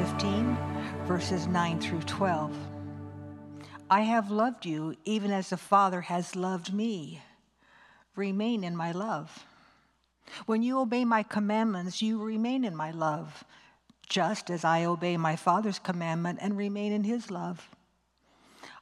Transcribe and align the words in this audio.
15, 0.00 0.56
verses 1.04 1.46
9 1.46 1.78
through 1.78 2.00
12. 2.00 2.56
I 3.90 4.00
have 4.00 4.30
loved 4.30 4.64
you 4.64 4.96
even 5.04 5.30
as 5.30 5.50
the 5.50 5.58
Father 5.58 6.00
has 6.00 6.34
loved 6.34 6.72
me. 6.72 7.20
Remain 8.16 8.64
in 8.64 8.74
my 8.74 8.92
love. 8.92 9.44
When 10.46 10.62
you 10.62 10.80
obey 10.80 11.04
my 11.04 11.22
commandments, 11.22 12.00
you 12.00 12.18
remain 12.18 12.64
in 12.64 12.74
my 12.74 12.90
love, 12.92 13.44
just 14.08 14.48
as 14.48 14.64
I 14.64 14.86
obey 14.86 15.18
my 15.18 15.36
Father's 15.36 15.78
commandment 15.78 16.38
and 16.40 16.56
remain 16.56 16.92
in 16.92 17.04
his 17.04 17.30
love. 17.30 17.68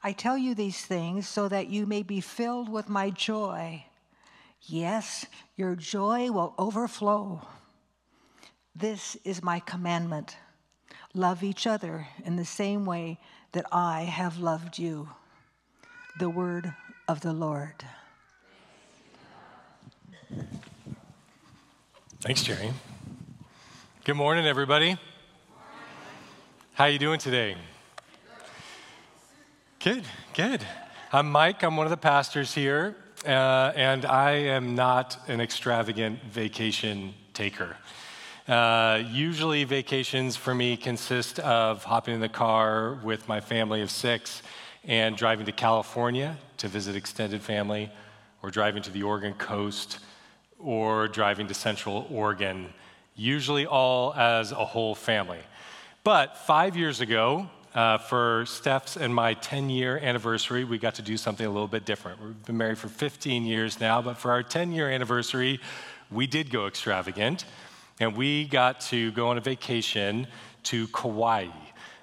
I 0.01 0.13
tell 0.13 0.37
you 0.37 0.55
these 0.55 0.85
things 0.85 1.27
so 1.27 1.49
that 1.49 1.67
you 1.67 1.85
may 1.85 2.01
be 2.01 2.21
filled 2.21 2.69
with 2.69 2.87
my 2.87 3.09
joy. 3.09 3.83
Yes, 4.61 5.25
your 5.57 5.75
joy 5.75 6.31
will 6.31 6.55
overflow. 6.57 7.45
This 8.73 9.17
is 9.25 9.43
my 9.43 9.59
commandment 9.59 10.37
love 11.13 11.43
each 11.43 11.65
other 11.65 12.07
in 12.23 12.35
the 12.35 12.45
same 12.45 12.85
way 12.85 13.19
that 13.51 13.65
I 13.71 14.03
have 14.03 14.37
loved 14.37 14.77
you. 14.77 15.09
The 16.19 16.29
word 16.29 16.73
of 17.07 17.21
the 17.21 17.33
Lord. 17.33 17.83
Thanks, 22.21 22.43
Jerry. 22.43 22.71
Good 24.03 24.15
morning, 24.15 24.45
everybody. 24.45 24.97
How 26.73 26.85
you 26.85 26.99
doing 26.99 27.19
today? 27.19 27.55
Good, 29.79 30.03
good. 30.33 30.61
I'm 31.11 31.31
Mike. 31.31 31.63
I'm 31.63 31.75
one 31.75 31.85
of 31.85 31.91
the 31.91 31.97
pastors 31.97 32.53
here, 32.53 32.95
uh, 33.25 33.71
and 33.75 34.05
I 34.05 34.31
am 34.31 34.75
not 34.75 35.17
an 35.27 35.41
extravagant 35.41 36.21
vacation 36.23 37.13
taker. 37.33 37.77
Uh, 38.49 39.03
usually, 39.11 39.63
vacations 39.63 40.35
for 40.35 40.55
me 40.55 40.75
consist 40.75 41.37
of 41.37 41.83
hopping 41.83 42.15
in 42.15 42.19
the 42.19 42.27
car 42.27 42.95
with 43.03 43.27
my 43.27 43.39
family 43.39 43.83
of 43.83 43.91
six 43.91 44.41
and 44.85 45.15
driving 45.15 45.45
to 45.45 45.51
California 45.51 46.35
to 46.57 46.67
visit 46.67 46.95
extended 46.95 47.43
family, 47.43 47.91
or 48.41 48.49
driving 48.49 48.81
to 48.81 48.89
the 48.89 49.03
Oregon 49.03 49.35
coast, 49.35 49.99
or 50.57 51.07
driving 51.07 51.45
to 51.45 51.53
Central 51.53 52.07
Oregon, 52.09 52.73
usually 53.15 53.67
all 53.67 54.15
as 54.15 54.51
a 54.51 54.65
whole 54.65 54.95
family. 54.95 55.41
But 56.03 56.35
five 56.35 56.75
years 56.75 57.01
ago, 57.01 57.51
uh, 57.75 57.99
for 57.99 58.45
Steph's 58.47 58.97
and 58.97 59.13
my 59.13 59.35
10 59.35 59.69
year 59.69 59.99
anniversary, 59.99 60.63
we 60.63 60.79
got 60.79 60.95
to 60.95 61.03
do 61.03 61.17
something 61.17 61.45
a 61.45 61.51
little 61.51 61.67
bit 61.67 61.85
different. 61.85 62.19
We've 62.19 62.45
been 62.47 62.57
married 62.57 62.79
for 62.79 62.87
15 62.87 63.45
years 63.45 63.79
now, 63.79 64.01
but 64.01 64.17
for 64.17 64.31
our 64.31 64.41
10 64.41 64.71
year 64.71 64.89
anniversary, 64.89 65.59
we 66.09 66.25
did 66.25 66.49
go 66.49 66.65
extravagant 66.65 67.45
and 67.99 68.15
we 68.15 68.45
got 68.45 68.81
to 68.81 69.11
go 69.11 69.29
on 69.29 69.37
a 69.37 69.41
vacation 69.41 70.27
to 70.63 70.87
Kauai. 70.87 71.47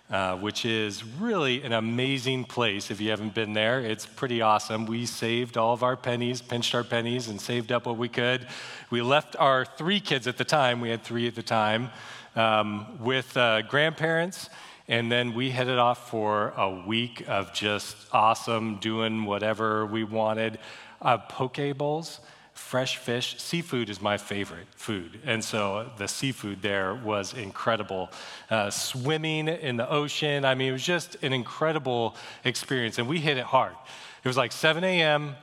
Uh, 0.08 0.36
which 0.36 0.64
is 0.64 1.02
really 1.02 1.64
an 1.64 1.72
amazing 1.72 2.44
place 2.44 2.92
if 2.92 3.00
you 3.00 3.10
haven't 3.10 3.34
been 3.34 3.54
there. 3.54 3.80
It's 3.80 4.06
pretty 4.06 4.40
awesome. 4.40 4.86
We 4.86 5.04
saved 5.04 5.56
all 5.56 5.72
of 5.72 5.82
our 5.82 5.96
pennies, 5.96 6.40
pinched 6.40 6.76
our 6.76 6.84
pennies, 6.84 7.26
and 7.26 7.40
saved 7.40 7.72
up 7.72 7.86
what 7.86 7.96
we 7.96 8.08
could. 8.08 8.46
We 8.88 9.02
left 9.02 9.34
our 9.36 9.64
three 9.64 9.98
kids 9.98 10.28
at 10.28 10.38
the 10.38 10.44
time, 10.44 10.80
we 10.80 10.90
had 10.90 11.02
three 11.02 11.26
at 11.26 11.34
the 11.34 11.42
time, 11.42 11.90
um, 12.36 13.02
with 13.02 13.36
uh, 13.36 13.62
grandparents. 13.62 14.48
And 14.86 15.10
then 15.10 15.34
we 15.34 15.50
headed 15.50 15.78
off 15.78 16.08
for 16.08 16.50
a 16.56 16.70
week 16.70 17.24
of 17.26 17.52
just 17.52 17.96
awesome, 18.12 18.76
doing 18.76 19.24
whatever 19.24 19.84
we 19.86 20.04
wanted. 20.04 20.60
Uh, 21.02 21.18
poke 21.18 21.58
bowls 21.76 22.20
fresh 22.56 22.96
fish. 22.96 23.36
Seafood 23.38 23.90
is 23.90 24.00
my 24.00 24.16
favorite 24.16 24.66
food. 24.76 25.20
And 25.24 25.44
so 25.44 25.90
the 25.98 26.08
seafood 26.08 26.62
there 26.62 26.94
was 26.94 27.34
incredible. 27.34 28.10
Uh, 28.50 28.70
swimming 28.70 29.46
in 29.48 29.76
the 29.76 29.88
ocean, 29.88 30.44
I 30.44 30.54
mean, 30.54 30.70
it 30.70 30.72
was 30.72 30.84
just 30.84 31.16
an 31.22 31.32
incredible 31.32 32.16
experience. 32.44 32.98
And 32.98 33.08
we 33.08 33.20
hit 33.20 33.36
it 33.36 33.44
hard. 33.44 33.74
It 34.24 34.28
was 34.28 34.36
like 34.36 34.52
7 34.52 34.82
a.m., 34.82 35.36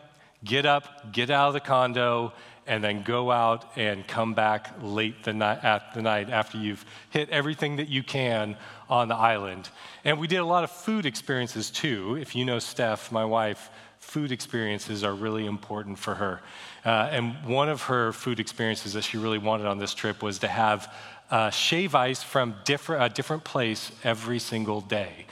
get 0.43 0.65
up, 0.65 1.13
get 1.13 1.29
out 1.29 1.47
of 1.49 1.53
the 1.53 1.59
condo, 1.59 2.33
and 2.65 2.83
then 2.83 3.03
go 3.03 3.31
out 3.31 3.77
and 3.77 4.07
come 4.07 4.33
back 4.33 4.73
late 4.81 5.23
the 5.23 5.33
night, 5.33 5.63
at 5.63 5.93
the 5.93 6.01
night 6.01 6.29
after 6.29 6.57
you've 6.57 6.85
hit 7.09 7.29
everything 7.29 7.75
that 7.77 7.89
you 7.89 8.03
can 8.03 8.57
on 8.89 9.07
the 9.07 9.15
island. 9.15 9.69
And 10.03 10.19
we 10.19 10.27
did 10.27 10.37
a 10.37 10.45
lot 10.45 10.63
of 10.63 10.71
food 10.71 11.05
experiences 11.05 11.69
too. 11.69 12.17
If 12.19 12.35
you 12.35 12.45
know 12.45 12.59
Steph, 12.59 13.11
my 13.11 13.25
wife, 13.25 13.69
food 14.03 14.31
experiences 14.31 15.03
are 15.03 15.13
really 15.13 15.45
important 15.45 15.97
for 15.97 16.15
her. 16.15 16.41
Uh, 16.85 17.09
and 17.11 17.43
one 17.45 17.69
of 17.69 17.83
her 17.83 18.11
food 18.11 18.39
experiences 18.39 18.93
that 18.93 19.03
she 19.03 19.17
really 19.17 19.37
wanted 19.39 19.65
on 19.65 19.79
this 19.79 19.93
trip 19.93 20.21
was 20.21 20.39
to 20.39 20.47
have 20.47 20.93
uh, 21.31 21.49
shave 21.49 21.95
ice 21.95 22.21
from 22.21 22.53
different, 22.63 23.03
a 23.03 23.09
different 23.09 23.43
place 23.43 23.91
every 24.03 24.39
single 24.39 24.81
day. 24.81 25.25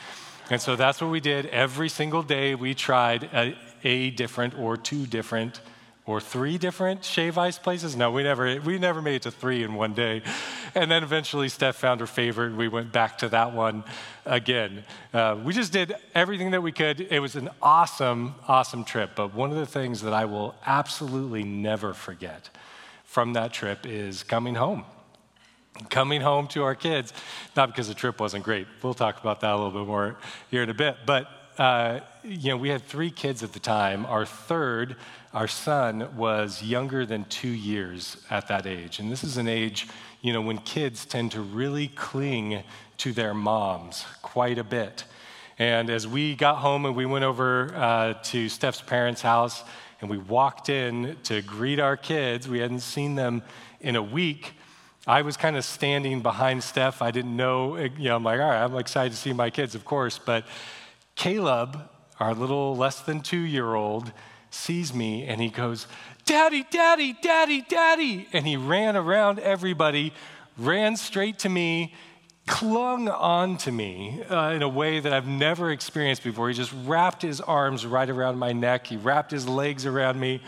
And 0.49 0.59
so 0.59 0.75
that's 0.75 0.99
what 1.01 1.11
we 1.11 1.19
did. 1.19 1.45
Every 1.47 1.89
single 1.89 2.23
day 2.23 2.55
we 2.55 2.73
tried 2.73 3.25
a, 3.33 3.55
a 3.83 4.09
different 4.11 4.57
or 4.57 4.77
two 4.77 5.05
different 5.05 5.61
or 6.11 6.19
three 6.19 6.57
different 6.57 7.05
shave 7.05 7.37
ice 7.37 7.57
places. 7.57 7.95
No, 7.95 8.11
we 8.11 8.23
never, 8.23 8.59
we 8.59 8.77
never 8.77 9.01
made 9.01 9.15
it 9.15 9.21
to 9.23 9.31
three 9.31 9.63
in 9.63 9.73
one 9.73 9.93
day. 9.93 10.21
And 10.75 10.91
then 10.91 11.03
eventually 11.03 11.47
Steph 11.47 11.77
found 11.77 12.01
her 12.01 12.07
favorite, 12.07 12.53
we 12.55 12.67
went 12.67 12.91
back 12.91 13.17
to 13.19 13.29
that 13.29 13.53
one 13.53 13.85
again. 14.25 14.83
Uh, 15.13 15.37
we 15.41 15.53
just 15.53 15.71
did 15.71 15.95
everything 16.13 16.51
that 16.51 16.61
we 16.61 16.73
could. 16.73 16.99
It 16.99 17.19
was 17.19 17.35
an 17.35 17.49
awesome, 17.61 18.35
awesome 18.47 18.83
trip. 18.83 19.11
But 19.15 19.33
one 19.33 19.51
of 19.51 19.57
the 19.57 19.65
things 19.65 20.01
that 20.01 20.13
I 20.13 20.25
will 20.25 20.53
absolutely 20.65 21.43
never 21.43 21.93
forget 21.93 22.49
from 23.05 23.33
that 23.33 23.53
trip 23.53 23.85
is 23.85 24.23
coming 24.23 24.55
home. 24.55 24.83
Coming 25.89 26.19
home 26.19 26.47
to 26.49 26.63
our 26.63 26.75
kids, 26.75 27.13
not 27.55 27.67
because 27.69 27.87
the 27.87 27.93
trip 27.93 28.19
wasn't 28.19 28.43
great. 28.43 28.67
We'll 28.83 28.93
talk 28.93 29.21
about 29.21 29.39
that 29.39 29.51
a 29.53 29.55
little 29.55 29.71
bit 29.71 29.87
more 29.87 30.17
here 30.49 30.63
in 30.63 30.69
a 30.69 30.73
bit. 30.73 30.97
But, 31.05 31.27
uh, 31.61 31.99
you 32.23 32.49
know, 32.49 32.57
we 32.57 32.69
had 32.69 32.81
three 32.81 33.11
kids 33.11 33.43
at 33.43 33.53
the 33.53 33.59
time. 33.59 34.03
Our 34.07 34.25
third, 34.25 34.95
our 35.31 35.47
son 35.47 36.17
was 36.17 36.63
younger 36.63 37.05
than 37.05 37.23
two 37.25 37.49
years 37.49 38.17
at 38.31 38.47
that 38.47 38.65
age. 38.65 38.97
And 38.97 39.11
this 39.11 39.23
is 39.23 39.37
an 39.37 39.47
age, 39.47 39.87
you 40.21 40.33
know, 40.33 40.41
when 40.41 40.57
kids 40.57 41.05
tend 41.05 41.33
to 41.33 41.41
really 41.41 41.89
cling 41.89 42.63
to 42.97 43.13
their 43.13 43.35
moms 43.35 44.05
quite 44.23 44.57
a 44.57 44.63
bit. 44.63 45.03
And 45.59 45.91
as 45.91 46.07
we 46.07 46.33
got 46.35 46.55
home 46.55 46.87
and 46.87 46.95
we 46.95 47.05
went 47.05 47.25
over 47.25 47.71
uh, 47.75 48.15
to 48.23 48.49
Steph's 48.49 48.81
parents' 48.81 49.21
house 49.21 49.63
and 49.99 50.09
we 50.09 50.17
walked 50.17 50.67
in 50.67 51.15
to 51.25 51.43
greet 51.43 51.79
our 51.79 51.95
kids, 51.95 52.49
we 52.49 52.57
hadn't 52.57 52.79
seen 52.79 53.13
them 53.13 53.43
in 53.81 53.95
a 53.95 54.01
week. 54.01 54.53
I 55.05 55.21
was 55.21 55.37
kind 55.37 55.55
of 55.55 55.63
standing 55.63 56.21
behind 56.23 56.63
Steph. 56.63 57.03
I 57.03 57.11
didn't 57.11 57.37
know, 57.37 57.77
you 57.77 58.05
know, 58.05 58.15
I'm 58.15 58.23
like, 58.23 58.39
all 58.39 58.49
right, 58.49 58.63
I'm 58.63 58.75
excited 58.77 59.11
to 59.11 59.17
see 59.17 59.31
my 59.31 59.51
kids, 59.51 59.75
of 59.75 59.85
course. 59.85 60.17
But 60.17 60.45
Caleb, 61.21 61.87
our 62.19 62.33
little 62.33 62.75
less 62.75 62.99
than 62.99 63.21
two 63.21 63.41
year 63.41 63.75
old, 63.75 64.11
sees 64.49 64.91
me 64.91 65.27
and 65.27 65.39
he 65.39 65.49
goes, 65.49 65.85
Daddy, 66.25 66.65
Daddy, 66.71 67.15
Daddy, 67.21 67.61
Daddy. 67.61 68.27
And 68.33 68.47
he 68.47 68.57
ran 68.57 68.95
around 68.95 69.37
everybody, 69.37 70.13
ran 70.57 70.97
straight 70.97 71.37
to 71.37 71.49
me, 71.49 71.93
clung 72.47 73.07
on 73.07 73.57
to 73.57 73.71
me 73.71 74.23
uh, 74.31 74.49
in 74.49 74.63
a 74.63 74.67
way 74.67 74.99
that 74.99 75.13
I've 75.13 75.27
never 75.27 75.69
experienced 75.69 76.23
before. 76.23 76.47
He 76.47 76.55
just 76.55 76.73
wrapped 76.87 77.21
his 77.21 77.39
arms 77.39 77.85
right 77.85 78.09
around 78.09 78.39
my 78.39 78.51
neck, 78.51 78.87
he 78.87 78.97
wrapped 78.97 79.29
his 79.29 79.47
legs 79.47 79.85
around 79.85 80.19
me, 80.19 80.41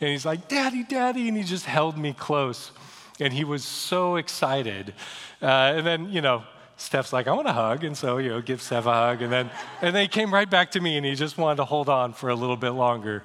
and 0.00 0.08
he's 0.08 0.24
like, 0.24 0.46
Daddy, 0.46 0.84
Daddy. 0.84 1.26
And 1.26 1.36
he 1.36 1.42
just 1.42 1.66
held 1.66 1.98
me 1.98 2.12
close. 2.12 2.70
And 3.18 3.32
he 3.32 3.42
was 3.42 3.64
so 3.64 4.14
excited. 4.14 4.94
Uh, 5.42 5.74
and 5.76 5.84
then, 5.84 6.12
you 6.12 6.20
know, 6.20 6.44
Steph's 6.82 7.12
like, 7.12 7.28
I 7.28 7.32
want 7.32 7.46
a 7.46 7.52
hug. 7.52 7.84
And 7.84 7.96
so, 7.96 8.18
you 8.18 8.30
know, 8.30 8.42
give 8.42 8.60
Steph 8.60 8.86
a 8.86 8.92
hug. 8.92 9.22
And 9.22 9.32
then, 9.32 9.50
and 9.80 9.94
then 9.94 10.02
he 10.02 10.08
came 10.08 10.34
right 10.34 10.50
back 10.50 10.72
to 10.72 10.80
me 10.80 10.96
and 10.96 11.06
he 11.06 11.14
just 11.14 11.38
wanted 11.38 11.56
to 11.56 11.64
hold 11.64 11.88
on 11.88 12.12
for 12.12 12.28
a 12.28 12.34
little 12.34 12.56
bit 12.56 12.70
longer. 12.70 13.22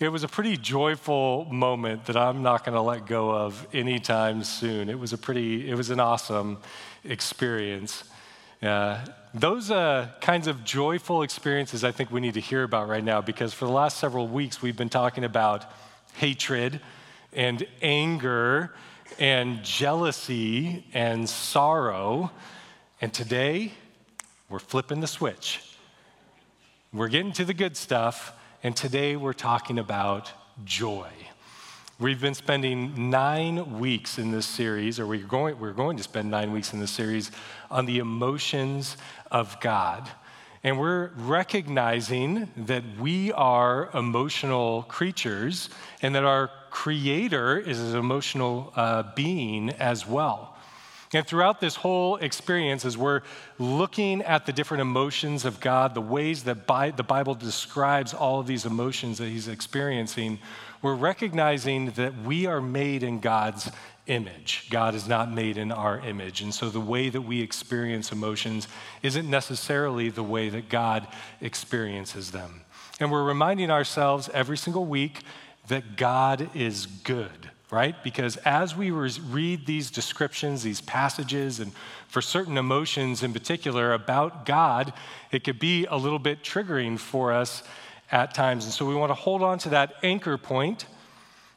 It 0.00 0.10
was 0.10 0.22
a 0.22 0.28
pretty 0.28 0.56
joyful 0.56 1.44
moment 1.46 2.06
that 2.06 2.16
I'm 2.16 2.42
not 2.42 2.64
going 2.64 2.74
to 2.74 2.80
let 2.80 3.04
go 3.06 3.30
of 3.30 3.66
anytime 3.72 4.44
soon. 4.44 4.88
It 4.88 4.98
was 4.98 5.12
a 5.12 5.18
pretty, 5.18 5.68
it 5.68 5.74
was 5.74 5.90
an 5.90 5.98
awesome 5.98 6.58
experience. 7.04 8.04
Uh, 8.62 9.04
those 9.34 9.72
uh, 9.72 10.08
kinds 10.20 10.46
of 10.46 10.62
joyful 10.62 11.22
experiences 11.22 11.82
I 11.82 11.90
think 11.90 12.12
we 12.12 12.20
need 12.20 12.34
to 12.34 12.40
hear 12.40 12.62
about 12.62 12.88
right 12.88 13.02
now 13.02 13.20
because 13.20 13.52
for 13.52 13.64
the 13.64 13.72
last 13.72 13.98
several 13.98 14.28
weeks 14.28 14.62
we've 14.62 14.76
been 14.76 14.88
talking 14.88 15.24
about 15.24 15.64
hatred 16.14 16.80
and 17.32 17.66
anger 17.80 18.72
and 19.18 19.62
jealousy 19.62 20.84
and 20.92 21.28
sorrow. 21.28 22.30
And 23.02 23.12
today, 23.12 23.72
we're 24.48 24.60
flipping 24.60 25.00
the 25.00 25.08
switch. 25.08 25.60
We're 26.92 27.08
getting 27.08 27.32
to 27.32 27.44
the 27.44 27.52
good 27.52 27.76
stuff, 27.76 28.32
and 28.62 28.76
today 28.76 29.16
we're 29.16 29.32
talking 29.32 29.80
about 29.80 30.30
joy. 30.64 31.08
We've 31.98 32.20
been 32.20 32.34
spending 32.34 33.10
nine 33.10 33.80
weeks 33.80 34.20
in 34.20 34.30
this 34.30 34.46
series, 34.46 35.00
or 35.00 35.08
we're 35.08 35.26
going, 35.26 35.58
we're 35.58 35.72
going 35.72 35.96
to 35.96 36.04
spend 36.04 36.30
nine 36.30 36.52
weeks 36.52 36.72
in 36.72 36.78
this 36.78 36.92
series 36.92 37.32
on 37.72 37.86
the 37.86 37.98
emotions 37.98 38.96
of 39.32 39.58
God. 39.58 40.08
And 40.62 40.78
we're 40.78 41.08
recognizing 41.16 42.52
that 42.56 42.84
we 43.00 43.32
are 43.32 43.90
emotional 43.94 44.84
creatures 44.84 45.70
and 46.02 46.14
that 46.14 46.22
our 46.22 46.52
Creator 46.70 47.58
is 47.58 47.80
an 47.80 47.98
emotional 47.98 48.72
uh, 48.76 49.02
being 49.16 49.70
as 49.70 50.06
well. 50.06 50.51
And 51.14 51.26
throughout 51.26 51.60
this 51.60 51.76
whole 51.76 52.16
experience, 52.16 52.86
as 52.86 52.96
we're 52.96 53.20
looking 53.58 54.22
at 54.22 54.46
the 54.46 54.52
different 54.52 54.80
emotions 54.80 55.44
of 55.44 55.60
God, 55.60 55.94
the 55.94 56.00
ways 56.00 56.44
that 56.44 56.66
the 56.66 57.04
Bible 57.06 57.34
describes 57.34 58.14
all 58.14 58.40
of 58.40 58.46
these 58.46 58.64
emotions 58.64 59.18
that 59.18 59.28
he's 59.28 59.46
experiencing, 59.46 60.38
we're 60.80 60.94
recognizing 60.94 61.90
that 61.92 62.22
we 62.22 62.46
are 62.46 62.62
made 62.62 63.02
in 63.02 63.20
God's 63.20 63.70
image. 64.06 64.68
God 64.70 64.94
is 64.94 65.06
not 65.06 65.30
made 65.30 65.58
in 65.58 65.70
our 65.70 66.00
image. 66.00 66.40
And 66.40 66.52
so 66.52 66.70
the 66.70 66.80
way 66.80 67.10
that 67.10 67.20
we 67.20 67.42
experience 67.42 68.10
emotions 68.10 68.66
isn't 69.02 69.28
necessarily 69.28 70.08
the 70.08 70.24
way 70.24 70.48
that 70.48 70.70
God 70.70 71.06
experiences 71.40 72.30
them. 72.30 72.62
And 72.98 73.12
we're 73.12 73.22
reminding 73.22 73.70
ourselves 73.70 74.30
every 74.32 74.56
single 74.56 74.86
week 74.86 75.20
that 75.68 75.96
God 75.96 76.50
is 76.54 76.86
good 76.86 77.51
right? 77.72 78.04
Because 78.04 78.36
as 78.38 78.76
we 78.76 78.90
read 78.90 79.64
these 79.64 79.90
descriptions, 79.90 80.62
these 80.62 80.82
passages, 80.82 81.58
and 81.58 81.72
for 82.06 82.20
certain 82.20 82.58
emotions 82.58 83.22
in 83.22 83.32
particular 83.32 83.94
about 83.94 84.44
God, 84.44 84.92
it 85.32 85.42
could 85.42 85.58
be 85.58 85.86
a 85.86 85.96
little 85.96 86.18
bit 86.18 86.42
triggering 86.42 86.98
for 86.98 87.32
us 87.32 87.62
at 88.12 88.34
times. 88.34 88.66
And 88.66 88.74
so 88.74 88.84
we 88.84 88.94
want 88.94 89.08
to 89.08 89.14
hold 89.14 89.42
on 89.42 89.58
to 89.60 89.70
that 89.70 89.94
anchor 90.02 90.36
point 90.36 90.84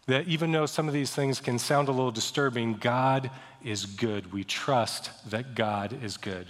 that 0.08 0.26
even 0.30 0.54
though 0.54 0.66
some 0.66 0.88
of 0.88 0.94
these 0.94 1.14
things 1.14 1.42
can 1.42 1.60
sound 1.60 1.90
a 1.90 1.92
little 1.92 2.12
disturbing, 2.12 2.76
God 2.76 3.30
is 3.62 3.86
good. 3.86 4.32
We 4.32 4.46
trust 4.46 5.30
that 5.30 5.54
God 5.54 6.02
is 6.02 6.16
good. 6.16 6.48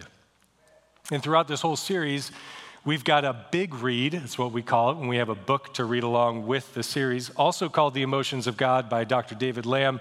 And 1.12 1.24
throughout 1.24 1.48
this 1.48 1.62
whole 1.62 1.76
series, 1.76 2.32
We've 2.86 3.04
got 3.04 3.26
a 3.26 3.36
big 3.50 3.74
read, 3.74 4.14
it's 4.14 4.38
what 4.38 4.52
we 4.52 4.62
call 4.62 4.92
it, 4.92 4.98
when 4.98 5.08
we 5.08 5.18
have 5.18 5.30
a 5.30 5.34
book 5.34 5.74
to 5.74 5.86
read 5.86 6.04
along 6.04 6.46
with 6.46 6.76
the 6.76 6.84
series, 6.84 7.32
also 7.32 7.68
called 7.68 7.96
The 7.96 8.04
Emotions 8.04 8.46
of 8.46 8.58
God 8.58 8.92
by 8.92 9.06
Dr. 9.06 9.34
David 9.34 9.66
Lamb. 9.66 10.00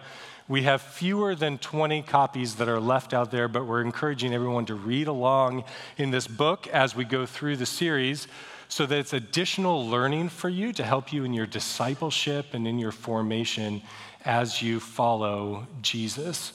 We 0.49 0.65
have 0.65 0.83
fewer 0.83 1.35
than 1.35 1.57
20 1.57 2.03
copies 2.03 2.57
that 2.57 2.69
are 2.69 2.81
left 2.81 3.15
out 3.15 3.31
there, 3.31 3.49
but 3.49 3.65
we're 3.65 3.81
encouraging 3.81 4.35
everyone 4.35 4.67
to 4.67 4.75
read 4.75 5.09
along 5.09 5.65
in 5.97 6.11
this 6.11 6.27
book 6.27 6.67
as 6.67 6.95
we 6.95 7.07
go 7.07 7.25
through 7.25 7.57
the 7.57 7.65
series 7.65 8.29
so 8.69 8.85
that 8.85 8.99
it's 8.99 9.15
additional 9.15 9.89
learning 9.89 10.29
for 10.29 10.51
you 10.51 10.71
to 10.75 10.85
help 10.85 11.11
you 11.11 11.25
in 11.25 11.33
your 11.33 11.47
discipleship 11.47 12.53
and 12.53 12.69
in 12.69 12.79
your 12.79 12.93
formation 12.93 13.81
as 14.27 14.61
you 14.61 14.79
follow 14.79 15.67
Jesus. 15.81 16.53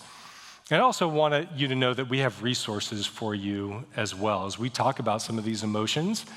I 0.72 0.78
also 0.82 1.08
want 1.08 1.58
you 1.58 1.68
to 1.68 1.74
know 1.74 1.96
that 1.96 2.10
we 2.10 2.20
have 2.20 2.44
resources 2.44 3.08
for 3.08 3.34
you 3.34 3.86
as 3.96 4.14
well. 4.14 4.46
As 4.46 4.60
we 4.60 4.70
talk 4.70 5.00
about 5.00 5.20
some 5.24 5.40
of 5.40 5.44
these 5.44 5.64
emotions, 5.64 6.28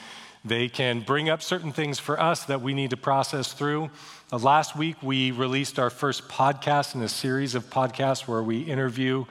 they 0.43 0.71
can 0.71 1.01
bring 1.01 1.29
up 1.29 1.43
certain 1.43 1.71
things 1.71 1.99
for 1.99 2.19
us 2.19 2.47
that 2.47 2.63
we 2.63 2.73
need 2.73 2.89
to 2.91 2.97
process 2.97 3.53
through. 3.53 3.91
Uh, 4.33 4.39
last 4.39 4.75
week, 4.75 4.97
we 5.03 5.33
released 5.33 5.79
our 5.79 5.91
first 5.91 6.29
podcast 6.29 6.95
in 6.95 7.03
a 7.03 7.09
series 7.09 7.55
of 7.55 7.69
podcasts 7.69 8.27
where 8.27 8.43
we 8.43 8.63
interview 8.63 9.27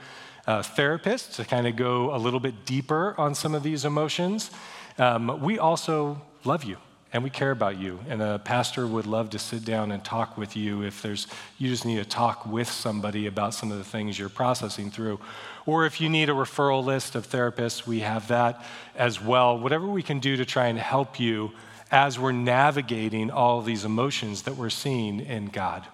uh, 0.45 0.59
therapists 0.61 1.35
to 1.37 1.45
kind 1.45 1.65
of 1.65 1.75
go 1.75 2.13
a 2.13 2.19
little 2.19 2.39
bit 2.39 2.65
deeper 2.65 3.15
on 3.17 3.33
some 3.33 3.55
of 3.55 3.63
these 3.63 3.85
emotions. 3.85 4.51
Um, 4.99 5.41
we 5.41 5.57
also 5.57 6.21
love 6.43 6.63
you 6.63 6.77
and 7.13 7.23
we 7.23 7.29
care 7.29 7.51
about 7.51 7.77
you. 7.77 7.99
And 8.07 8.21
a 8.21 8.39
pastor 8.39 8.87
would 8.87 9.05
love 9.05 9.29
to 9.31 9.39
sit 9.39 9.65
down 9.65 9.91
and 9.91 10.03
talk 10.03 10.37
with 10.37 10.55
you 10.55 10.81
if 10.83 11.01
there's 11.01 11.27
you 11.57 11.69
just 11.69 11.85
need 11.85 11.97
to 11.97 12.05
talk 12.05 12.45
with 12.45 12.69
somebody 12.69 13.27
about 13.27 13.53
some 13.53 13.71
of 13.71 13.77
the 13.77 13.83
things 13.83 14.17
you're 14.17 14.29
processing 14.29 14.89
through. 14.91 15.19
Or 15.65 15.85
if 15.85 15.99
you 15.99 16.09
need 16.09 16.29
a 16.29 16.33
referral 16.33 16.83
list 16.83 17.15
of 17.15 17.27
therapists, 17.27 17.85
we 17.85 17.99
have 17.99 18.29
that 18.29 18.63
as 18.95 19.21
well. 19.21 19.59
Whatever 19.59 19.87
we 19.87 20.03
can 20.03 20.19
do 20.19 20.37
to 20.37 20.45
try 20.45 20.67
and 20.67 20.79
help 20.79 21.19
you 21.19 21.51
as 21.91 22.17
we're 22.17 22.31
navigating 22.31 23.29
all 23.29 23.61
these 23.61 23.83
emotions 23.83 24.43
that 24.43 24.55
we're 24.55 24.69
seeing 24.69 25.19
in 25.19 25.47
God. 25.47 25.85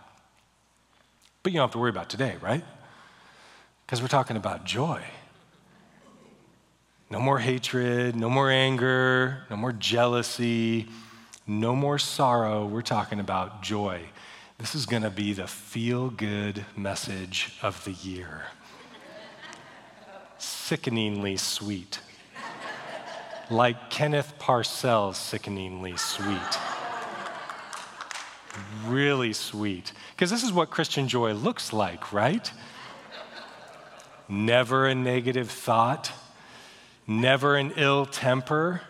But 1.41 1.51
you 1.51 1.57
don't 1.57 1.67
have 1.67 1.71
to 1.73 1.79
worry 1.79 1.89
about 1.89 2.09
today, 2.09 2.35
right? 2.41 2.63
Because 3.85 4.01
we're 4.01 4.07
talking 4.07 4.37
about 4.37 4.63
joy. 4.63 5.01
No 7.09 7.19
more 7.19 7.39
hatred, 7.39 8.15
no 8.15 8.29
more 8.29 8.51
anger, 8.51 9.45
no 9.49 9.55
more 9.55 9.71
jealousy, 9.71 10.87
no 11.47 11.75
more 11.75 11.97
sorrow. 11.97 12.65
We're 12.65 12.81
talking 12.81 13.19
about 13.19 13.63
joy. 13.63 14.01
This 14.57 14.75
is 14.75 14.85
going 14.85 15.03
to 15.03 15.09
be 15.09 15.33
the 15.33 15.47
feel 15.47 16.09
good 16.09 16.65
message 16.75 17.57
of 17.61 17.83
the 17.85 17.91
year. 17.91 18.43
Sickeningly 20.37 21.37
sweet. 21.37 21.99
Like 23.49 23.89
Kenneth 23.89 24.33
Parcell's 24.39 25.17
sickeningly 25.17 25.95
sweet. 25.95 26.59
Really 28.85 29.31
sweet. 29.31 29.93
Because 30.15 30.29
this 30.29 30.43
is 30.43 30.51
what 30.51 30.69
Christian 30.69 31.07
joy 31.07 31.31
looks 31.33 31.71
like, 31.71 32.11
right? 32.11 32.51
Never 34.27 34.87
a 34.87 34.95
negative 34.95 35.49
thought, 35.49 36.11
never 37.07 37.55
an 37.55 37.71
ill 37.77 38.05
temper 38.05 38.81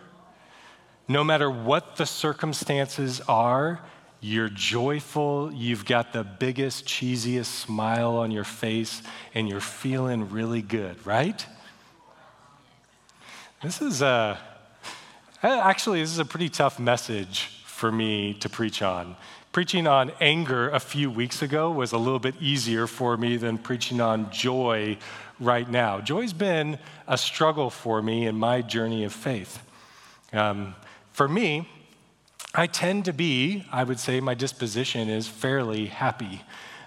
no 1.08 1.24
matter 1.24 1.50
what 1.50 1.96
the 1.96 2.04
circumstances 2.04 3.20
are, 3.22 3.80
you're 4.20 4.48
joyful, 4.48 5.50
you've 5.52 5.84
got 5.84 6.12
the 6.12 6.22
biggest, 6.22 6.84
cheesiest 6.84 7.46
smile 7.46 8.16
on 8.16 8.30
your 8.30 8.44
face, 8.44 9.02
and 9.32 9.48
you're 9.48 9.60
feeling 9.60 10.28
really 10.30 10.60
good, 10.60 11.04
right? 11.06 11.46
This 13.62 13.80
is 13.80 14.02
a, 14.02 14.38
actually, 15.42 16.00
this 16.00 16.10
is 16.10 16.18
a 16.18 16.24
pretty 16.24 16.48
tough 16.48 16.78
message 16.78 17.62
for 17.64 17.90
me 17.90 18.34
to 18.34 18.48
preach 18.48 18.82
on. 18.82 19.16
Preaching 19.52 19.86
on 19.86 20.12
anger 20.20 20.68
a 20.68 20.80
few 20.80 21.10
weeks 21.10 21.40
ago 21.40 21.70
was 21.70 21.92
a 21.92 21.98
little 21.98 22.18
bit 22.18 22.34
easier 22.40 22.86
for 22.86 23.16
me 23.16 23.36
than 23.36 23.56
preaching 23.56 24.00
on 24.00 24.30
joy 24.30 24.98
right 25.40 25.70
now. 25.70 26.00
Joy's 26.00 26.32
been 26.32 26.78
a 27.06 27.16
struggle 27.16 27.70
for 27.70 28.02
me 28.02 28.26
in 28.26 28.36
my 28.36 28.60
journey 28.60 29.04
of 29.04 29.12
faith. 29.12 29.62
Um, 30.32 30.74
for 31.18 31.26
me, 31.26 31.68
I 32.54 32.68
tend 32.68 33.06
to 33.06 33.12
be, 33.12 33.64
I 33.72 33.82
would 33.82 33.98
say 33.98 34.20
my 34.20 34.34
disposition 34.34 35.08
is 35.08 35.26
fairly 35.26 35.86
happy. 35.86 36.42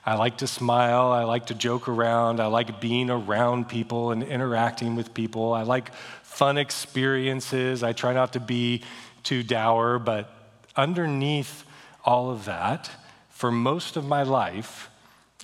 I 0.05 0.15
like 0.15 0.37
to 0.37 0.47
smile. 0.47 1.11
I 1.11 1.25
like 1.25 1.47
to 1.47 1.53
joke 1.53 1.89
around. 1.89 2.39
I 2.39 2.45
like 2.45 2.79
being 2.79 3.09
around 3.09 3.67
people 3.67 4.11
and 4.11 4.23
interacting 4.23 4.95
with 4.95 5.13
people. 5.13 5.51
I 5.51 5.63
like 5.63 5.93
fun 6.23 6.57
experiences. 6.57 7.83
I 7.83 7.91
try 7.91 8.13
not 8.13 8.31
to 8.31 8.39
be 8.39 8.83
too 9.23 9.43
dour, 9.43 9.99
but 9.99 10.33
underneath 10.77 11.65
all 12.05 12.31
of 12.31 12.45
that, 12.45 12.89
for 13.27 13.51
most 13.51 13.97
of 13.97 14.05
my 14.05 14.23
life, 14.23 14.89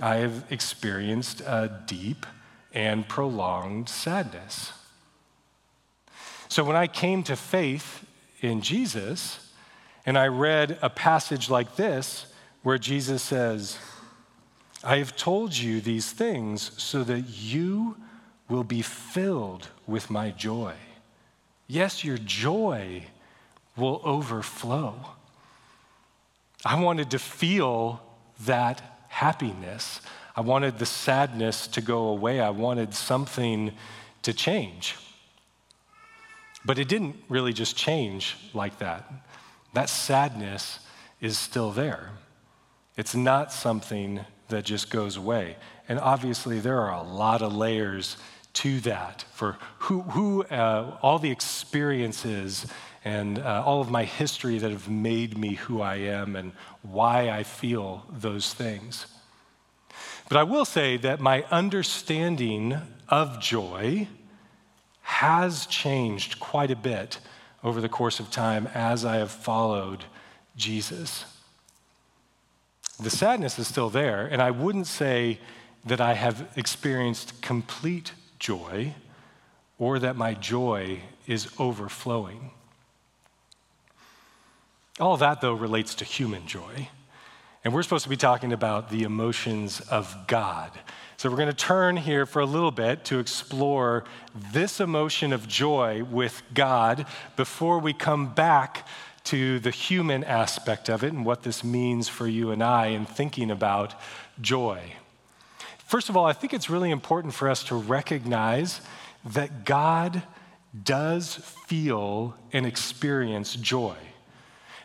I 0.02 0.16
have 0.16 0.46
experienced 0.50 1.42
a 1.42 1.82
deep 1.88 2.26
and 2.74 3.06
prolonged 3.06 3.90
sadness. 3.90 4.72
So 6.48 6.64
when 6.64 6.78
I 6.78 6.88
came 6.88 7.22
to 7.24 7.36
faith 7.36 8.06
in 8.42 8.62
Jesus, 8.62 9.52
and 10.06 10.18
I 10.18 10.28
read 10.28 10.78
a 10.82 10.90
passage 10.90 11.50
like 11.50 11.76
this 11.76 12.34
where 12.64 12.78
Jesus 12.78 13.22
says, 13.22 13.78
I 14.84 14.98
have 14.98 15.16
told 15.16 15.56
you 15.56 15.82
these 15.82 16.12
things 16.12 16.72
so 16.82 17.04
that 17.04 17.22
you 17.22 17.98
will 18.48 18.64
be 18.64 18.82
filled 18.82 19.68
with 19.86 20.10
my 20.10 20.32
joy. 20.32 20.74
Yes, 21.68 22.04
your 22.04 22.18
joy 22.18 23.04
will 23.76 24.02
overflow. 24.04 24.96
I 26.66 26.80
wanted 26.80 27.12
to 27.12 27.20
feel 27.20 28.02
that 28.46 28.82
happiness. 29.10 30.02
I 30.36 30.42
wanted 30.42 30.80
the 30.80 30.86
sadness 30.86 31.68
to 31.68 31.82
go 31.82 32.08
away. 32.08 32.40
I 32.40 32.52
wanted 32.52 32.94
something 32.94 33.74
to 34.22 34.34
change. 34.34 34.96
But 36.68 36.78
it 36.78 36.90
didn't 36.90 37.16
really 37.30 37.54
just 37.54 37.78
change 37.78 38.36
like 38.54 38.80
that. 38.80 39.10
That 39.74 39.88
sadness 39.88 40.80
is 41.22 41.38
still 41.38 41.72
there. 41.72 42.10
It's 42.98 43.16
not 43.16 43.54
something 43.54 44.20
that 44.50 44.66
just 44.66 44.90
goes 44.90 45.16
away. 45.16 45.56
And 45.88 45.98
obviously, 45.98 46.60
there 46.60 46.82
are 46.82 46.92
a 46.92 47.04
lot 47.04 47.42
of 47.42 47.56
layers 47.56 48.18
to 48.54 48.82
that 48.82 49.24
for 49.32 49.58
who, 49.80 50.02
who 50.02 50.44
uh, 50.44 50.98
all 51.02 51.20
the 51.20 51.32
experiences 51.32 52.66
and 53.06 53.40
uh, 53.40 53.64
all 53.66 53.80
of 53.80 53.90
my 53.90 54.04
history 54.04 54.58
that 54.58 54.70
have 54.70 54.90
made 54.90 55.38
me 55.38 55.54
who 55.54 55.82
I 55.82 55.96
am 55.96 56.36
and 56.36 56.52
why 56.82 57.30
I 57.30 57.44
feel 57.44 58.06
those 58.12 58.54
things. 58.54 59.06
But 60.28 60.38
I 60.38 60.44
will 60.44 60.66
say 60.66 60.98
that 60.98 61.22
my 61.22 61.44
understanding 61.44 62.76
of 63.08 63.40
joy 63.40 64.10
has 65.08 65.66
changed 65.68 66.38
quite 66.38 66.70
a 66.70 66.76
bit 66.76 67.20
over 67.64 67.80
the 67.80 67.88
course 67.88 68.20
of 68.20 68.30
time 68.30 68.68
as 68.74 69.06
I 69.06 69.16
have 69.16 69.32
followed 69.32 70.04
Jesus. 70.58 71.24
The 73.00 73.10
sadness 73.10 73.58
is 73.58 73.68
still 73.70 73.90
there, 73.90 74.28
and 74.28 74.42
I 74.42 74.52
wouldn't 74.52 74.86
say 74.86 75.40
that 75.86 76.02
I 76.02 76.14
have 76.14 76.52
experienced 76.58 77.42
complete 77.42 78.12
joy 78.38 78.96
or 79.80 79.98
that 79.98 80.18
my 80.18 80.34
joy 80.34 81.00
is 81.26 81.48
overflowing. 81.58 82.52
All 85.00 85.16
that, 85.16 85.40
though, 85.40 85.54
relates 85.54 85.96
to 85.96 86.06
human 86.06 86.46
joy. 86.48 86.90
And 87.64 87.74
we're 87.74 87.84
supposed 87.84 88.04
to 88.04 88.10
be 88.10 88.18
talking 88.18 88.52
about 88.52 88.90
the 88.90 89.04
emotions 89.04 89.80
of 89.80 90.28
God. 90.28 90.72
So 91.20 91.32
we're 91.32 91.38
going 91.38 91.50
to 91.50 91.56
turn 91.56 91.98
here 91.98 92.28
for 92.28 92.44
a 92.44 92.46
little 92.46 92.70
bit 92.70 93.04
to 93.06 93.18
explore 93.18 94.04
this 94.54 94.80
emotion 94.80 95.34
of 95.34 95.48
joy 95.48 96.04
with 96.04 96.44
God 96.54 97.08
before 97.36 97.80
we 97.80 97.92
come 97.92 98.36
back 98.36 98.88
to 99.24 99.58
the 99.58 99.72
human 99.72 100.24
aspect 100.24 100.92
of 100.92 101.04
it 101.04 101.14
and 101.14 101.26
what 101.26 101.42
this 101.42 101.64
means 101.64 102.08
for 102.08 102.28
you 102.28 102.52
and 102.52 102.64
I 102.64 102.88
in 102.90 103.08
thinking 103.08 103.50
about 103.50 103.96
joy. 104.42 104.94
First 105.80 106.10
of 106.10 106.16
all, 106.16 106.26
I 106.26 106.34
think 106.34 106.54
it's 106.54 106.70
really 106.70 106.92
important 106.92 107.34
for 107.34 107.50
us 107.50 107.64
to 107.64 107.76
recognize 107.76 108.82
that 109.26 109.66
God 109.66 110.22
does 110.84 111.34
feel 111.66 112.36
and 112.54 112.64
experience 112.64 113.56
joy. 113.56 113.96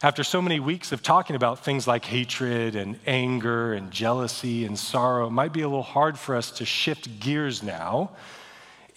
After 0.02 0.24
so 0.24 0.42
many 0.42 0.58
weeks 0.58 0.90
of 0.90 1.00
talking 1.00 1.36
about 1.36 1.64
things 1.64 1.86
like 1.86 2.04
hatred 2.04 2.74
and 2.74 2.98
anger 3.06 3.72
and 3.72 3.92
jealousy 3.92 4.64
and 4.64 4.76
sorrow, 4.76 5.28
it 5.28 5.30
might 5.30 5.52
be 5.52 5.60
a 5.60 5.68
little 5.68 5.84
hard 5.84 6.18
for 6.18 6.34
us 6.34 6.50
to 6.52 6.64
shift 6.64 7.20
gears 7.20 7.62
now 7.62 8.10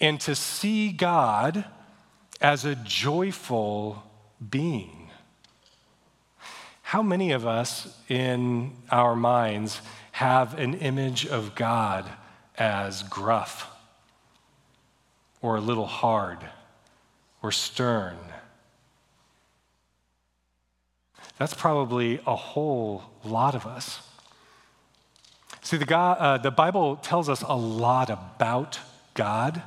and 0.00 0.20
to 0.22 0.34
see 0.34 0.90
God 0.90 1.64
as 2.40 2.64
a 2.64 2.74
joyful 2.74 4.02
being. 4.50 5.08
How 6.82 7.02
many 7.02 7.30
of 7.30 7.46
us 7.46 7.96
in 8.08 8.72
our 8.90 9.14
minds 9.14 9.80
have 10.10 10.58
an 10.58 10.74
image 10.74 11.24
of 11.24 11.54
God 11.54 12.04
as 12.58 13.04
gruff 13.04 13.70
or 15.40 15.54
a 15.54 15.60
little 15.60 15.86
hard 15.86 16.38
or 17.44 17.52
stern? 17.52 18.16
That's 21.38 21.54
probably 21.54 22.20
a 22.26 22.34
whole 22.34 23.02
lot 23.24 23.54
of 23.54 23.66
us. 23.66 24.00
See, 25.62 25.76
the, 25.76 25.84
God, 25.84 26.18
uh, 26.18 26.38
the 26.38 26.50
Bible 26.50 26.96
tells 26.96 27.28
us 27.28 27.42
a 27.42 27.56
lot 27.56 28.08
about 28.08 28.78
God, 29.14 29.62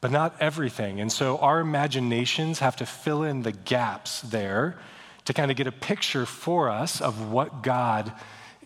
but 0.00 0.10
not 0.10 0.34
everything. 0.40 1.00
And 1.00 1.12
so 1.12 1.38
our 1.38 1.60
imaginations 1.60 2.60
have 2.60 2.76
to 2.76 2.86
fill 2.86 3.22
in 3.22 3.42
the 3.42 3.52
gaps 3.52 4.22
there 4.22 4.78
to 5.26 5.34
kind 5.34 5.50
of 5.50 5.56
get 5.56 5.66
a 5.66 5.72
picture 5.72 6.24
for 6.24 6.70
us 6.70 7.00
of 7.00 7.30
what 7.30 7.62
God 7.62 8.12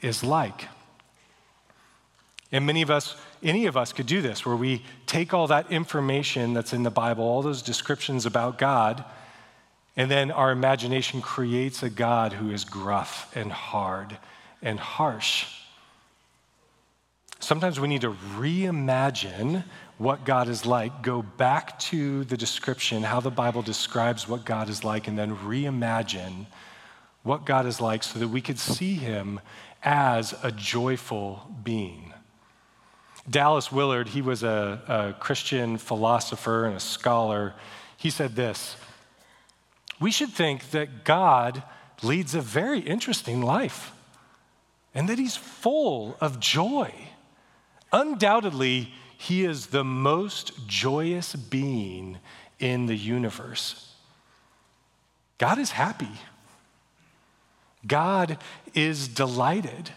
is 0.00 0.22
like. 0.22 0.68
And 2.52 2.66
many 2.66 2.82
of 2.82 2.90
us, 2.90 3.16
any 3.42 3.66
of 3.66 3.76
us 3.76 3.92
could 3.92 4.06
do 4.06 4.20
this, 4.22 4.44
where 4.44 4.56
we 4.56 4.82
take 5.06 5.32
all 5.32 5.46
that 5.48 5.70
information 5.70 6.52
that's 6.52 6.72
in 6.72 6.82
the 6.82 6.90
Bible, 6.90 7.24
all 7.24 7.42
those 7.42 7.62
descriptions 7.62 8.26
about 8.26 8.58
God, 8.58 9.04
and 10.00 10.10
then 10.10 10.30
our 10.30 10.50
imagination 10.50 11.20
creates 11.20 11.82
a 11.82 11.90
God 11.90 12.32
who 12.32 12.50
is 12.52 12.64
gruff 12.64 13.30
and 13.36 13.52
hard 13.52 14.16
and 14.62 14.80
harsh. 14.80 15.44
Sometimes 17.38 17.78
we 17.78 17.86
need 17.86 18.00
to 18.00 18.16
reimagine 18.38 19.62
what 19.98 20.24
God 20.24 20.48
is 20.48 20.64
like, 20.64 21.02
go 21.02 21.20
back 21.20 21.78
to 21.80 22.24
the 22.24 22.36
description, 22.38 23.02
how 23.02 23.20
the 23.20 23.30
Bible 23.30 23.60
describes 23.60 24.26
what 24.26 24.46
God 24.46 24.70
is 24.70 24.84
like, 24.84 25.06
and 25.06 25.18
then 25.18 25.36
reimagine 25.36 26.46
what 27.22 27.44
God 27.44 27.66
is 27.66 27.78
like 27.78 28.02
so 28.02 28.18
that 28.20 28.28
we 28.28 28.40
could 28.40 28.58
see 28.58 28.94
him 28.94 29.38
as 29.82 30.34
a 30.42 30.50
joyful 30.50 31.46
being. 31.62 32.14
Dallas 33.28 33.70
Willard, 33.70 34.08
he 34.08 34.22
was 34.22 34.44
a, 34.44 34.80
a 34.88 35.20
Christian 35.20 35.76
philosopher 35.76 36.64
and 36.64 36.74
a 36.74 36.80
scholar. 36.80 37.52
He 37.98 38.08
said 38.08 38.34
this 38.34 38.76
we 40.00 40.10
should 40.10 40.30
think 40.30 40.70
that 40.70 41.04
God 41.04 41.62
leads 42.02 42.34
a 42.34 42.40
very 42.40 42.80
interesting 42.80 43.42
life 43.42 43.92
and 44.94 45.08
that 45.08 45.18
he's 45.18 45.36
full 45.36 46.16
of 46.20 46.40
joy. 46.40 46.92
Undoubtedly, 47.92 48.92
he 49.16 49.44
is 49.44 49.66
the 49.66 49.84
most 49.84 50.66
joyous 50.66 51.36
being 51.36 52.18
in 52.58 52.86
the 52.86 52.96
universe. 52.96 53.92
God 55.38 55.58
is 55.58 55.70
happy. 55.72 56.08
God 57.86 58.38
is 58.74 59.08
delighted. 59.08 59.90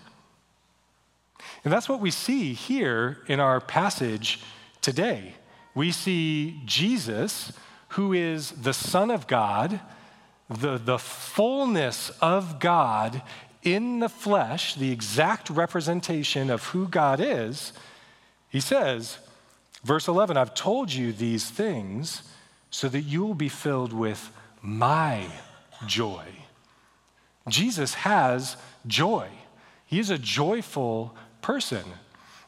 And 1.63 1.71
that's 1.71 1.87
what 1.87 2.01
we 2.01 2.11
see 2.11 2.53
here 2.53 3.19
in 3.27 3.39
our 3.39 3.61
passage 3.61 4.41
today. 4.81 5.35
We 5.75 5.91
see 5.91 6.61
Jesus, 6.65 7.53
who 7.93 8.13
is 8.13 8.51
the 8.51 8.73
Son 8.73 9.09
of 9.09 9.27
God 9.27 9.79
the, 10.49 10.77
the 10.77 10.99
fullness 10.99 12.11
of 12.21 12.59
God 12.59 13.21
in 13.63 13.99
the 13.99 14.09
flesh, 14.09 14.75
the 14.75 14.91
exact 14.91 15.49
representation 15.49 16.49
of 16.49 16.65
who 16.67 16.87
God 16.87 17.19
is, 17.21 17.73
he 18.49 18.59
says, 18.59 19.17
verse 19.83 20.07
11, 20.07 20.37
I've 20.37 20.53
told 20.53 20.91
you 20.91 21.11
these 21.11 21.49
things 21.49 22.23
so 22.69 22.89
that 22.89 23.01
you 23.01 23.23
will 23.23 23.33
be 23.33 23.49
filled 23.49 23.93
with 23.93 24.31
my 24.61 25.27
joy. 25.87 26.25
Jesus 27.49 27.93
has 27.95 28.57
joy. 28.85 29.27
He 29.85 29.99
is 29.99 30.09
a 30.09 30.17
joyful 30.17 31.15
person. 31.41 31.83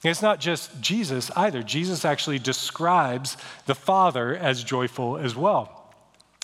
It's 0.06 0.22
not 0.22 0.40
just 0.40 0.80
Jesus 0.82 1.32
either. 1.36 1.64
Jesus 1.64 2.06
actually 2.06 2.40
describes 2.40 3.38
the 3.66 3.76
Father 3.76 4.36
as 4.36 4.64
joyful 4.64 5.18
as 5.18 5.36
well. 5.36 5.94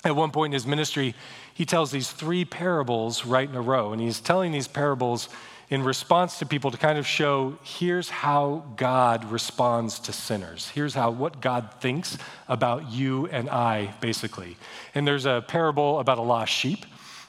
At 0.04 0.16
one 0.16 0.32
point 0.32 0.50
in 0.50 0.54
his 0.54 0.66
ministry, 0.66 1.14
he 1.54 1.64
tells 1.64 1.90
these 1.90 2.10
three 2.10 2.44
parables 2.44 3.24
right 3.24 3.48
in 3.48 3.54
a 3.54 3.60
row. 3.60 3.92
And 3.92 4.00
he's 4.00 4.20
telling 4.20 4.50
these 4.50 4.66
parables 4.66 5.28
in 5.70 5.82
response 5.84 6.38
to 6.38 6.44
people 6.44 6.70
to 6.70 6.76
kind 6.76 6.98
of 6.98 7.06
show 7.06 7.56
here's 7.62 8.10
how 8.10 8.64
God 8.76 9.24
responds 9.30 9.98
to 10.00 10.12
sinners. 10.12 10.68
Here's 10.68 10.92
how 10.92 11.10
what 11.10 11.40
God 11.40 11.70
thinks 11.80 12.18
about 12.48 12.90
you 12.90 13.26
and 13.28 13.48
I, 13.48 13.94
basically. 14.00 14.56
And 14.94 15.06
there's 15.06 15.24
a 15.24 15.42
parable 15.46 16.00
about 16.00 16.18
a 16.18 16.22
lost 16.22 16.52
sheep, 16.52 16.84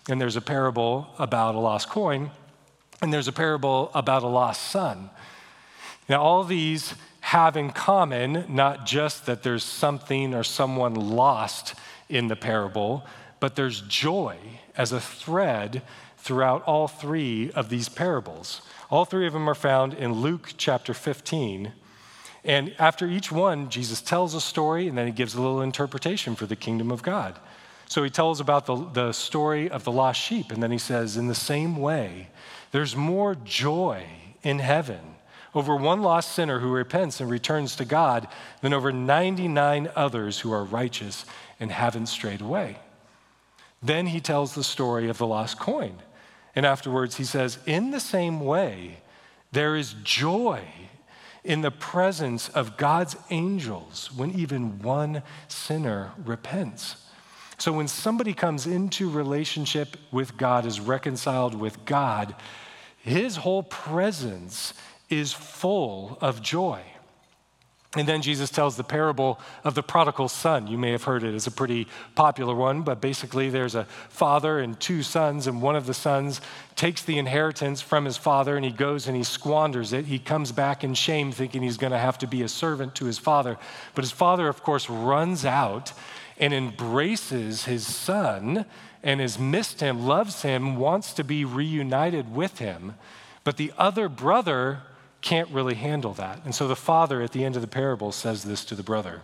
and 0.10 0.20
there's 0.20 0.36
a 0.36 0.42
parable 0.42 1.08
about 1.20 1.56
a 1.56 1.60
lost 1.60 1.90
coin, 1.90 2.32
and 3.02 3.14
there's 3.14 3.30
a 3.30 3.32
parable 3.32 3.92
about 3.94 4.24
a 4.24 4.28
lost 4.28 4.72
son. 4.72 5.10
Now, 6.10 6.22
all 6.22 6.44
these 6.44 6.96
have 7.22 7.56
in 7.56 7.72
common 7.72 8.46
not 8.50 8.86
just 8.86 9.26
that 9.26 9.44
there's 9.44 9.64
something 9.64 10.34
or 10.34 10.44
someone 10.44 10.94
lost 10.94 11.76
in 12.10 12.28
the 12.28 12.36
parable, 12.36 13.06
but 13.40 13.56
there's 13.56 13.82
joy 13.82 14.38
as 14.76 14.92
a 14.92 15.00
thread 15.00 15.82
throughout 16.18 16.64
all 16.64 16.88
three 16.88 17.52
of 17.52 17.70
these 17.70 17.90
parables. 17.90 18.62
All 18.90 19.06
three 19.06 19.26
of 19.26 19.34
them 19.34 19.50
are 19.50 19.56
found 19.56 19.94
in 19.94 20.14
Luke 20.14 20.54
chapter 20.58 20.94
15. 20.94 21.72
And 22.44 22.76
after 22.78 23.08
each 23.08 23.32
one, 23.32 23.70
Jesus 23.70 24.02
tells 24.02 24.34
a 24.34 24.42
story 24.42 24.88
and 24.88 24.98
then 24.98 25.08
he 25.08 25.14
gives 25.14 25.34
a 25.34 25.42
little 25.42 25.62
interpretation 25.62 26.36
for 26.36 26.46
the 26.46 26.56
kingdom 26.56 26.92
of 26.92 27.04
God. 27.04 27.40
So 27.88 28.04
he 28.04 28.10
tells 28.10 28.40
about 28.40 28.66
the, 28.66 28.76
the 28.76 29.12
story 29.12 29.70
of 29.70 29.84
the 29.84 29.92
lost 29.92 30.20
sheep, 30.20 30.52
and 30.52 30.64
then 30.64 30.72
he 30.72 30.78
says, 30.78 31.16
in 31.16 31.28
the 31.28 31.36
same 31.36 31.78
way, 31.78 32.30
there's 32.72 32.96
more 32.96 33.36
joy 33.36 34.06
in 34.42 34.60
heaven 34.60 35.16
over 35.56 35.76
one 35.76 36.02
lost 36.02 36.32
sinner 36.32 36.60
who 36.60 36.72
repents 36.72 37.20
and 37.20 37.30
returns 37.30 37.76
to 37.76 37.86
God 37.86 38.28
than 38.62 38.74
over 38.74 38.92
99 38.92 39.90
others 39.96 40.40
who 40.40 40.52
are 40.52 40.64
righteous 40.64 41.26
and 41.60 41.72
haven't 41.72 42.08
strayed 42.08 42.42
away. 42.42 42.78
Then 43.82 44.08
he 44.08 44.20
tells 44.20 44.56
the 44.56 44.64
story 44.64 45.10
of 45.10 45.18
the 45.18 45.28
lost 45.28 45.60
coin. 45.60 45.98
And 46.56 46.66
afterwards, 46.66 47.18
he 47.18 47.24
says, 47.24 47.60
In 47.66 47.92
the 47.92 48.00
same 48.00 48.40
way, 48.40 49.00
there 49.52 49.76
is 49.76 49.96
joy 50.04 50.64
in 51.44 51.62
the 51.62 51.72
presence 51.72 52.50
of 52.50 52.78
God's 52.78 53.16
angels 53.30 54.10
when 54.16 54.32
even 54.32 54.80
one 54.80 55.24
sinner 55.48 56.12
repents. 56.24 56.96
So 57.58 57.72
when 57.72 57.88
somebody 57.88 58.34
comes 58.34 58.66
into 58.66 59.10
relationship 59.10 59.98
with 60.12 60.38
God, 60.38 60.66
is 60.66 60.80
reconciled 60.80 61.54
with 61.54 61.86
God, 61.86 62.36
his 62.98 63.38
whole 63.38 63.64
presence 63.64 64.74
is 65.10 65.34
full 65.34 66.18
of 66.22 66.42
joy. 66.42 66.82
And 67.96 68.08
then 68.08 68.24
Jesus 68.24 68.50
tells 68.50 68.76
the 68.76 68.84
parable 68.84 69.40
of 69.64 69.76
the 69.76 69.84
prodigal 69.84 70.28
son. 70.28 70.66
You 70.66 70.80
may 70.80 70.92
have 70.92 71.04
heard 71.04 71.24
it. 71.24 71.36
It's 71.36 71.46
a 71.46 71.52
pretty 71.52 71.88
popular 72.16 72.56
one, 72.56 72.82
but 72.82 73.02
basically 73.02 73.52
there's 73.52 73.76
a 73.76 73.84
father 74.10 74.60
and 74.60 74.80
two 74.80 75.04
sons, 75.04 75.46
and 75.46 75.62
one 75.62 75.76
of 75.76 75.86
the 75.86 75.94
sons 75.94 76.42
takes 76.76 77.04
the 77.04 77.20
inheritance 77.20 77.82
from 77.82 78.06
his 78.06 78.18
father 78.18 78.56
and 78.56 78.66
he 78.66 78.72
goes 78.72 79.08
and 79.08 79.16
he 79.16 79.24
squanders 79.24 79.94
it. 79.94 80.06
He 80.06 80.18
comes 80.18 80.52
back 80.52 80.84
in 80.84 80.96
shame, 80.96 81.32
thinking 81.32 81.62
he's 81.62 81.78
going 81.78 81.92
to 81.92 82.00
have 82.00 82.18
to 82.20 82.28
be 82.28 82.42
a 82.42 82.48
servant 82.48 82.96
to 82.96 83.06
his 83.06 83.20
father. 83.20 83.60
But 83.94 84.04
his 84.04 84.12
father, 84.12 84.48
of 84.48 84.64
course, 84.64 84.90
runs 84.90 85.46
out 85.46 85.94
and 86.40 86.52
embraces 86.52 87.66
his 87.66 87.86
son 87.86 88.66
and 89.04 89.22
has 89.22 89.38
missed 89.38 89.82
him, 89.82 90.08
loves 90.08 90.42
him, 90.42 90.78
wants 90.78 91.14
to 91.14 91.24
be 91.24 91.46
reunited 91.46 92.34
with 92.34 92.58
him. 92.58 92.96
But 93.44 93.58
the 93.58 93.72
other 93.78 94.10
brother 94.10 94.82
can't 95.24 95.50
really 95.50 95.76
handle 95.76 96.14
that. 96.14 96.42
And 96.46 96.54
so 96.54 96.68
the 96.68 96.76
father 96.76 97.22
at 97.22 97.32
the 97.32 97.44
end 97.44 97.56
of 97.56 97.62
the 97.62 97.68
parable 97.68 98.12
says 98.12 98.44
this 98.44 98.64
to 98.66 98.76
the 98.76 98.84
brother 98.84 99.22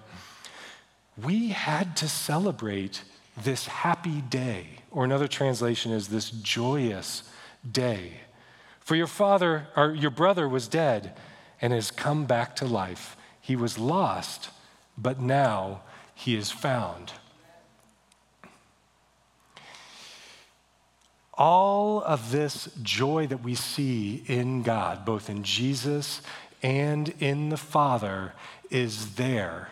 We 1.21 1.49
had 1.49 1.95
to 1.97 2.09
celebrate 2.09 3.03
this 3.37 3.67
happy 3.67 4.21
day, 4.21 4.65
or 4.89 5.03
another 5.03 5.27
translation 5.27 5.91
is 5.91 6.07
this 6.07 6.31
joyous 6.31 7.23
day. 7.69 8.21
For 8.79 8.95
your 8.95 9.07
father, 9.07 9.67
or 9.75 9.93
your 9.93 10.09
brother, 10.09 10.49
was 10.49 10.67
dead 10.67 11.13
and 11.61 11.73
has 11.73 11.91
come 11.91 12.25
back 12.25 12.55
to 12.55 12.65
life. 12.65 13.15
He 13.39 13.55
was 13.55 13.77
lost, 13.77 14.49
but 14.97 15.19
now 15.19 15.81
he 16.15 16.35
is 16.35 16.49
found. 16.51 17.13
All 21.39 22.03
of 22.03 22.31
this 22.31 22.69
joy 22.83 23.25
that 23.27 23.41
we 23.41 23.55
see 23.55 24.23
in 24.27 24.61
God, 24.61 25.05
both 25.05 25.29
in 25.29 25.43
Jesus 25.43 26.21
and 26.61 27.09
in 27.19 27.49
the 27.49 27.57
Father, 27.57 28.33
is 28.69 29.15
there. 29.15 29.69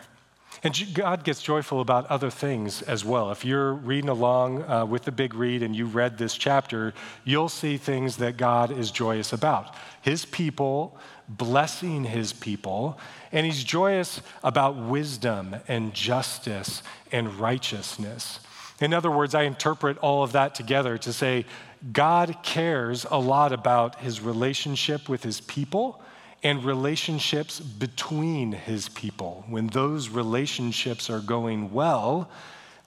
And 0.64 0.74
God 0.92 1.22
gets 1.22 1.40
joyful 1.40 1.80
about 1.80 2.06
other 2.06 2.30
things 2.30 2.82
as 2.82 3.04
well. 3.04 3.30
If 3.30 3.44
you're 3.44 3.74
reading 3.74 4.10
along 4.10 4.64
uh, 4.64 4.86
with 4.86 5.04
the 5.04 5.12
big 5.12 5.34
read 5.34 5.62
and 5.62 5.76
you 5.76 5.86
read 5.86 6.18
this 6.18 6.34
chapter, 6.34 6.94
you'll 7.24 7.48
see 7.48 7.76
things 7.76 8.16
that 8.16 8.36
God 8.36 8.76
is 8.76 8.90
joyous 8.90 9.32
about. 9.32 9.76
His 10.02 10.24
people 10.24 10.98
blessing 11.28 12.04
his 12.04 12.32
people, 12.32 12.98
and 13.30 13.44
he's 13.44 13.62
joyous 13.62 14.22
about 14.42 14.76
wisdom 14.76 15.54
and 15.68 15.92
justice 15.92 16.82
and 17.12 17.38
righteousness. 17.38 18.40
In 18.80 18.94
other 18.94 19.10
words, 19.10 19.34
I 19.34 19.42
interpret 19.42 19.98
all 19.98 20.22
of 20.22 20.32
that 20.32 20.54
together 20.54 20.98
to 20.98 21.12
say 21.12 21.46
God 21.92 22.36
cares 22.42 23.06
a 23.10 23.18
lot 23.18 23.52
about 23.52 24.00
his 24.00 24.20
relationship 24.20 25.08
with 25.08 25.22
his 25.22 25.40
people 25.40 26.00
and 26.42 26.64
relationships 26.64 27.58
between 27.58 28.52
his 28.52 28.88
people. 28.88 29.44
When 29.48 29.68
those 29.68 30.08
relationships 30.08 31.10
are 31.10 31.20
going 31.20 31.72
well, 31.72 32.30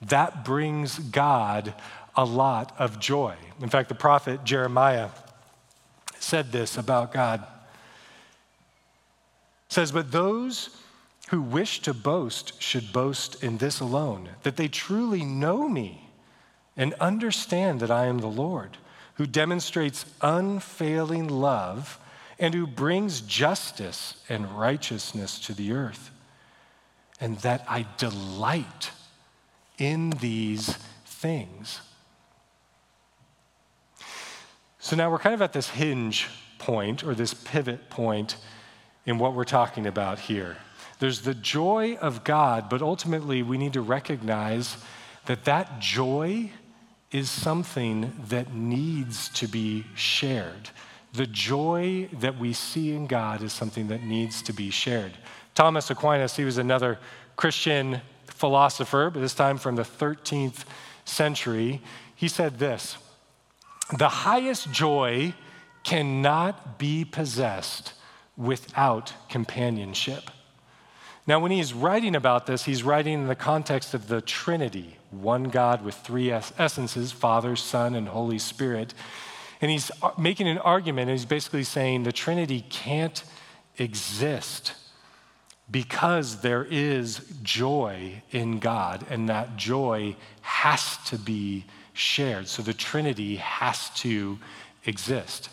that 0.01 0.45
brings 0.45 0.98
God 1.00 1.74
a 2.15 2.25
lot 2.25 2.74
of 2.79 3.00
joy. 3.00 3.36
In 3.62 3.69
fact, 3.69 3.89
the 3.89 3.95
prophet 3.95 4.43
Jeremiah 4.43 5.10
said 6.19 6.51
this 6.51 6.77
about 6.77 7.12
God. 7.12 7.45
Says, 9.67 9.91
But 9.91 10.12
those 10.12 10.69
who 11.31 11.41
wish 11.41 11.81
to 11.81 11.93
boast 11.93 12.61
should 12.61 12.91
boast 12.91 13.41
in 13.41 13.57
this 13.57 13.79
alone, 13.79 14.27
that 14.43 14.57
they 14.57 14.67
truly 14.67 15.23
know 15.23 15.69
me 15.69 16.09
and 16.75 16.93
understand 16.95 17.79
that 17.79 17.89
I 17.89 18.07
am 18.07 18.17
the 18.17 18.27
Lord, 18.27 18.77
who 19.13 19.25
demonstrates 19.25 20.05
unfailing 20.21 21.29
love 21.29 21.97
and 22.38 22.53
who 22.53 22.67
brings 22.67 23.21
justice 23.21 24.21
and 24.27 24.59
righteousness 24.59 25.39
to 25.39 25.53
the 25.53 25.71
earth, 25.71 26.11
and 27.21 27.38
that 27.39 27.63
I 27.65 27.85
delight 27.95 28.91
in 29.77 30.09
these 30.09 30.75
things. 31.05 31.79
So 34.79 34.97
now 34.97 35.09
we're 35.09 35.19
kind 35.19 35.35
of 35.35 35.41
at 35.41 35.53
this 35.53 35.69
hinge 35.69 36.27
point 36.59 37.05
or 37.05 37.15
this 37.15 37.33
pivot 37.33 37.89
point 37.89 38.35
in 39.05 39.17
what 39.17 39.33
we're 39.33 39.45
talking 39.45 39.88
about 39.88 40.19
here. 40.19 40.57
There's 41.01 41.22
the 41.22 41.34
joy 41.34 41.96
of 41.96 42.24
God, 42.24 42.70
but 42.70 42.84
ultimately 42.84 43.41
we 43.41 43.58
need 43.58 43.74
to 43.74 43.81
recognize 43.81 44.77
that 45.25 45.46
that 45.46 45.79
joy 45.79 46.51
is 47.12 47.27
something 47.27 48.13
that 48.27 48.53
needs 48.53 49.27
to 49.29 49.48
be 49.48 49.84
shared. 49.96 50.70
The 51.13 51.25
joy 51.25 52.08
that 52.20 52.38
we 52.38 52.53
see 52.53 52.93
in 52.93 53.08
God 53.08 53.41
is 53.41 53.51
something 53.51 53.88
that 53.88 54.03
needs 54.03 54.43
to 54.43 54.53
be 54.53 54.70
shared. 54.70 55.13
Thomas 55.55 55.89
Aquinas, 55.89 56.36
he 56.36 56.46
was 56.46 56.60
another 56.60 57.00
Christian 57.36 58.01
philosopher, 58.27 59.10
but 59.10 59.22
this 59.22 59.34
time 59.34 59.58
from 59.58 59.77
the 59.77 59.81
13th 59.81 60.65
century. 61.03 61.81
He 62.15 62.27
said 62.27 62.60
this 62.60 62.98
The 63.98 64.08
highest 64.08 64.72
joy 64.72 65.34
cannot 65.84 66.77
be 66.77 67.05
possessed 67.05 67.93
without 68.38 69.13
companionship. 69.29 70.29
Now, 71.27 71.40
when 71.40 71.51
he's 71.51 71.74
writing 71.74 72.16
about 72.16 72.48
this, 72.48 72.66
he's 72.66 72.84
writing 72.84 73.14
in 73.14 73.27
the 73.27 73.36
context 73.36 73.94
of 73.94 74.07
the 74.07 74.22
Trinity 74.22 74.98
one 75.12 75.46
God 75.46 75.84
with 75.84 75.96
three 75.96 76.31
essences 76.31 77.12
Father, 77.12 77.55
Son, 77.55 77.96
and 77.96 78.07
Holy 78.07 78.40
Spirit. 78.40 78.94
And 79.62 79.70
he's 79.70 79.92
uh, 80.01 80.12
making 80.18 80.48
an 80.48 80.57
argument, 80.57 81.10
and 81.10 81.20
he's 81.20 81.25
basically 81.25 81.64
saying 81.64 82.03
the 82.03 82.12
Trinity 82.12 82.66
can't 82.70 83.24
exist 83.77 84.74
because 85.70 86.42
there 86.42 86.66
is 86.70 87.22
joy 87.44 88.24
in 88.31 88.60
God, 88.60 89.05
and 89.10 89.29
that 89.29 89.55
joy 89.57 90.16
has 90.42 90.98
to 91.05 91.18
be 91.18 91.66
shared. 91.94 92.48
So 92.48 92.64
the 92.64 92.74
Trinity 92.74 93.36
has 93.36 93.90
to 94.00 94.40
exist. 94.86 95.50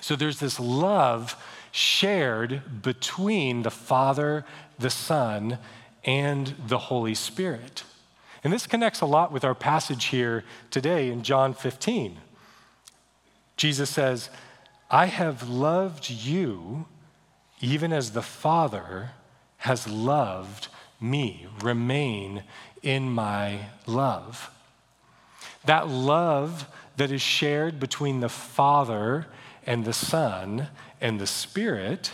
So 0.00 0.16
there's 0.16 0.40
this 0.40 0.58
love 0.58 1.36
shared 1.70 2.82
between 2.82 3.62
the 3.62 3.70
Father, 3.70 4.44
the 4.78 4.90
Son, 4.90 5.58
and 6.04 6.54
the 6.66 6.78
Holy 6.78 7.14
Spirit. 7.14 7.84
And 8.42 8.52
this 8.52 8.66
connects 8.66 9.00
a 9.00 9.06
lot 9.06 9.32
with 9.32 9.44
our 9.44 9.54
passage 9.54 10.06
here 10.06 10.44
today 10.70 11.10
in 11.10 11.22
John 11.22 11.54
15. 11.54 12.18
Jesus 13.56 13.88
says, 13.88 14.28
I 14.90 15.06
have 15.06 15.48
loved 15.48 16.10
you 16.10 16.86
even 17.60 17.92
as 17.92 18.10
the 18.10 18.22
Father 18.22 19.12
has 19.58 19.88
loved 19.88 20.68
me. 21.00 21.46
Remain 21.62 22.42
in 22.82 23.08
my 23.08 23.70
love. 23.86 24.50
That 25.64 25.88
love 25.88 26.66
that 26.96 27.10
is 27.10 27.22
shared 27.22 27.80
between 27.80 28.20
the 28.20 28.28
Father 28.28 29.26
and 29.66 29.84
the 29.84 29.92
Son 29.94 30.68
and 31.00 31.18
the 31.18 31.26
Spirit, 31.26 32.12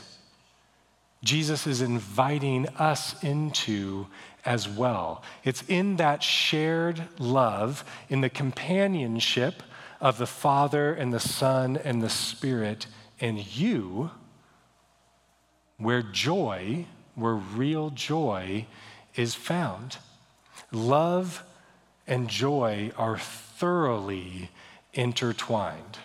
Jesus 1.23 1.67
is 1.67 1.83
inviting 1.83 2.67
us 2.69 3.23
into 3.23 4.07
as 4.45 4.69
well. 4.69 5.23
It's 5.45 5.63
in 5.69 5.97
that 5.97 6.23
shared 6.23 7.03
love, 7.19 7.85
in 8.09 8.23
the 8.23 8.31
companionship 8.31 9.63
of 10.01 10.17
the 10.17 10.27
Father 10.27 10.95
and 10.95 11.13
the 11.13 11.21
Son 11.21 11.77
and 11.77 12.03
the 12.03 12.09
Spirit 12.09 12.87
and 13.21 13.55
you, 13.55 14.11
where 15.77 16.03
joy, 16.03 16.87
where 17.15 17.35
real 17.35 17.91
joy 17.91 18.67
is 19.15 19.35
found. 19.35 19.99
Love 20.73 21.43
and 22.07 22.29
joy 22.29 22.93
are 22.97 23.19
thoroughly 23.19 24.51
intertwined. 24.95 25.99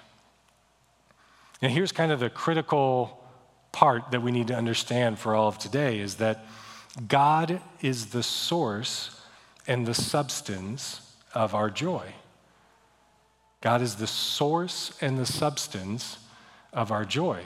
And 1.61 1.71
here's 1.71 1.93
kind 1.93 2.11
of 2.11 2.19
the 2.19 2.29
critical 2.29 3.24
part 3.75 4.11
that 4.11 4.21
we 4.21 4.31
need 4.31 4.47
to 4.47 4.55
understand 4.55 5.19
for 5.19 5.35
all 5.35 5.49
of 5.49 5.57
today 5.57 5.99
is 5.99 6.15
that 6.15 6.45
God 7.09 7.59
is 7.81 8.07
the 8.07 8.23
source 8.23 9.21
and 9.67 9.85
the 9.85 9.93
substance 9.93 11.01
of 11.33 11.53
our 11.53 11.69
joy. 11.69 12.13
God 13.59 13.81
is 13.81 13.95
the 13.95 14.07
source 14.07 14.97
and 15.01 15.17
the 15.17 15.25
substance 15.25 16.19
of 16.71 16.89
our 16.89 17.03
joy. 17.03 17.41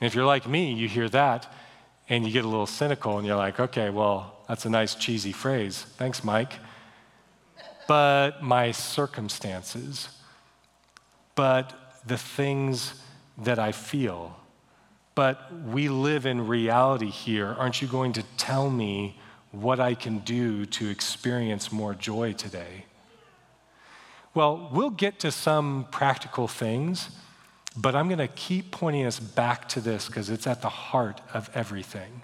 And 0.00 0.06
if 0.06 0.14
you're 0.14 0.24
like 0.24 0.48
me, 0.48 0.72
you 0.72 0.88
hear 0.88 1.10
that 1.10 1.52
and 2.08 2.24
you 2.24 2.32
get 2.32 2.46
a 2.46 2.48
little 2.48 2.66
cynical 2.66 3.18
and 3.18 3.26
you're 3.26 3.36
like, 3.36 3.60
okay, 3.60 3.90
well, 3.90 4.38
that's 4.48 4.64
a 4.64 4.70
nice 4.70 4.94
cheesy 4.94 5.32
phrase. 5.32 5.84
Thanks, 5.98 6.24
Mike. 6.24 6.54
But 7.86 8.42
my 8.42 8.72
circumstances, 8.72 10.08
but 11.34 12.00
the 12.06 12.16
things 12.16 12.94
that 13.36 13.58
I 13.58 13.72
feel. 13.72 14.38
But 15.14 15.52
we 15.66 15.88
live 15.88 16.26
in 16.26 16.46
reality 16.46 17.10
here. 17.10 17.54
Aren't 17.58 17.80
you 17.80 17.88
going 17.88 18.12
to 18.14 18.22
tell 18.36 18.70
me 18.70 19.18
what 19.52 19.78
I 19.78 19.94
can 19.94 20.18
do 20.18 20.66
to 20.66 20.88
experience 20.88 21.70
more 21.70 21.94
joy 21.94 22.32
today? 22.32 22.86
Well, 24.34 24.68
we'll 24.72 24.90
get 24.90 25.20
to 25.20 25.30
some 25.30 25.86
practical 25.92 26.48
things, 26.48 27.10
but 27.76 27.94
I'm 27.94 28.08
going 28.08 28.18
to 28.18 28.26
keep 28.26 28.72
pointing 28.72 29.06
us 29.06 29.20
back 29.20 29.68
to 29.70 29.80
this 29.80 30.08
because 30.08 30.28
it's 30.28 30.48
at 30.48 30.60
the 30.60 30.68
heart 30.68 31.20
of 31.32 31.48
everything. 31.54 32.22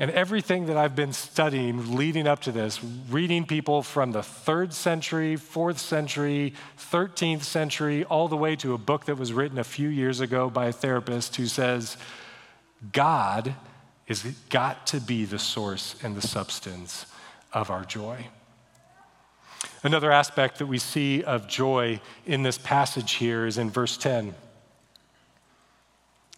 And 0.00 0.12
everything 0.12 0.66
that 0.66 0.76
I've 0.76 0.94
been 0.94 1.12
studying 1.12 1.96
leading 1.96 2.28
up 2.28 2.40
to 2.42 2.52
this, 2.52 2.82
reading 3.10 3.44
people 3.44 3.82
from 3.82 4.12
the 4.12 4.22
third 4.22 4.72
century, 4.72 5.34
fourth 5.34 5.78
century, 5.78 6.54
13th 6.78 7.42
century, 7.42 8.04
all 8.04 8.28
the 8.28 8.36
way 8.36 8.54
to 8.56 8.74
a 8.74 8.78
book 8.78 9.06
that 9.06 9.16
was 9.16 9.32
written 9.32 9.58
a 9.58 9.64
few 9.64 9.88
years 9.88 10.20
ago 10.20 10.48
by 10.48 10.66
a 10.66 10.72
therapist 10.72 11.34
who 11.34 11.46
says, 11.46 11.96
God 12.92 13.54
is 14.06 14.22
got 14.50 14.86
to 14.88 15.00
be 15.00 15.24
the 15.24 15.38
source 15.38 15.96
and 16.02 16.16
the 16.16 16.26
substance 16.26 17.06
of 17.52 17.68
our 17.68 17.84
joy. 17.84 18.28
Another 19.82 20.12
aspect 20.12 20.58
that 20.58 20.66
we 20.66 20.78
see 20.78 21.24
of 21.24 21.48
joy 21.48 22.00
in 22.24 22.44
this 22.44 22.58
passage 22.58 23.14
here 23.14 23.46
is 23.46 23.58
in 23.58 23.68
verse 23.68 23.96
10. 23.96 24.34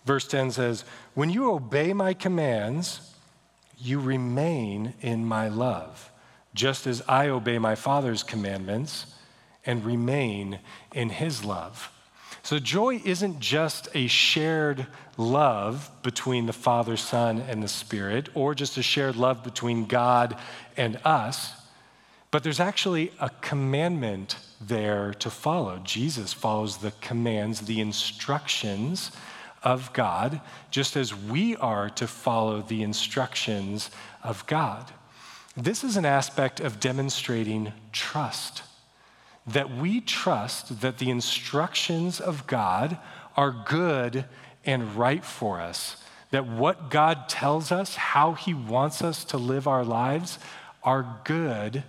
Verse 0.07 0.27
10 0.27 0.53
says, 0.53 0.85
When 1.13 1.29
you 1.29 1.51
obey 1.51 1.93
my 1.93 2.15
commands, 2.15 3.11
you 3.81 4.01
remain 4.01 4.95
in 5.01 5.25
my 5.25 5.49
love, 5.49 6.11
just 6.55 6.87
as 6.87 7.03
I 7.09 7.29
obey 7.29 7.59
my 7.59 7.75
Father's 7.75 8.23
commandments 8.23 9.07
and 9.65 9.85
remain 9.85 10.59
in 10.93 11.11
his 11.11 11.45
love. 11.45 11.93
So, 12.43 12.59
joy 12.59 13.03
isn't 13.05 13.41
just 13.41 13.89
a 13.95 14.07
shared 14.07 14.87
love 15.19 15.91
between 16.03 16.47
the 16.47 16.53
Father, 16.53 16.97
Son, 16.97 17.41
and 17.41 17.63
the 17.63 17.69
Spirit, 17.69 18.29
or 18.35 18.55
just 18.55 18.79
a 18.79 18.83
shared 18.83 19.17
love 19.17 19.45
between 19.45 19.85
God 19.85 20.39
and 20.77 20.99
us, 21.05 21.53
but 22.31 22.43
there's 22.43 22.61
actually 22.61 23.13
a 23.21 23.29
commandment 23.41 24.37
there 24.61 25.13
to 25.15 25.31
follow. 25.31 25.81
Jesus 25.85 26.33
follows 26.33 26.79
the 26.79 26.93
commands, 27.01 27.63
the 27.63 27.81
instructions 27.81 29.11
of 29.63 29.93
God, 29.93 30.41
just 30.71 30.97
as 30.97 31.15
we 31.15 31.57
are 31.57 31.91
to 31.91 32.07
follow 32.07 32.63
the 32.63 32.83
instructions 32.83 33.91
of 34.23 34.47
God. 34.47 34.93
This 35.57 35.85
is 35.85 35.97
an 35.97 36.05
aspect 36.05 36.61
of 36.61 36.81
demonstrating 36.81 37.73
trust 37.93 38.63
that 39.47 39.75
we 39.75 40.01
trust 40.01 40.81
that 40.81 40.99
the 40.99 41.11
instructions 41.11 42.21
of 42.21 42.47
God 42.47 42.99
are 43.37 43.65
good 43.67 44.25
and 44.65 44.97
right 44.97 45.25
for 45.25 45.61
us, 45.61 45.97
that 46.31 46.47
what 46.47 46.91
God 46.91 47.29
tells 47.29 47.73
us, 47.73 47.97
how 47.97 48.35
He 48.35 48.55
wants 48.55 49.03
us 49.03 49.25
to 49.25 49.39
live 49.39 49.67
our 49.67 49.85
lives, 49.85 50.39
are 50.83 51.21
good 51.25 51.83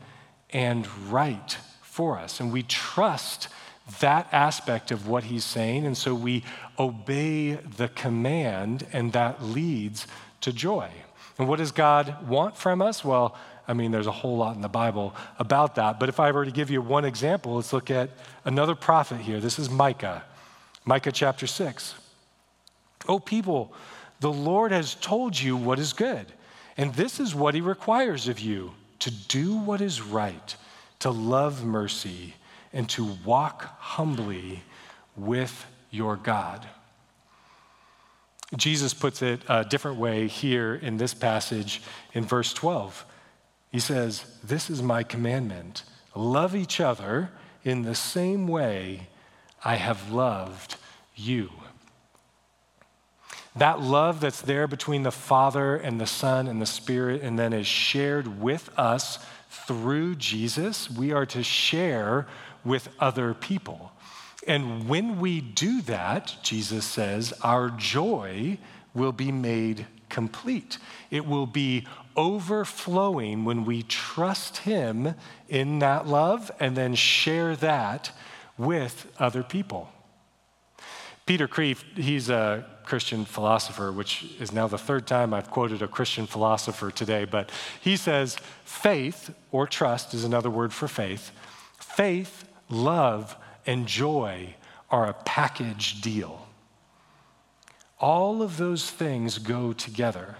and 0.50 0.88
right 1.12 1.58
for 1.82 2.18
us. 2.18 2.40
And 2.40 2.52
we 2.52 2.64
trust 2.64 3.48
that 4.00 4.28
aspect 4.32 4.92
of 4.92 5.08
what 5.08 5.26
He's 5.26 5.44
saying, 5.44 5.86
and 5.86 5.98
so 5.98 6.14
we 6.16 6.44
obey 6.80 7.54
the 7.54 7.90
command, 7.90 8.88
and 8.94 9.14
that 9.14 9.44
leads 9.44 10.08
to 10.42 10.54
joy. 10.54 10.90
And 11.38 11.48
what 11.48 11.58
does 11.58 11.72
God 11.72 12.28
want 12.28 12.56
from 12.56 12.82
us? 12.82 13.04
Well, 13.04 13.36
I 13.68 13.74
mean, 13.74 13.92
there's 13.92 14.08
a 14.08 14.12
whole 14.12 14.38
lot 14.38 14.56
in 14.56 14.62
the 14.62 14.70
Bible 14.70 15.16
about 15.40 15.76
that. 15.76 16.00
But 16.00 16.10
if 16.10 16.20
I 16.20 16.32
were 16.32 16.46
to 16.46 16.52
give 16.52 16.70
you 16.70 16.82
one 16.82 17.06
example, 17.06 17.56
let's 17.56 17.74
look 17.74 17.90
at 17.90 18.10
another 18.44 18.76
prophet 18.76 19.22
here. 19.22 19.40
This 19.40 19.60
is 19.60 19.70
Micah, 19.70 20.24
Micah 20.86 21.12
chapter 21.12 21.48
6. 21.48 21.96
Oh, 23.08 23.20
people, 23.20 23.74
the 24.20 24.32
Lord 24.32 24.72
has 24.72 24.96
told 24.96 25.40
you 25.40 25.58
what 25.58 25.80
is 25.80 25.94
good, 25.94 26.28
and 26.78 26.94
this 26.94 27.20
is 27.20 27.34
what 27.34 27.56
he 27.56 27.62
requires 27.62 28.28
of 28.28 28.40
you 28.40 28.74
to 29.00 29.10
do 29.10 29.56
what 29.56 29.82
is 29.82 30.02
right, 30.02 30.56
to 31.00 31.10
love 31.10 31.64
mercy, 31.64 32.36
and 32.74 32.90
to 32.90 33.06
walk 33.26 33.64
humbly 33.80 34.64
with 35.16 35.66
your 35.90 36.16
God. 36.16 36.68
Jesus 38.56 38.94
puts 38.94 39.22
it 39.22 39.42
a 39.48 39.64
different 39.64 39.98
way 39.98 40.28
here 40.28 40.76
in 40.76 40.98
this 40.98 41.14
passage 41.14 41.82
in 42.14 42.26
verse 42.26 42.54
12. 42.54 43.06
He 43.72 43.80
says, 43.80 44.26
This 44.44 44.70
is 44.70 44.82
my 44.82 45.04
commandment 45.04 45.84
love 46.14 46.54
each 46.54 46.82
other 46.82 47.30
in 47.64 47.84
the 47.84 47.96
same 47.96 48.46
way 48.46 49.08
I 49.64 49.76
have 49.76 50.12
loved 50.12 50.76
you. 51.16 51.50
That 53.56 53.82
love 53.82 54.20
that's 54.20 54.42
there 54.42 54.68
between 54.68 55.04
the 55.04 55.12
Father 55.12 55.76
and 55.76 56.00
the 56.00 56.08
Son 56.08 56.48
and 56.48 56.62
the 56.62 56.66
Spirit, 56.66 57.22
and 57.22 57.38
then 57.38 57.54
is 57.54 57.68
shared 57.68 58.42
with 58.42 58.70
us 58.78 59.20
through 59.50 60.16
Jesus, 60.16 60.90
we 60.90 61.12
are 61.12 61.26
to 61.28 61.44
share 61.44 62.26
with 62.64 62.90
other 63.00 63.34
people. 63.34 63.92
And 64.48 64.90
when 64.90 65.20
we 65.20 65.40
do 65.42 65.82
that, 65.84 66.36
Jesus 66.42 66.86
says, 66.86 67.34
our 67.42 67.70
joy 67.70 68.58
will 68.94 69.12
be 69.12 69.32
made 69.32 69.86
complete. 70.10 70.78
It 71.10 71.26
will 71.26 71.46
be 71.46 71.88
overflowing 72.16 73.46
when 73.46 73.66
we 73.66 73.84
trust 73.84 74.58
Him 74.58 75.16
in 75.48 75.80
that 75.80 76.08
love 76.08 76.52
and 76.60 76.76
then 76.76 76.96
share 76.96 77.56
that 77.58 78.12
with 78.58 79.08
other 79.18 79.44
people. 79.44 79.90
Peter 81.26 81.48
Kreeft, 81.48 81.98
he's 81.98 82.30
a 82.30 82.66
Christian 82.84 83.24
philosopher, 83.24 83.92
which 83.92 84.26
is 84.40 84.52
now 84.52 84.68
the 84.68 84.78
third 84.78 85.08
time 85.08 85.34
I've 85.34 85.50
quoted 85.50 85.82
a 85.82 85.88
Christian 85.88 86.28
philosopher 86.28 86.92
today, 86.92 87.26
but 87.26 87.50
he 87.80 87.96
says 87.96 88.36
faith 88.66 89.34
or 89.52 89.66
trust 89.66 90.14
is 90.14 90.26
another 90.26 90.50
word 90.50 90.74
for 90.74 90.88
faith. 90.88 91.32
Faith, 91.80 92.46
love, 92.72 93.36
and 93.66 93.88
joy 93.88 94.56
are 94.90 95.08
a 95.08 95.14
package 95.14 96.02
deal. 96.02 96.48
All 98.00 98.42
of 98.42 98.58
those 98.58 98.90
things 98.90 99.38
go 99.38 99.74
together. 99.74 100.36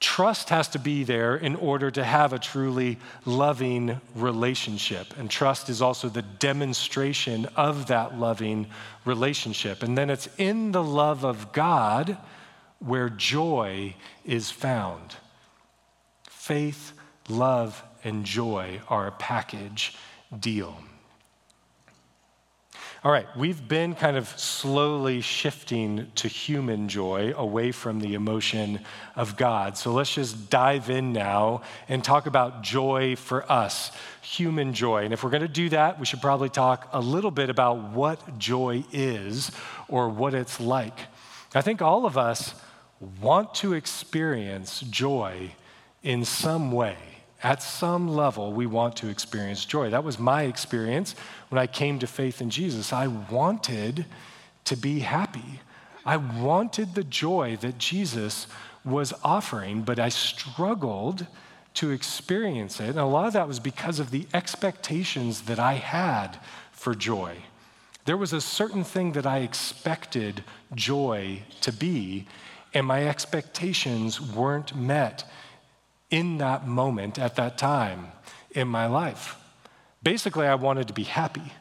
Trust 0.00 0.48
has 0.48 0.66
to 0.68 0.80
be 0.80 1.04
there 1.04 1.36
in 1.36 1.54
order 1.54 1.88
to 1.90 2.02
have 2.02 2.32
a 2.32 2.38
truly 2.38 2.98
loving 3.24 4.00
relationship. 4.16 5.16
And 5.16 5.30
trust 5.30 5.68
is 5.68 5.80
also 5.80 6.08
the 6.08 6.22
demonstration 6.22 7.46
of 7.54 7.86
that 7.86 8.18
loving 8.18 8.66
relationship. 9.04 9.82
And 9.84 9.96
then 9.96 10.10
it's 10.10 10.28
in 10.38 10.72
the 10.72 10.82
love 10.82 11.24
of 11.24 11.52
God 11.52 12.16
where 12.80 13.10
joy 13.10 13.94
is 14.24 14.50
found. 14.50 15.14
Faith, 16.28 16.94
love, 17.28 17.84
and 18.02 18.24
joy 18.24 18.80
are 18.88 19.06
a 19.06 19.12
package 19.12 19.96
deal. 20.36 20.82
All 23.04 23.10
right, 23.10 23.26
we've 23.36 23.66
been 23.66 23.96
kind 23.96 24.16
of 24.16 24.28
slowly 24.28 25.22
shifting 25.22 26.12
to 26.14 26.28
human 26.28 26.88
joy 26.88 27.34
away 27.36 27.72
from 27.72 27.98
the 27.98 28.14
emotion 28.14 28.78
of 29.16 29.36
God. 29.36 29.76
So 29.76 29.92
let's 29.92 30.14
just 30.14 30.50
dive 30.50 30.88
in 30.88 31.12
now 31.12 31.62
and 31.88 32.04
talk 32.04 32.26
about 32.26 32.62
joy 32.62 33.16
for 33.16 33.50
us, 33.50 33.90
human 34.20 34.72
joy. 34.72 35.02
And 35.02 35.12
if 35.12 35.24
we're 35.24 35.30
going 35.30 35.42
to 35.42 35.48
do 35.48 35.68
that, 35.70 35.98
we 35.98 36.06
should 36.06 36.20
probably 36.20 36.48
talk 36.48 36.88
a 36.92 37.00
little 37.00 37.32
bit 37.32 37.50
about 37.50 37.90
what 37.90 38.38
joy 38.38 38.84
is 38.92 39.50
or 39.88 40.08
what 40.08 40.32
it's 40.32 40.60
like. 40.60 40.96
I 41.56 41.60
think 41.60 41.82
all 41.82 42.06
of 42.06 42.16
us 42.16 42.54
want 43.20 43.52
to 43.56 43.72
experience 43.72 44.78
joy 44.78 45.56
in 46.04 46.24
some 46.24 46.70
way. 46.70 47.11
At 47.42 47.62
some 47.62 48.08
level, 48.08 48.52
we 48.52 48.66
want 48.66 48.96
to 48.96 49.08
experience 49.08 49.64
joy. 49.64 49.90
That 49.90 50.04
was 50.04 50.18
my 50.18 50.42
experience 50.44 51.16
when 51.48 51.58
I 51.58 51.66
came 51.66 51.98
to 51.98 52.06
faith 52.06 52.40
in 52.40 52.50
Jesus. 52.50 52.92
I 52.92 53.08
wanted 53.08 54.06
to 54.64 54.76
be 54.76 55.00
happy. 55.00 55.60
I 56.04 56.16
wanted 56.16 56.94
the 56.94 57.04
joy 57.04 57.56
that 57.60 57.78
Jesus 57.78 58.46
was 58.84 59.12
offering, 59.24 59.82
but 59.82 59.98
I 59.98 60.08
struggled 60.08 61.26
to 61.74 61.90
experience 61.90 62.80
it. 62.80 62.90
And 62.90 62.98
a 62.98 63.04
lot 63.04 63.26
of 63.26 63.32
that 63.32 63.48
was 63.48 63.58
because 63.58 63.98
of 63.98 64.10
the 64.10 64.26
expectations 64.34 65.42
that 65.42 65.58
I 65.58 65.74
had 65.74 66.38
for 66.70 66.94
joy. 66.94 67.36
There 68.04 68.16
was 68.16 68.32
a 68.32 68.40
certain 68.40 68.84
thing 68.84 69.12
that 69.12 69.26
I 69.26 69.38
expected 69.38 70.44
joy 70.74 71.42
to 71.60 71.72
be, 71.72 72.26
and 72.74 72.86
my 72.86 73.06
expectations 73.08 74.20
weren't 74.20 74.74
met 74.74 75.24
in 76.12 76.38
that 76.38 76.68
moment 76.68 77.18
at 77.18 77.34
that 77.34 77.58
time 77.58 78.06
in 78.52 78.68
my 78.68 78.86
life. 78.86 79.34
Basically, 80.02 80.46
I 80.46 80.54
wanted 80.54 80.86
to 80.88 80.94
be 80.94 81.04
happy. 81.04 81.52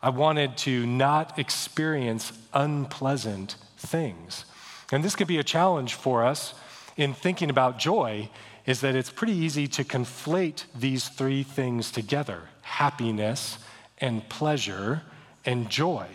I 0.00 0.10
wanted 0.10 0.56
to 0.58 0.86
not 0.86 1.38
experience 1.38 2.32
unpleasant 2.52 3.56
things. 3.76 4.44
And 4.92 5.02
this 5.02 5.16
could 5.16 5.26
be 5.26 5.38
a 5.38 5.44
challenge 5.44 5.94
for 5.94 6.24
us 6.24 6.54
in 6.96 7.12
thinking 7.12 7.50
about 7.50 7.78
joy 7.78 8.30
is 8.66 8.80
that 8.80 8.94
it's 8.94 9.10
pretty 9.10 9.34
easy 9.34 9.66
to 9.66 9.84
conflate 9.84 10.64
these 10.74 11.08
three 11.08 11.42
things 11.42 11.90
together 11.90 12.42
happiness 12.62 13.58
and 13.98 14.28
pleasure 14.28 15.02
and 15.44 15.68
joy. 15.68 16.06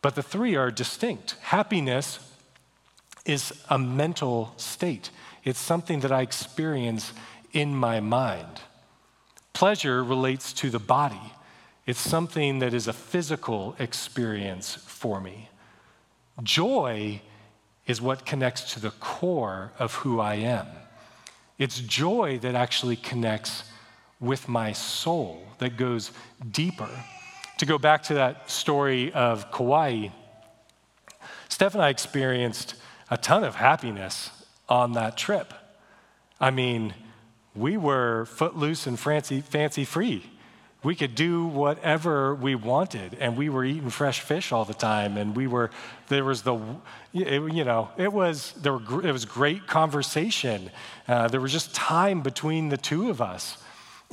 But 0.00 0.14
the 0.14 0.22
three 0.22 0.56
are 0.56 0.70
distinct. 0.70 1.36
Happiness 1.40 2.18
is 3.24 3.52
a 3.68 3.78
mental 3.78 4.52
state, 4.56 5.10
it's 5.44 5.58
something 5.58 6.00
that 6.00 6.12
I 6.12 6.22
experience 6.22 7.12
in 7.52 7.74
my 7.74 8.00
mind. 8.00 8.60
Pleasure 9.52 10.02
relates 10.02 10.52
to 10.54 10.70
the 10.70 10.78
body, 10.78 11.32
it's 11.86 12.00
something 12.00 12.60
that 12.60 12.72
is 12.72 12.86
a 12.86 12.92
physical 12.92 13.74
experience 13.78 14.74
for 14.74 15.20
me. 15.20 15.48
Joy 16.42 17.20
is 17.86 18.00
what 18.00 18.24
connects 18.24 18.72
to 18.74 18.80
the 18.80 18.92
core 18.92 19.72
of 19.78 19.94
who 19.96 20.20
I 20.20 20.34
am. 20.34 20.66
It's 21.58 21.80
joy 21.80 22.38
that 22.38 22.54
actually 22.54 22.96
connects 22.96 23.64
with 24.20 24.48
my 24.48 24.72
soul, 24.72 25.46
that 25.58 25.76
goes 25.76 26.12
deeper. 26.50 26.88
To 27.58 27.66
go 27.66 27.78
back 27.78 28.04
to 28.04 28.14
that 28.14 28.48
story 28.50 29.12
of 29.12 29.50
Kauai, 29.50 30.08
Steph 31.48 31.74
and 31.74 31.82
I 31.82 31.90
experienced 31.90 32.76
a 33.10 33.16
ton 33.16 33.44
of 33.44 33.56
happiness 33.56 34.41
on 34.72 34.92
that 34.94 35.18
trip. 35.18 35.52
I 36.40 36.50
mean, 36.50 36.94
we 37.54 37.76
were 37.76 38.24
footloose 38.24 38.86
and 38.86 38.98
fancy, 38.98 39.42
fancy 39.42 39.84
free. 39.84 40.24
We 40.82 40.94
could 40.94 41.14
do 41.14 41.44
whatever 41.44 42.34
we 42.34 42.54
wanted, 42.54 43.14
and 43.20 43.36
we 43.36 43.50
were 43.50 43.66
eating 43.66 43.90
fresh 43.90 44.20
fish 44.20 44.50
all 44.50 44.64
the 44.64 44.74
time. 44.74 45.18
And 45.18 45.36
we 45.36 45.46
were 45.46 45.70
there 46.08 46.24
was 46.24 46.40
the, 46.40 46.58
you 47.12 47.64
know, 47.64 47.90
it 47.98 48.10
was 48.10 48.54
there 48.62 48.72
were 48.72 49.06
it 49.06 49.12
was 49.12 49.26
great 49.26 49.66
conversation. 49.66 50.70
Uh, 51.06 51.28
there 51.28 51.40
was 51.40 51.52
just 51.52 51.74
time 51.74 52.22
between 52.22 52.70
the 52.70 52.78
two 52.78 53.10
of 53.10 53.20
us, 53.20 53.58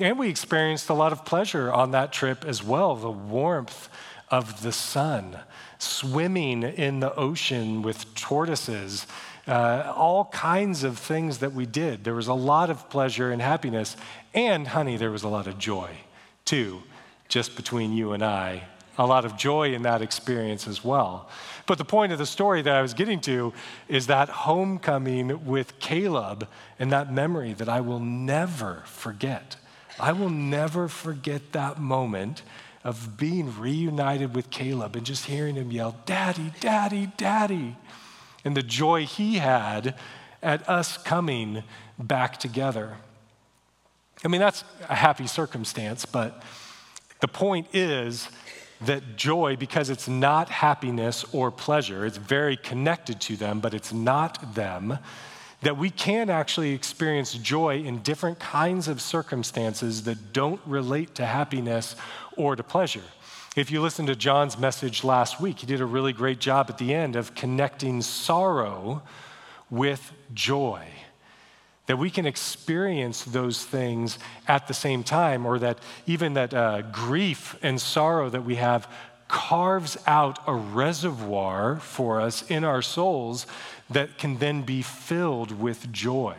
and 0.02 0.20
we 0.20 0.28
experienced 0.28 0.90
a 0.90 0.94
lot 0.94 1.14
of 1.14 1.24
pleasure 1.24 1.72
on 1.72 1.92
that 1.92 2.12
trip 2.12 2.44
as 2.44 2.62
well. 2.62 2.98
The 2.98 3.10
warmth 3.10 3.88
of 4.30 4.62
the 4.62 4.74
sun, 4.74 5.40
swimming 5.78 6.64
in 6.64 7.00
the 7.00 7.16
ocean 7.16 7.82
with 7.82 8.14
tortoises, 8.14 9.08
uh, 9.50 9.92
all 9.96 10.26
kinds 10.26 10.84
of 10.84 11.00
things 11.00 11.40
that 11.40 11.54
we 11.54 11.66
did. 11.66 12.04
There 12.04 12.14
was 12.14 12.28
a 12.28 12.34
lot 12.34 12.70
of 12.70 12.88
pleasure 12.90 13.32
and 13.32 13.42
happiness. 13.42 13.98
And, 14.34 14.68
honey, 14.68 14.96
there 14.96 15.10
was 15.10 15.24
a 15.24 15.28
lot 15.28 15.48
of 15.48 15.58
joy, 15.58 15.90
too, 16.46 16.84
just 17.30 17.56
between 17.56 17.92
you 17.92 18.14
and 18.14 18.24
I. 18.24 18.64
A 19.00 19.08
lot 19.08 19.26
of 19.26 19.38
joy 19.38 19.74
in 19.74 19.82
that 19.84 20.02
experience 20.02 20.68
as 20.68 20.84
well. 20.84 21.30
But 21.66 21.78
the 21.80 21.86
point 21.86 22.12
of 22.12 22.20
the 22.20 22.26
story 22.26 22.62
that 22.62 22.76
I 22.76 22.82
was 22.82 22.94
getting 22.94 23.22
to 23.22 23.54
is 23.88 24.08
that 24.08 24.30
homecoming 24.30 25.46
with 25.46 25.80
Caleb 25.80 26.48
and 26.78 26.92
that 26.92 27.12
memory 27.12 27.54
that 27.54 27.70
I 27.70 27.82
will 27.82 28.00
never 28.00 28.84
forget. 28.86 29.56
I 30.00 30.12
will 30.12 30.30
never 30.30 30.88
forget 30.88 31.54
that 31.54 31.80
moment 31.80 32.44
of 32.84 33.18
being 33.18 33.58
reunited 33.60 34.36
with 34.36 34.50
Caleb 34.50 34.96
and 34.96 35.06
just 35.06 35.26
hearing 35.26 35.56
him 35.56 35.72
yell, 35.72 35.96
Daddy, 36.06 36.52
Daddy, 36.60 37.12
Daddy, 37.18 37.76
and 38.44 38.56
the 38.56 38.64
joy 38.64 39.06
he 39.06 39.36
had 39.36 39.96
at 40.42 40.68
us 40.70 40.98
coming 40.98 41.64
back 41.98 42.38
together. 42.38 42.98
I 44.24 44.28
mean, 44.28 44.42
that's 44.42 44.64
a 44.88 44.96
happy 44.96 45.28
circumstance, 45.28 46.06
but 46.06 46.44
the 47.20 47.28
point 47.28 47.68
is 47.74 48.30
that 48.82 49.18
joy, 49.18 49.58
because 49.58 49.90
it's 49.90 50.08
not 50.08 50.50
happiness 50.50 51.26
or 51.34 51.52
pleasure, 51.52 52.06
it's 52.06 52.18
very 52.18 52.56
connected 52.56 53.20
to 53.22 53.36
them, 53.36 53.60
but 53.60 53.74
it's 53.74 53.92
not 53.92 54.56
them, 54.56 55.00
that 55.62 55.78
we 55.78 55.90
can 55.90 56.30
actually 56.30 56.74
experience 56.74 57.34
joy 57.34 57.80
in 57.80 58.00
different 58.00 58.40
kinds 58.40 58.88
of 58.88 59.02
circumstances 59.02 60.04
that 60.04 60.32
don't 60.32 60.62
relate 60.66 61.16
to 61.16 61.26
happiness 61.26 61.98
or 62.38 62.56
to 62.56 62.64
pleasure. 62.64 63.04
If 63.56 63.72
you 63.72 63.82
listen 63.82 64.06
to 64.06 64.16
John's 64.16 64.58
message 64.58 65.04
last 65.04 65.42
week, 65.42 65.60
he 65.60 65.66
did 65.66 65.82
a 65.82 65.86
really 65.86 66.14
great 66.14 66.40
job 66.40 66.68
at 66.70 66.78
the 66.78 66.94
end 66.94 67.16
of 67.16 67.34
connecting 67.34 68.02
sorrow 68.02 69.02
with 69.70 70.14
joy 70.34 70.86
that 71.90 71.98
we 71.98 72.12
can 72.12 72.28
experience 72.28 73.24
those 73.24 73.66
things 73.66 74.20
at 74.48 74.68
the 74.68 74.76
same 74.76 75.04
time, 75.04 75.44
or 75.44 75.58
that 75.58 75.80
even 76.06 76.36
that 76.36 76.54
uh, 76.54 76.84
grief 76.84 77.56
and 77.64 77.82
sorrow 77.82 78.30
that 78.30 78.46
we 78.46 78.54
have 78.54 78.88
carves 79.28 79.98
out 80.06 80.38
a 80.46 80.54
reservoir 80.54 81.80
for 81.80 82.22
us 82.22 82.48
in 82.52 82.64
our 82.64 82.84
souls 82.84 83.48
that 83.90 84.20
can 84.20 84.38
then 84.38 84.62
be 84.62 84.84
filled 84.84 85.52
with 85.52 85.92
joy. 85.92 86.36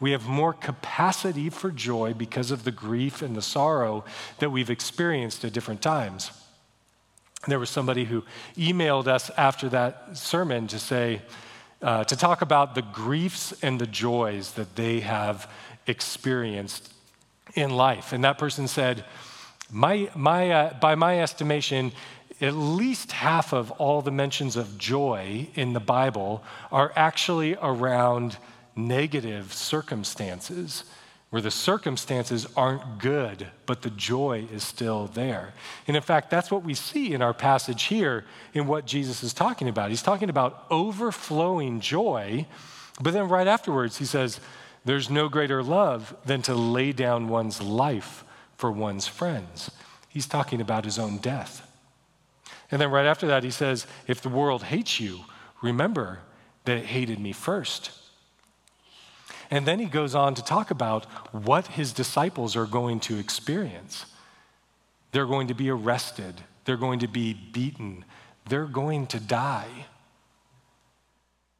We 0.00 0.12
have 0.12 0.26
more 0.26 0.54
capacity 0.54 1.50
for 1.50 1.70
joy 1.70 2.14
because 2.14 2.50
of 2.50 2.64
the 2.64 2.72
grief 2.72 3.20
and 3.20 3.36
the 3.36 3.42
sorrow 3.42 4.06
that 4.38 4.48
we've 4.48 4.70
experienced 4.70 5.44
at 5.44 5.52
different 5.52 5.82
times. 5.82 6.30
There 7.46 7.58
was 7.58 7.70
somebody 7.70 8.04
who 8.04 8.24
emailed 8.56 9.06
us 9.06 9.30
after 9.36 9.68
that 9.70 10.16
sermon 10.16 10.66
to 10.68 10.78
say, 10.78 11.22
uh, 11.82 12.04
to 12.04 12.16
talk 12.16 12.42
about 12.42 12.74
the 12.74 12.82
griefs 12.82 13.52
and 13.62 13.80
the 13.80 13.86
joys 13.86 14.52
that 14.52 14.76
they 14.76 15.00
have 15.00 15.50
experienced 15.86 16.92
in 17.54 17.70
life. 17.70 18.12
And 18.12 18.24
that 18.24 18.38
person 18.38 18.66
said, 18.68 19.04
my, 19.70 20.10
my, 20.14 20.50
uh, 20.50 20.74
by 20.74 20.94
my 20.94 21.20
estimation, 21.20 21.92
at 22.40 22.54
least 22.54 23.12
half 23.12 23.52
of 23.52 23.70
all 23.72 24.02
the 24.02 24.10
mentions 24.10 24.56
of 24.56 24.78
joy 24.78 25.48
in 25.54 25.72
the 25.72 25.80
Bible 25.80 26.42
are 26.72 26.92
actually 26.96 27.56
around 27.60 28.38
negative 28.76 29.52
circumstances 29.52 30.84
where 31.34 31.42
the 31.42 31.50
circumstances 31.50 32.46
aren't 32.56 33.00
good, 33.00 33.48
but 33.66 33.82
the 33.82 33.90
joy 33.90 34.46
is 34.52 34.62
still 34.62 35.08
there. 35.08 35.52
And 35.88 35.96
in 35.96 36.02
fact, 36.04 36.30
that's 36.30 36.48
what 36.48 36.62
we 36.62 36.74
see 36.74 37.12
in 37.12 37.22
our 37.22 37.34
passage 37.34 37.82
here 37.82 38.24
in 38.52 38.68
what 38.68 38.86
Jesus 38.86 39.24
is 39.24 39.34
talking 39.34 39.68
about. 39.68 39.90
He's 39.90 40.00
talking 40.00 40.30
about 40.30 40.64
overflowing 40.70 41.80
joy, 41.80 42.46
but 43.00 43.14
then 43.14 43.28
right 43.28 43.48
afterwards, 43.48 43.98
he 43.98 44.04
says, 44.04 44.38
There's 44.84 45.10
no 45.10 45.28
greater 45.28 45.60
love 45.60 46.16
than 46.24 46.40
to 46.42 46.54
lay 46.54 46.92
down 46.92 47.26
one's 47.26 47.60
life 47.60 48.22
for 48.56 48.70
one's 48.70 49.08
friends. 49.08 49.72
He's 50.08 50.28
talking 50.28 50.60
about 50.60 50.84
his 50.84 51.00
own 51.00 51.18
death. 51.18 51.68
And 52.70 52.80
then 52.80 52.92
right 52.92 53.06
after 53.06 53.26
that, 53.26 53.42
he 53.42 53.50
says, 53.50 53.88
If 54.06 54.20
the 54.20 54.28
world 54.28 54.62
hates 54.62 55.00
you, 55.00 55.24
remember 55.60 56.20
that 56.64 56.76
it 56.76 56.86
hated 56.86 57.18
me 57.18 57.32
first. 57.32 57.90
And 59.54 59.66
then 59.66 59.78
he 59.78 59.86
goes 59.86 60.16
on 60.16 60.34
to 60.34 60.42
talk 60.42 60.72
about 60.72 61.04
what 61.30 61.68
his 61.68 61.92
disciples 61.92 62.56
are 62.56 62.66
going 62.66 62.98
to 62.98 63.20
experience. 63.20 64.06
They're 65.12 65.26
going 65.26 65.46
to 65.46 65.54
be 65.54 65.70
arrested, 65.70 66.40
they're 66.64 66.76
going 66.76 66.98
to 66.98 67.06
be 67.06 67.34
beaten, 67.34 68.04
they're 68.48 68.64
going 68.64 69.06
to 69.06 69.20
die. 69.20 69.86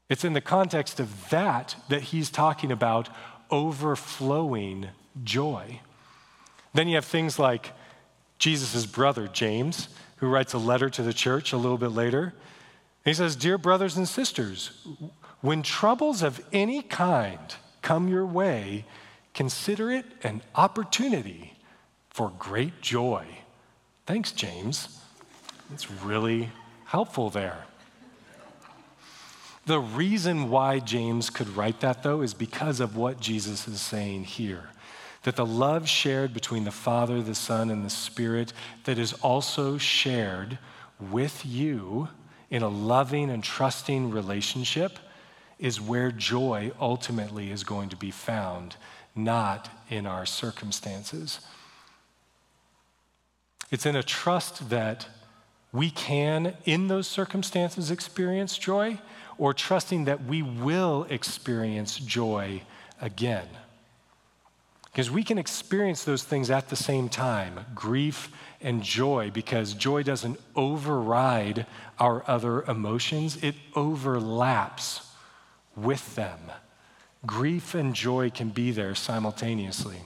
It's 0.08 0.24
in 0.24 0.32
the 0.32 0.40
context 0.40 0.98
of 0.98 1.30
that 1.30 1.76
that 1.88 2.02
he's 2.02 2.30
talking 2.30 2.72
about 2.72 3.10
overflowing 3.48 4.88
joy. 5.22 5.78
Then 6.72 6.88
you 6.88 6.96
have 6.96 7.04
things 7.04 7.38
like 7.38 7.74
Jesus' 8.40 8.86
brother, 8.86 9.28
James, 9.28 9.88
who 10.16 10.26
writes 10.26 10.52
a 10.52 10.58
letter 10.58 10.90
to 10.90 11.02
the 11.04 11.14
church 11.14 11.52
a 11.52 11.56
little 11.56 11.78
bit 11.78 11.92
later. 11.92 12.34
He 13.04 13.14
says, 13.14 13.36
Dear 13.36 13.56
brothers 13.56 13.96
and 13.96 14.08
sisters, 14.08 14.84
when 15.42 15.62
troubles 15.62 16.24
of 16.24 16.44
any 16.52 16.82
kind 16.82 17.54
come 17.84 18.08
your 18.08 18.26
way, 18.26 18.84
consider 19.34 19.90
it 19.90 20.06
an 20.22 20.42
opportunity 20.56 21.52
for 22.08 22.32
great 22.38 22.80
joy. 22.80 23.24
Thanks, 24.06 24.32
James. 24.32 25.00
It's 25.72 25.90
really 25.90 26.50
helpful 26.86 27.30
there. 27.30 27.64
The 29.66 29.78
reason 29.78 30.50
why 30.50 30.78
James 30.78 31.30
could 31.30 31.48
write 31.56 31.80
that, 31.80 32.02
though, 32.02 32.22
is 32.22 32.34
because 32.34 32.80
of 32.80 32.96
what 32.96 33.20
Jesus 33.20 33.68
is 33.68 33.80
saying 33.80 34.24
here. 34.24 34.70
That 35.22 35.36
the 35.36 35.46
love 35.46 35.88
shared 35.88 36.34
between 36.34 36.64
the 36.64 36.70
Father, 36.70 37.22
the 37.22 37.34
Son, 37.34 37.70
and 37.70 37.84
the 37.84 37.90
Spirit, 37.90 38.52
that 38.84 38.98
is 38.98 39.12
also 39.14 39.78
shared 39.78 40.58
with 40.98 41.44
you 41.44 42.08
in 42.50 42.62
a 42.62 42.68
loving 42.68 43.30
and 43.30 43.42
trusting 43.42 44.10
relationship, 44.10 44.98
is 45.64 45.80
where 45.80 46.10
joy 46.10 46.70
ultimately 46.78 47.50
is 47.50 47.64
going 47.64 47.88
to 47.88 47.96
be 47.96 48.10
found, 48.10 48.76
not 49.16 49.70
in 49.88 50.04
our 50.04 50.26
circumstances. 50.26 51.40
It's 53.70 53.86
in 53.86 53.96
a 53.96 54.02
trust 54.02 54.68
that 54.68 55.08
we 55.72 55.88
can, 55.88 56.54
in 56.66 56.88
those 56.88 57.08
circumstances, 57.08 57.90
experience 57.90 58.58
joy, 58.58 58.98
or 59.38 59.54
trusting 59.54 60.04
that 60.04 60.26
we 60.26 60.42
will 60.42 61.06
experience 61.08 61.96
joy 61.96 62.60
again. 63.00 63.48
Because 64.84 65.10
we 65.10 65.24
can 65.24 65.38
experience 65.38 66.04
those 66.04 66.24
things 66.24 66.50
at 66.50 66.68
the 66.68 66.76
same 66.76 67.08
time 67.08 67.64
grief 67.74 68.30
and 68.60 68.82
joy, 68.82 69.30
because 69.32 69.72
joy 69.72 70.02
doesn't 70.02 70.38
override 70.54 71.64
our 71.98 72.22
other 72.26 72.64
emotions, 72.64 73.38
it 73.42 73.54
overlaps 73.74 75.13
with 75.76 76.14
them. 76.14 76.38
Grief 77.26 77.74
and 77.74 77.94
joy 77.94 78.30
can 78.30 78.50
be 78.50 78.70
there 78.70 78.94
simultaneously. 78.94 79.98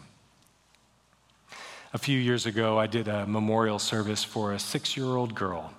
A 1.93 1.99
few 1.99 2.19
years 2.19 2.47
ago, 2.47 2.79
I 2.79 2.87
did 2.87 3.09
a 3.09 3.27
memorial 3.27 3.79
service 3.79 4.23
for 4.23 4.53
a 4.53 4.59
six 4.59 4.97
year 4.97 5.07
old 5.07 5.35
girl, 5.35 5.73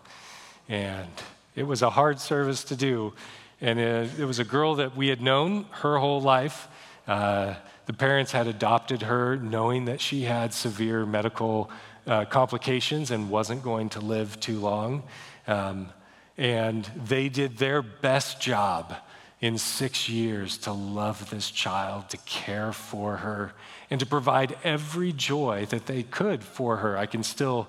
and 0.67 1.09
it 1.55 1.63
was 1.63 1.81
a 1.81 1.91
hard 1.91 2.19
service 2.19 2.63
to 2.65 2.75
do. 2.75 3.13
And 3.61 3.79
it, 3.79 4.25
was 4.25 4.39
a 4.39 4.45
girl 4.45 4.75
that 4.75 4.95
we 4.95 5.09
had 5.09 5.21
known 5.21 5.65
her 5.71 5.97
whole 5.97 6.21
life. 6.21 6.67
Uh, 7.07 7.55
the 7.87 7.93
parents 7.93 8.31
had 8.31 8.47
adopted 8.47 9.01
her 9.01 9.35
knowing 9.35 9.85
that 9.85 9.99
she 9.99 10.23
had 10.23 10.53
severe 10.53 11.05
medical 11.05 11.69
uh, 12.07 12.25
complications 12.25 13.11
and 13.11 13.29
wasn't 13.29 13.61
going 13.61 13.89
to 13.89 13.99
live 13.99 14.39
too 14.39 14.59
long. 14.59 15.03
Um, 15.45 15.89
and 16.37 16.89
they 16.95 17.27
did 17.27 17.57
their 17.57 17.81
best 17.81 18.39
job 18.39 18.95
in 19.41 19.57
six 19.57 20.09
years 20.09 20.57
to 20.57 20.71
love 20.71 21.29
this 21.29 21.49
child, 21.49 22.09
to 22.09 22.17
care 22.17 22.73
for 22.73 23.17
her, 23.17 23.53
and 23.89 23.99
to 23.99 24.05
provide 24.05 24.57
every 24.63 25.13
joy 25.13 25.65
that 25.69 25.85
they 25.85 26.03
could 26.03 26.43
for 26.43 26.77
her. 26.77 26.97
I 26.97 27.05
can 27.05 27.23
still 27.23 27.67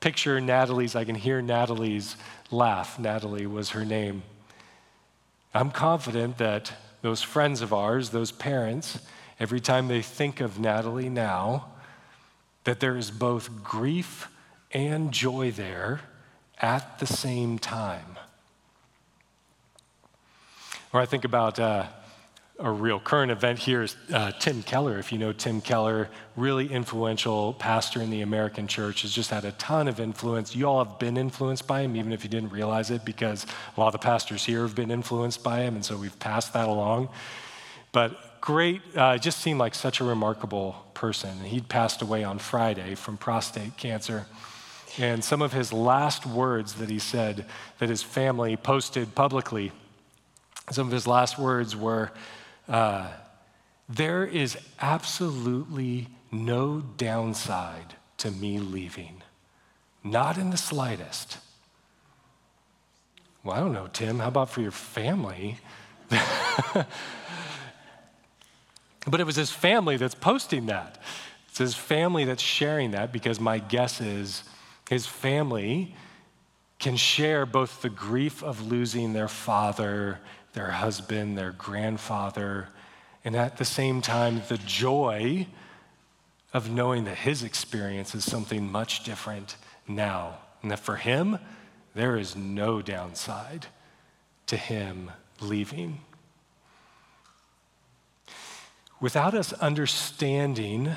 picture 0.00 0.40
Natalie's, 0.40 0.94
I 0.94 1.04
can 1.04 1.14
hear 1.14 1.42
Natalie's 1.42 2.16
laugh. 2.50 2.98
Natalie 2.98 3.46
was 3.46 3.70
her 3.70 3.84
name. 3.84 4.22
I'm 5.52 5.70
confident 5.70 6.38
that 6.38 6.72
those 7.02 7.22
friends 7.22 7.60
of 7.60 7.72
ours, 7.72 8.10
those 8.10 8.30
parents, 8.30 8.98
every 9.40 9.60
time 9.60 9.88
they 9.88 10.02
think 10.02 10.40
of 10.40 10.58
Natalie 10.58 11.08
now, 11.08 11.66
that 12.64 12.80
there 12.80 12.96
is 12.96 13.10
both 13.10 13.62
grief 13.62 14.28
and 14.72 15.12
joy 15.12 15.50
there 15.50 16.00
at 16.58 16.98
the 16.98 17.06
same 17.06 17.58
time. 17.58 18.13
Or 20.94 21.00
I 21.00 21.06
think 21.06 21.24
about 21.24 21.58
uh, 21.58 21.86
a 22.60 22.70
real 22.70 23.00
current 23.00 23.32
event 23.32 23.58
here 23.58 23.82
is 23.82 23.96
uh, 24.12 24.30
Tim 24.38 24.62
Keller. 24.62 24.96
If 24.96 25.10
you 25.10 25.18
know 25.18 25.32
Tim 25.32 25.60
Keller, 25.60 26.08
really 26.36 26.70
influential 26.70 27.52
pastor 27.54 28.00
in 28.00 28.10
the 28.10 28.20
American 28.20 28.68
church, 28.68 29.02
has 29.02 29.10
just 29.10 29.30
had 29.30 29.44
a 29.44 29.50
ton 29.52 29.88
of 29.88 29.98
influence. 29.98 30.54
You 30.54 30.68
all 30.68 30.84
have 30.84 31.00
been 31.00 31.16
influenced 31.16 31.66
by 31.66 31.80
him, 31.80 31.96
even 31.96 32.12
if 32.12 32.22
you 32.22 32.30
didn't 32.30 32.50
realize 32.50 32.92
it, 32.92 33.04
because 33.04 33.44
a 33.76 33.80
lot 33.80 33.88
of 33.88 33.92
the 33.94 33.98
pastors 33.98 34.44
here 34.44 34.62
have 34.62 34.76
been 34.76 34.92
influenced 34.92 35.42
by 35.42 35.62
him, 35.62 35.74
and 35.74 35.84
so 35.84 35.96
we've 35.96 36.16
passed 36.20 36.52
that 36.52 36.68
along. 36.68 37.08
But 37.90 38.40
great, 38.40 38.80
uh, 38.94 39.18
just 39.18 39.40
seemed 39.40 39.58
like 39.58 39.74
such 39.74 39.98
a 39.98 40.04
remarkable 40.04 40.76
person. 40.94 41.40
He'd 41.40 41.68
passed 41.68 42.02
away 42.02 42.22
on 42.22 42.38
Friday 42.38 42.94
from 42.94 43.16
prostate 43.16 43.76
cancer. 43.76 44.26
And 44.96 45.24
some 45.24 45.42
of 45.42 45.52
his 45.52 45.72
last 45.72 46.24
words 46.24 46.74
that 46.74 46.88
he 46.88 47.00
said 47.00 47.46
that 47.80 47.88
his 47.88 48.04
family 48.04 48.56
posted 48.56 49.16
publicly, 49.16 49.72
some 50.70 50.86
of 50.86 50.92
his 50.92 51.06
last 51.06 51.38
words 51.38 51.76
were, 51.76 52.10
uh, 52.68 53.08
There 53.88 54.24
is 54.24 54.56
absolutely 54.80 56.08
no 56.32 56.80
downside 56.80 57.94
to 58.18 58.30
me 58.30 58.58
leaving, 58.58 59.22
not 60.02 60.38
in 60.38 60.50
the 60.50 60.56
slightest. 60.56 61.38
Well, 63.42 63.54
I 63.54 63.60
don't 63.60 63.72
know, 63.72 63.88
Tim. 63.92 64.18
How 64.20 64.28
about 64.28 64.48
for 64.48 64.62
your 64.62 64.70
family? 64.70 65.58
but 66.08 66.86
it 69.20 69.26
was 69.26 69.36
his 69.36 69.50
family 69.50 69.98
that's 69.98 70.14
posting 70.14 70.66
that. 70.66 70.98
It's 71.48 71.58
his 71.58 71.74
family 71.74 72.24
that's 72.24 72.42
sharing 72.42 72.92
that 72.92 73.12
because 73.12 73.38
my 73.38 73.58
guess 73.58 74.00
is 74.00 74.44
his 74.88 75.06
family 75.06 75.94
can 76.78 76.96
share 76.96 77.46
both 77.46 77.82
the 77.82 77.88
grief 77.88 78.42
of 78.42 78.66
losing 78.66 79.12
their 79.12 79.28
father 79.28 80.18
their 80.54 80.70
husband, 80.70 81.36
their 81.36 81.52
grandfather, 81.52 82.68
and 83.24 83.36
at 83.36 83.56
the 83.56 83.64
same 83.64 84.00
time, 84.00 84.42
the 84.48 84.58
joy 84.58 85.46
of 86.52 86.70
knowing 86.70 87.04
that 87.04 87.18
his 87.18 87.42
experience 87.42 88.14
is 88.14 88.24
something 88.24 88.70
much 88.70 89.02
different 89.02 89.56
now. 89.88 90.38
And 90.62 90.70
that 90.70 90.78
for 90.78 90.96
him, 90.96 91.38
there 91.94 92.16
is 92.16 92.36
no 92.36 92.80
downside 92.80 93.66
to 94.46 94.56
him 94.56 95.10
leaving. 95.40 96.00
Without 99.00 99.34
us 99.34 99.52
understanding 99.54 100.92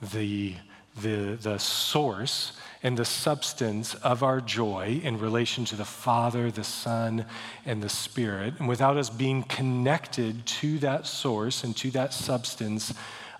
the, 0.00 0.54
the, 1.00 1.36
the 1.40 1.58
source 1.58 2.52
and 2.84 2.98
the 2.98 3.04
substance 3.04 3.94
of 3.94 4.22
our 4.22 4.42
joy 4.42 5.00
in 5.02 5.18
relation 5.18 5.64
to 5.64 5.74
the 5.74 5.86
Father, 5.86 6.50
the 6.50 6.62
Son, 6.62 7.24
and 7.64 7.82
the 7.82 7.88
Spirit. 7.88 8.54
And 8.58 8.68
without 8.68 8.98
us 8.98 9.08
being 9.08 9.42
connected 9.42 10.44
to 10.46 10.78
that 10.80 11.06
source 11.06 11.64
and 11.64 11.74
to 11.78 11.90
that 11.92 12.12
substance 12.12 12.92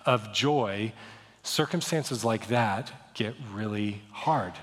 of 0.03 0.33
joy, 0.33 0.91
circumstances 1.43 2.25
like 2.25 2.47
that 2.47 3.13
get 3.13 3.35
really 3.53 4.01
hard. 4.11 4.53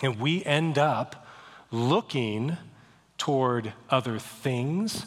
And 0.00 0.20
we 0.20 0.44
end 0.44 0.78
up 0.78 1.26
looking 1.72 2.56
toward 3.18 3.72
other 3.90 4.20
things, 4.20 5.04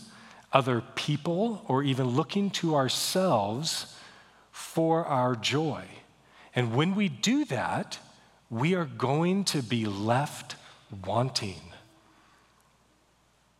other 0.51 0.83
people, 0.95 1.63
or 1.69 1.83
even 1.83 2.07
looking 2.07 2.49
to 2.49 2.75
ourselves 2.75 3.95
for 4.51 5.05
our 5.05 5.37
joy. 5.37 5.85
And 6.53 6.75
when 6.75 6.95
we 6.95 7.07
do 7.07 7.45
that, 7.45 7.99
we 8.49 8.75
are 8.75 8.85
going 8.85 9.43
to 9.45 9.61
be 9.61 9.85
left 9.85 10.55
wanting. 11.05 11.61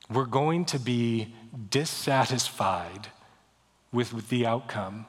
We're 0.10 0.26
going 0.26 0.66
to 0.66 0.80
be 0.80 1.34
dissatisfied 1.70 3.08
with, 3.92 4.14
with 4.14 4.30
the 4.30 4.46
outcome. 4.46 5.06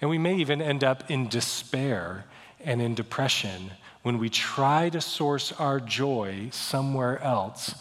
And 0.00 0.08
we 0.08 0.18
may 0.18 0.36
even 0.36 0.62
end 0.62 0.84
up 0.84 1.10
in 1.10 1.28
despair 1.28 2.26
and 2.60 2.80
in 2.80 2.94
depression 2.94 3.72
when 4.02 4.18
we 4.18 4.28
try 4.28 4.88
to 4.90 5.00
source 5.00 5.52
our 5.52 5.80
joy 5.80 6.48
somewhere 6.52 7.20
else 7.20 7.74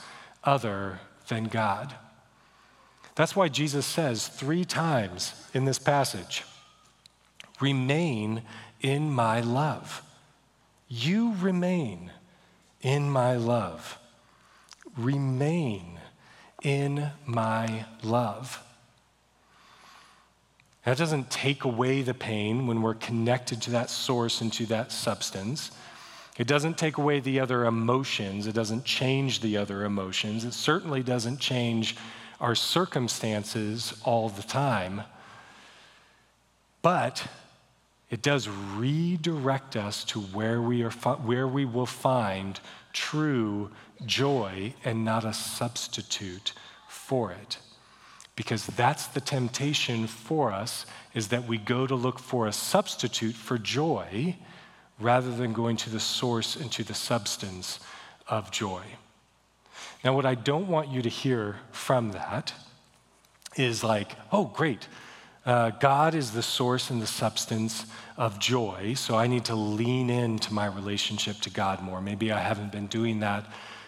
other 0.43 0.99
than 1.27 1.45
God. 1.45 1.95
That's 3.15 3.35
why 3.35 3.49
Jesus 3.49 3.85
says 3.85 4.27
three 4.27 4.65
times 4.65 5.33
in 5.53 5.65
this 5.65 5.79
passage 5.79 6.43
remain 7.59 8.41
in 8.81 9.11
my 9.11 9.41
love. 9.41 10.01
You 10.93 11.35
remain 11.39 12.11
in 12.81 13.09
my 13.09 13.37
love. 13.37 13.97
Remain 14.97 16.01
in 16.63 17.11
my 17.25 17.85
love. 18.03 18.61
That 20.83 20.97
doesn't 20.97 21.31
take 21.31 21.63
away 21.63 22.01
the 22.01 22.13
pain 22.13 22.67
when 22.67 22.81
we're 22.81 22.95
connected 22.95 23.61
to 23.61 23.71
that 23.71 23.89
source 23.89 24.41
and 24.41 24.51
to 24.51 24.65
that 24.65 24.91
substance. 24.91 25.71
It 26.37 26.45
doesn't 26.45 26.77
take 26.77 26.97
away 26.97 27.21
the 27.21 27.39
other 27.39 27.65
emotions. 27.65 28.45
It 28.45 28.53
doesn't 28.53 28.83
change 28.83 29.39
the 29.39 29.55
other 29.55 29.85
emotions. 29.85 30.43
It 30.43 30.53
certainly 30.53 31.03
doesn't 31.03 31.39
change 31.39 31.95
our 32.41 32.53
circumstances 32.53 33.93
all 34.03 34.27
the 34.27 34.43
time. 34.43 35.03
But 36.81 37.27
it 38.11 38.21
does 38.21 38.49
redirect 38.75 39.77
us 39.77 40.03
to 40.03 40.19
where 40.19 40.61
we, 40.61 40.83
are, 40.83 40.91
where 40.91 41.47
we 41.47 41.63
will 41.63 41.85
find 41.85 42.59
true 42.91 43.71
joy 44.05 44.73
and 44.83 45.05
not 45.05 45.23
a 45.23 45.33
substitute 45.33 46.51
for 46.89 47.31
it. 47.31 47.57
Because 48.35 48.65
that's 48.65 49.07
the 49.07 49.21
temptation 49.21 50.07
for 50.07 50.51
us 50.51 50.85
is 51.13 51.29
that 51.29 51.47
we 51.47 51.57
go 51.57 51.87
to 51.87 51.95
look 51.95 52.19
for 52.19 52.47
a 52.47 52.51
substitute 52.51 53.35
for 53.35 53.57
joy 53.57 54.35
rather 54.99 55.33
than 55.33 55.53
going 55.53 55.77
to 55.77 55.89
the 55.89 55.99
source 55.99 56.57
and 56.57 56.69
to 56.73 56.83
the 56.83 56.93
substance 56.93 57.79
of 58.27 58.51
joy. 58.51 58.83
Now, 60.03 60.13
what 60.15 60.25
I 60.25 60.35
don't 60.35 60.67
want 60.67 60.89
you 60.89 61.01
to 61.01 61.09
hear 61.09 61.57
from 61.71 62.11
that 62.11 62.53
is 63.55 63.83
like, 63.83 64.11
oh, 64.31 64.45
great, 64.45 64.87
uh, 65.45 65.71
God 65.71 66.13
is 66.13 66.31
the 66.31 66.43
source 66.43 66.89
and 66.91 67.01
the 67.01 67.07
substance 67.07 67.85
of 68.15 68.37
joy, 68.39 68.93
so 68.95 69.15
I 69.15 69.25
need 69.25 69.45
to 69.45 69.55
lean 69.55 70.09
into 70.09 70.53
my 70.53 70.67
relationship 70.67 71.37
to 71.41 71.49
God 71.49 71.81
more. 71.81 71.99
Maybe 71.99 72.31
I 72.31 72.39
haven't 72.39 72.71
been 72.71 72.87
doing 72.87 73.21
that 73.21 73.45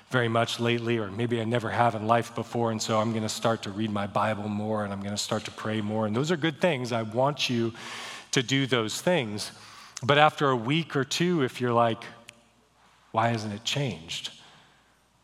very 0.10 0.28
much 0.28 0.60
lately, 0.60 0.98
or 0.98 1.12
maybe 1.12 1.39
I 1.42 1.44
never 1.44 1.70
have 1.70 1.96
in 1.96 2.08
life 2.08 2.34
before, 2.34 2.72
and 2.72 2.82
so 2.82 3.00
I'm 3.00 3.12
going 3.12 3.24
to 3.24 3.30
start 3.30 3.63
to 3.63 3.72
read 3.72 3.92
my 3.92 4.08
Bible 4.08 4.48
more 4.48 4.84
and 4.84 4.94
I'm 4.94 5.00
going 5.00 5.16
to 5.16 5.22
start 5.22 5.46
to 5.46 5.52
pray 5.52 5.82
more. 5.82 6.06
And 6.06 6.16
those 6.16 6.32
are 6.32 6.38
good 6.38 6.62
things. 6.62 6.92
I 6.92 7.02
want 7.02 7.50
you 7.50 7.74
to 8.32 8.44
do 8.44 8.66
those 8.68 9.02
things. 9.02 9.52
But 10.04 10.18
after 10.18 10.50
a 10.50 10.56
week 10.56 10.96
or 10.96 11.04
two, 11.04 11.44
if 11.44 11.60
you're 11.62 11.74
like, 11.74 12.04
why 13.12 13.30
hasn't 13.30 13.54
it 13.54 13.63
changed? 13.63 14.32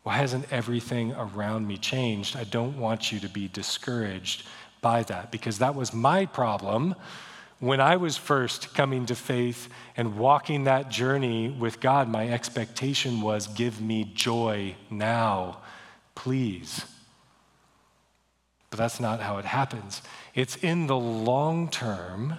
Why 0.02 0.16
hasn't 0.16 0.52
everything 0.52 1.12
around 1.12 1.66
me 1.66 1.76
changed? 1.76 2.36
I 2.36 2.44
don't 2.44 2.78
want 2.78 3.12
you 3.12 3.20
to 3.20 3.28
be 3.28 3.48
discouraged 3.48 4.46
by 4.80 5.02
that 5.04 5.30
because 5.30 5.58
that 5.58 5.74
was 5.74 5.92
my 5.92 6.26
problem 6.26 6.94
when 7.58 7.80
I 7.80 7.96
was 7.96 8.16
first 8.16 8.74
coming 8.74 9.06
to 9.06 9.14
faith 9.14 9.68
and 9.96 10.18
walking 10.18 10.64
that 10.64 10.88
journey 10.88 11.50
with 11.50 11.80
God. 11.80 12.08
My 12.08 12.28
expectation 12.28 13.20
was 13.20 13.46
give 13.46 13.80
me 13.80 14.10
joy 14.14 14.74
now, 14.90 15.58
please. 16.14 16.84
But 18.70 18.78
that's 18.78 19.00
not 19.00 19.20
how 19.20 19.36
it 19.38 19.44
happens. 19.44 20.00
It's 20.34 20.56
in 20.56 20.86
the 20.86 20.96
long 20.96 21.68
term, 21.68 22.34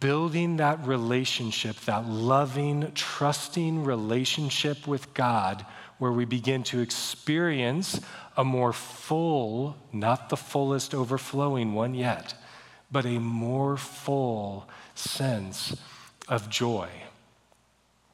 building 0.00 0.56
that 0.56 0.86
relationship, 0.86 1.76
that 1.86 2.06
loving, 2.06 2.92
trusting 2.94 3.84
relationship 3.84 4.86
with 4.86 5.14
God, 5.14 5.64
where 6.04 6.12
we 6.12 6.26
begin 6.26 6.62
to 6.62 6.82
experience 6.82 7.98
a 8.36 8.44
more 8.44 8.74
full, 8.74 9.74
not 9.90 10.28
the 10.28 10.36
fullest 10.36 10.94
overflowing 10.94 11.72
one 11.72 11.94
yet, 11.94 12.34
but 12.92 13.06
a 13.06 13.18
more 13.18 13.78
full 13.78 14.68
sense 14.94 15.74
of 16.28 16.50
joy. 16.50 16.90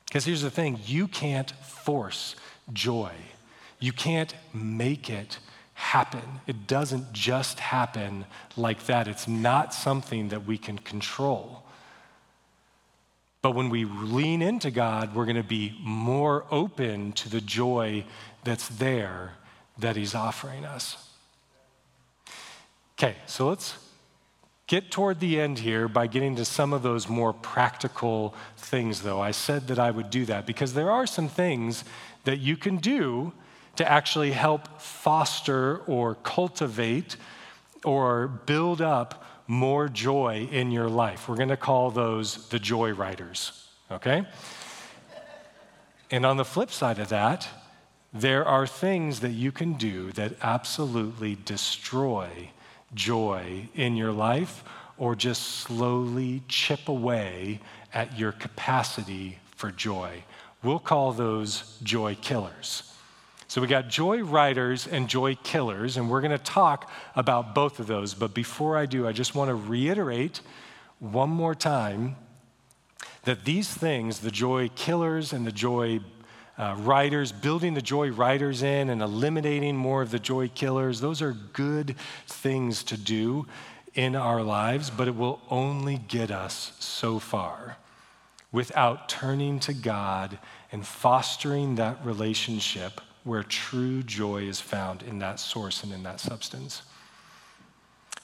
Because 0.06 0.24
here's 0.24 0.42
the 0.42 0.52
thing 0.52 0.78
you 0.86 1.08
can't 1.08 1.50
force 1.50 2.36
joy, 2.72 3.10
you 3.80 3.92
can't 3.92 4.36
make 4.54 5.10
it 5.10 5.40
happen. 5.74 6.22
It 6.46 6.68
doesn't 6.68 7.12
just 7.12 7.58
happen 7.58 8.24
like 8.56 8.86
that, 8.86 9.08
it's 9.08 9.26
not 9.26 9.74
something 9.74 10.28
that 10.28 10.46
we 10.46 10.58
can 10.58 10.78
control. 10.78 11.59
But 13.42 13.54
when 13.54 13.70
we 13.70 13.84
lean 13.84 14.42
into 14.42 14.70
God, 14.70 15.14
we're 15.14 15.24
going 15.24 15.36
to 15.36 15.42
be 15.42 15.78
more 15.80 16.44
open 16.50 17.12
to 17.12 17.28
the 17.28 17.40
joy 17.40 18.04
that's 18.44 18.68
there 18.68 19.32
that 19.78 19.96
He's 19.96 20.14
offering 20.14 20.64
us. 20.64 21.08
Okay, 22.98 23.16
so 23.26 23.48
let's 23.48 23.76
get 24.66 24.90
toward 24.90 25.20
the 25.20 25.40
end 25.40 25.60
here 25.60 25.88
by 25.88 26.06
getting 26.06 26.36
to 26.36 26.44
some 26.44 26.74
of 26.74 26.82
those 26.82 27.08
more 27.08 27.32
practical 27.32 28.34
things, 28.58 29.00
though. 29.00 29.20
I 29.20 29.30
said 29.30 29.68
that 29.68 29.78
I 29.78 29.90
would 29.90 30.10
do 30.10 30.26
that 30.26 30.46
because 30.46 30.74
there 30.74 30.90
are 30.90 31.06
some 31.06 31.28
things 31.28 31.82
that 32.24 32.40
you 32.40 32.58
can 32.58 32.76
do 32.76 33.32
to 33.76 33.90
actually 33.90 34.32
help 34.32 34.80
foster 34.80 35.78
or 35.86 36.16
cultivate 36.16 37.16
or 37.84 38.28
build 38.28 38.82
up 38.82 39.24
more 39.50 39.88
joy 39.88 40.48
in 40.52 40.70
your 40.70 40.88
life. 40.88 41.28
We're 41.28 41.34
going 41.34 41.48
to 41.48 41.56
call 41.56 41.90
those 41.90 42.48
the 42.50 42.60
joy 42.60 42.92
riders, 42.92 43.66
okay? 43.90 44.24
And 46.08 46.24
on 46.24 46.36
the 46.36 46.44
flip 46.44 46.70
side 46.70 47.00
of 47.00 47.08
that, 47.08 47.48
there 48.12 48.44
are 48.44 48.64
things 48.64 49.18
that 49.20 49.32
you 49.32 49.50
can 49.50 49.72
do 49.72 50.12
that 50.12 50.34
absolutely 50.40 51.36
destroy 51.44 52.50
joy 52.94 53.68
in 53.74 53.96
your 53.96 54.12
life 54.12 54.62
or 54.98 55.16
just 55.16 55.42
slowly 55.42 56.42
chip 56.46 56.88
away 56.88 57.58
at 57.92 58.16
your 58.16 58.30
capacity 58.30 59.40
for 59.56 59.72
joy. 59.72 60.22
We'll 60.62 60.78
call 60.78 61.12
those 61.12 61.76
joy 61.82 62.16
killers. 62.20 62.89
So 63.50 63.60
we 63.60 63.66
got 63.66 63.88
joy 63.88 64.22
riders 64.22 64.86
and 64.86 65.08
joy 65.08 65.34
killers, 65.34 65.96
and 65.96 66.08
we're 66.08 66.20
going 66.20 66.30
to 66.30 66.38
talk 66.38 66.88
about 67.16 67.52
both 67.52 67.80
of 67.80 67.88
those. 67.88 68.14
But 68.14 68.32
before 68.32 68.76
I 68.76 68.86
do, 68.86 69.08
I 69.08 69.12
just 69.12 69.34
want 69.34 69.48
to 69.48 69.56
reiterate 69.56 70.40
one 71.00 71.30
more 71.30 71.56
time 71.56 72.14
that 73.24 73.44
these 73.44 73.68
things, 73.68 74.20
the 74.20 74.30
joy 74.30 74.68
killers 74.76 75.32
and 75.32 75.44
the 75.44 75.50
joy 75.50 75.98
uh, 76.58 76.76
riders, 76.78 77.32
building 77.32 77.74
the 77.74 77.82
joy 77.82 78.12
riders 78.12 78.62
in 78.62 78.88
and 78.88 79.02
eliminating 79.02 79.76
more 79.76 80.00
of 80.00 80.12
the 80.12 80.20
joy 80.20 80.46
killers, 80.46 81.00
those 81.00 81.20
are 81.20 81.32
good 81.32 81.96
things 82.28 82.84
to 82.84 82.96
do 82.96 83.48
in 83.94 84.14
our 84.14 84.44
lives, 84.44 84.90
but 84.90 85.08
it 85.08 85.16
will 85.16 85.40
only 85.50 85.98
get 85.98 86.30
us 86.30 86.70
so 86.78 87.18
far 87.18 87.78
without 88.52 89.08
turning 89.08 89.58
to 89.58 89.74
God 89.74 90.38
and 90.70 90.86
fostering 90.86 91.74
that 91.74 91.98
relationship 92.06 93.00
where 93.24 93.42
true 93.42 94.02
joy 94.02 94.42
is 94.42 94.60
found 94.60 95.02
in 95.02 95.18
that 95.18 95.38
source 95.38 95.82
and 95.82 95.92
in 95.92 96.02
that 96.02 96.20
substance. 96.20 96.82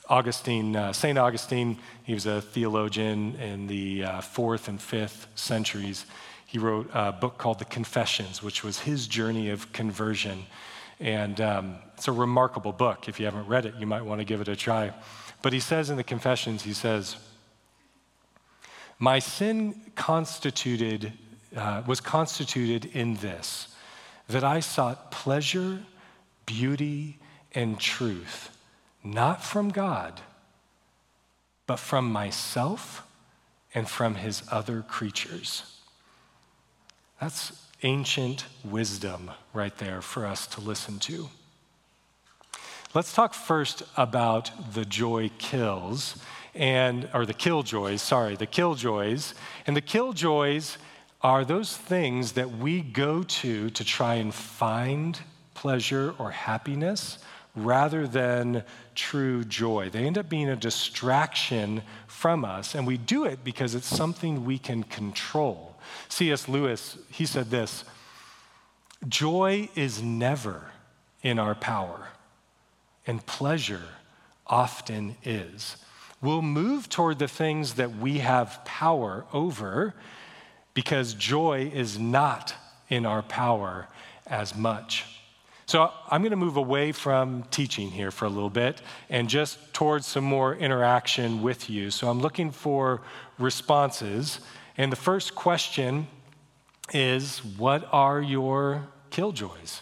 Augustine, 0.09 0.77
uh, 0.77 0.93
St. 0.93 1.19
Augustine, 1.19 1.79
he 2.05 2.15
was 2.15 2.27
a 2.27 2.41
theologian 2.41 3.35
in 3.37 3.67
the 3.67 4.05
uh, 4.05 4.21
fourth 4.21 4.69
and 4.69 4.81
fifth 4.81 5.27
centuries. 5.35 6.07
He 6.47 6.59
wrote 6.59 6.89
a 6.95 7.11
book 7.11 7.39
called 7.39 7.59
The 7.59 7.65
Confessions, 7.65 8.43
which 8.43 8.63
was 8.63 8.81
his 8.81 9.09
journey 9.09 9.51
of 9.51 9.73
conversion. 9.73 10.47
And 11.01 11.41
um, 11.41 11.77
it's 11.95 12.09
a 12.09 12.13
remarkable 12.13 12.73
book. 12.73 13.09
If 13.09 13.19
you 13.19 13.27
haven't 13.27 13.49
read 13.49 13.67
it, 13.67 13.75
you 13.79 13.87
might 13.87 14.03
want 14.03 14.21
to 14.21 14.25
give 14.25 14.41
it 14.41 14.49
a 14.49 14.57
try. 14.57 14.93
But 15.43 15.53
he 15.53 15.61
says 15.61 15.91
in 15.91 15.97
the 15.97 16.05
Confessions, 16.05 16.63
he 16.63 16.73
says, 16.73 17.17
My 18.99 19.19
sin 19.19 19.81
constituted, 19.97 21.13
uh, 21.55 21.83
was 21.87 22.01
constituted 22.01 22.87
in 22.95 23.17
this, 23.17 23.69
that 24.29 24.45
I 24.45 24.61
sought 24.61 25.11
pleasure, 25.11 25.83
beauty, 26.47 27.19
and 27.55 27.79
truth 27.79 28.51
not 29.07 29.43
from 29.43 29.69
God, 29.69 30.21
but 31.67 31.79
from 31.79 32.11
myself 32.11 33.07
and 33.73 33.89
from 33.89 34.17
his 34.17 34.43
other 34.51 34.83
creatures. 34.83 35.79
That's 37.21 37.67
ancient 37.83 38.47
wisdom 38.65 39.31
right 39.55 39.77
there 39.79 40.03
for 40.03 40.27
us 40.27 40.47
to 40.49 40.61
listen 40.61 40.99
to. 41.01 41.29
Let's 42.95 43.15
talk 43.15 43.33
first 43.33 43.83
about 43.97 44.51
the 44.75 44.85
joy 44.85 45.31
kills 45.39 46.17
and 46.55 47.09
or 47.13 47.27
the 47.27 47.35
killjoys, 47.35 48.01
sorry, 48.01 48.35
the 48.35 48.47
killjoys. 48.47 49.35
And 49.67 49.77
the 49.77 49.83
killjoys 49.83 50.79
are 51.27 51.45
those 51.45 51.77
things 51.77 52.33
that 52.33 52.59
we 52.59 52.81
go 52.81 53.21
to 53.25 53.69
to 53.71 53.85
try 53.85 54.15
and 54.15 54.33
find 54.33 55.19
pleasure 55.55 56.15
or 56.21 56.31
happiness 56.31 57.19
rather 57.57 58.07
than 58.07 58.63
true 58.95 59.43
joy. 59.43 59.91
They 59.91 60.07
end 60.07 60.19
up 60.19 60.29
being 60.29 60.49
a 60.49 60.55
distraction 60.55 61.83
from 62.07 62.45
us, 62.45 62.77
and 62.77 62.87
we 62.87 62.97
do 62.97 63.25
it 63.25 63.43
because 63.43 63.75
it's 63.75 63.89
something 63.89 64.45
we 64.45 64.57
can 64.57 64.85
control. 64.85 65.75
C.S. 66.09 66.49
Lewis, 66.49 66.97
he 67.11 67.27
said 67.27 67.51
this 67.51 67.83
Joy 69.09 69.69
is 69.75 70.01
never 70.01 70.71
in 71.25 71.41
our 71.41 71.57
power, 71.57 72.07
and 73.05 73.27
pleasure 73.27 73.89
often 74.47 75.17
is. 75.25 75.77
We'll 76.23 76.41
move 76.41 76.89
toward 76.89 77.19
the 77.19 77.27
things 77.27 77.75
that 77.75 77.97
we 77.97 78.19
have 78.19 78.65
power 78.65 79.25
over 79.33 79.97
because 80.77 81.15
joy 81.15 81.71
is 81.73 81.99
not 81.99 82.55
in 82.91 83.07
our 83.07 83.23
power 83.23 83.89
as 84.27 84.55
much. 84.55 85.07
So 85.65 85.91
I'm 86.11 86.21
going 86.21 86.33
to 86.33 86.37
move 86.37 86.59
away 86.59 86.93
from 86.93 87.45
teaching 87.45 87.91
here 87.91 88.11
for 88.11 88.27
a 88.27 88.29
little 88.29 88.51
bit 88.51 88.83
and 89.09 89.27
just 89.27 89.73
towards 89.73 90.07
some 90.07 90.23
more 90.23 90.55
interaction 90.55 91.43
with 91.43 91.71
you. 91.71 91.91
So 91.91 92.11
I'm 92.11 92.21
looking 92.21 92.51
for 92.51 93.01
responses. 93.39 94.41
And 94.77 94.93
the 94.93 94.97
first 94.97 95.35
question 95.35 96.09
is 96.93 97.39
What 97.57 97.89
are 97.91 98.21
your 98.21 98.87
killjoys? 99.11 99.81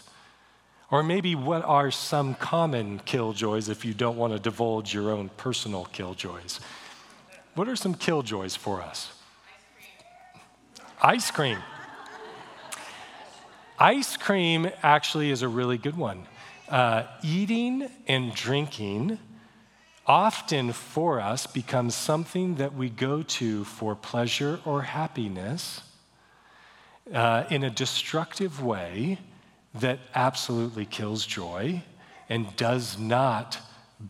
Or 0.91 1.03
maybe 1.03 1.35
what 1.35 1.65
are 1.65 1.91
some 1.91 2.35
common 2.35 2.99
killjoys 2.99 3.67
if 3.67 3.83
you 3.83 3.93
don't 3.93 4.15
want 4.15 4.31
to 4.31 4.39
divulge 4.39 4.93
your 4.93 5.11
own 5.11 5.27
personal 5.35 5.89
killjoys? 5.91 6.61
What 7.53 7.67
are 7.67 7.75
some 7.75 7.95
killjoys 7.95 8.55
for 8.55 8.81
us? 8.81 9.14
Ice 11.01 11.29
cream. 11.31 11.57
Ice 13.77 14.17
cream. 14.17 14.69
Actually 14.81 15.31
is 15.31 15.41
a 15.41 15.47
really 15.47 15.77
good 15.77 15.97
one. 15.97 16.25
Uh, 16.69 17.03
eating 17.21 17.89
and 18.07 18.33
drinking 18.33 19.19
often 20.07 20.71
for 20.71 21.19
us 21.19 21.47
becomes 21.47 21.95
something 21.95 22.55
that 22.55 22.73
we 22.73 22.89
go 22.89 23.23
to 23.23 23.63
for 23.65 23.95
pleasure 23.95 24.59
or 24.65 24.83
happiness 24.83 25.81
uh, 27.13 27.43
in 27.49 27.63
a 27.63 27.69
destructive 27.69 28.63
way 28.63 29.19
that 29.73 29.99
absolutely 30.13 30.85
kills 30.85 31.25
joy 31.25 31.83
and 32.29 32.55
does 32.55 32.97
not 32.97 33.59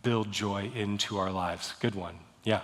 build 0.02 0.30
joy 0.30 0.70
into 0.74 1.18
our 1.18 1.30
lives. 1.30 1.74
Good 1.80 1.94
one. 1.94 2.18
Yeah. 2.44 2.62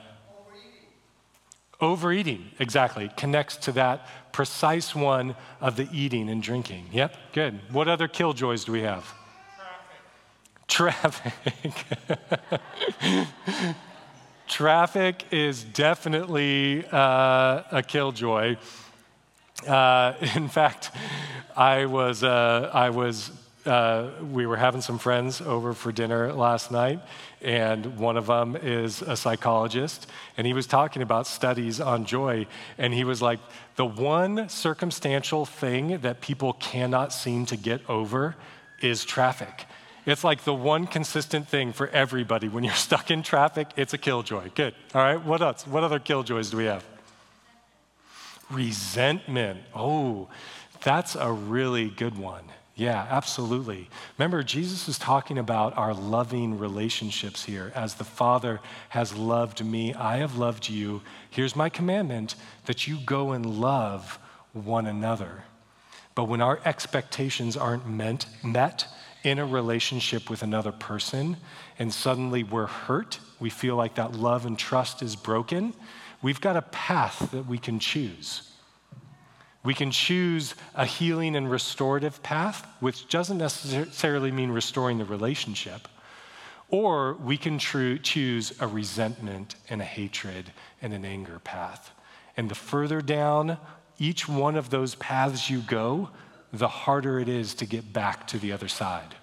Overeating, 1.83 2.53
exactly, 2.61 3.11
connects 3.17 3.57
to 3.57 3.73
that 3.73 4.07
precise 4.31 4.95
one 4.95 5.35
of 5.61 5.75
the 5.75 5.89
eating 5.93 6.31
and 6.31 6.41
drinking. 6.41 6.87
Yep, 6.93 7.17
good. 7.33 7.59
What 7.73 7.89
other 7.89 8.07
killjoys 8.07 8.65
do 8.65 8.71
we 8.71 8.83
have? 8.83 9.13
Traffic. 10.69 11.75
Traffic, 14.49 15.25
is 15.33 15.65
definitely 15.65 16.85
uh, 16.93 17.63
a 17.73 17.83
killjoy. 17.85 18.57
Uh, 19.67 20.15
in 20.37 20.49
fact, 20.49 20.93
I 21.57 21.87
was, 21.87 22.23
uh, 22.23 22.71
I 22.73 22.91
was 22.91 23.33
uh, 23.67 24.11
we 24.31 24.47
were 24.47 24.57
having 24.57 24.81
some 24.81 24.99
friends 24.99 25.41
over 25.41 25.73
for 25.73 25.93
dinner 25.93 26.33
last 26.33 26.71
night, 26.71 27.01
and 27.43 27.99
one 27.99 28.17
of 28.17 28.27
them 28.27 28.57
is 28.57 29.03
a 29.03 29.17
psychologist, 29.17 30.09
and 30.37 30.47
he 30.47 30.53
was 30.53 30.67
talking 30.67 31.03
about 31.03 31.27
studies 31.27 31.81
on 31.81 32.05
joy, 32.05 32.47
and 32.79 32.95
he 32.95 33.05
was 33.05 33.21
like, 33.21 33.41
the 33.77 33.85
one 33.85 34.49
circumstantial 34.49 35.45
thing 35.45 35.99
that 35.99 36.21
people 36.21 36.53
cannot 36.55 37.13
seem 37.13 37.47
to 37.47 37.57
get 37.57 37.81
over 37.89 38.37
is 38.81 39.05
traffic. 39.05 39.67
It's 40.05 40.25
like 40.25 40.45
the 40.45 40.55
one 40.55 40.87
consistent 40.87 41.49
thing 41.49 41.73
for 41.73 41.89
everybody. 41.89 42.49
When 42.49 42.65
you're 42.65 42.75
stuck 42.89 43.11
in 43.11 43.23
traffic, 43.23 43.69
it's 43.77 43.93
a 43.93 43.99
killjoy. 43.99 44.51
Good. 44.55 44.75
All 44.95 45.03
right, 45.03 45.23
what 45.25 45.43
else? 45.43 45.67
What 45.67 45.85
other 45.85 45.99
killjoys 45.99 46.51
do 46.51 46.57
we 46.59 46.65
have? 46.65 46.85
Resentment. 48.51 49.61
Oh, 49.75 50.29
that's 50.83 51.15
a 51.15 51.33
really 51.33 51.89
good 51.89 52.19
one. 52.19 52.45
Yeah, 52.75 53.07
absolutely. 53.11 53.91
Remember, 54.17 54.43
Jesus 54.43 54.89
is 54.89 54.99
talking 54.99 55.37
about 55.37 55.77
our 55.77 55.93
loving 55.93 56.59
relationships 56.59 57.45
here. 57.45 57.71
As 57.75 57.95
the 57.95 58.05
Father 58.05 58.61
has 58.91 59.15
loved 59.15 59.63
me, 59.63 59.93
I 59.93 60.19
have 60.19 60.39
loved 60.39 60.71
you. 60.71 61.03
Here's 61.29 61.55
my 61.55 61.69
commandment 61.69 62.35
that 62.65 62.87
you 62.87 62.99
go 63.05 63.33
and 63.33 63.61
love 63.61 64.19
one 64.55 64.87
another. 64.87 65.45
But 66.15 66.25
when 66.25 66.41
our 66.41 66.61
expectations 66.65 67.57
aren't 67.57 67.87
meant, 67.87 68.27
met 68.43 68.87
in 69.23 69.39
a 69.39 69.47
relationship 69.47 70.31
with 70.31 70.43
another 70.43 70.73
person, 70.73 71.37
and 71.79 71.93
suddenly 71.93 72.43
we're 72.43 72.67
hurt, 72.67 73.19
we 73.39 73.51
feel 73.51 73.77
like 73.77 73.97
that 73.97 74.15
love 74.15 74.47
and 74.47 74.59
trust 74.59 75.03
is 75.03 75.15
broken, 75.15 75.75
we've 76.23 76.41
got 76.41 76.57
a 76.57 76.63
path 76.63 77.31
that 77.33 77.47
we 77.47 77.59
can 77.59 77.79
choose. 77.79 78.52
We 79.65 79.75
can 79.75 79.91
choose 79.91 80.55
a 80.75 80.85
healing 80.85 81.37
and 81.37 81.51
restorative 81.51 82.23
path, 82.23 82.67
which 82.81 83.09
doesn't 83.09 83.39
necessarily 83.39 84.33
mean 84.33 84.51
restoring 84.51 84.99
the 84.99 85.05
relationship. 85.05 85.87
Or 86.69 87.15
we 87.15 87.37
can 87.37 87.59
tr- 87.59 87.97
choose 87.97 88.55
a 88.61 88.67
resentment 88.67 89.55
and 89.69 89.81
a 89.81 89.85
hatred 89.85 90.53
and 90.81 90.93
an 90.93 91.05
anger 91.05 91.39
path. 91.39 91.93
And 92.37 92.51
the 92.51 92.55
further 92.55 93.01
down 93.01 93.59
each 93.99 94.29
one 94.29 94.57
of 94.57 94.71
those 94.71 94.95
paths 94.97 95.49
you 95.49 95.61
go, 95.61 96.11
the 96.53 96.69
harder 96.69 97.21
it 97.21 97.29
is 97.29 97.55
to 97.55 97.67
get 97.67 97.93
back 97.93 98.27
to 98.29 98.39
the 98.39 98.53
other 98.53 98.69
side. 98.69 99.15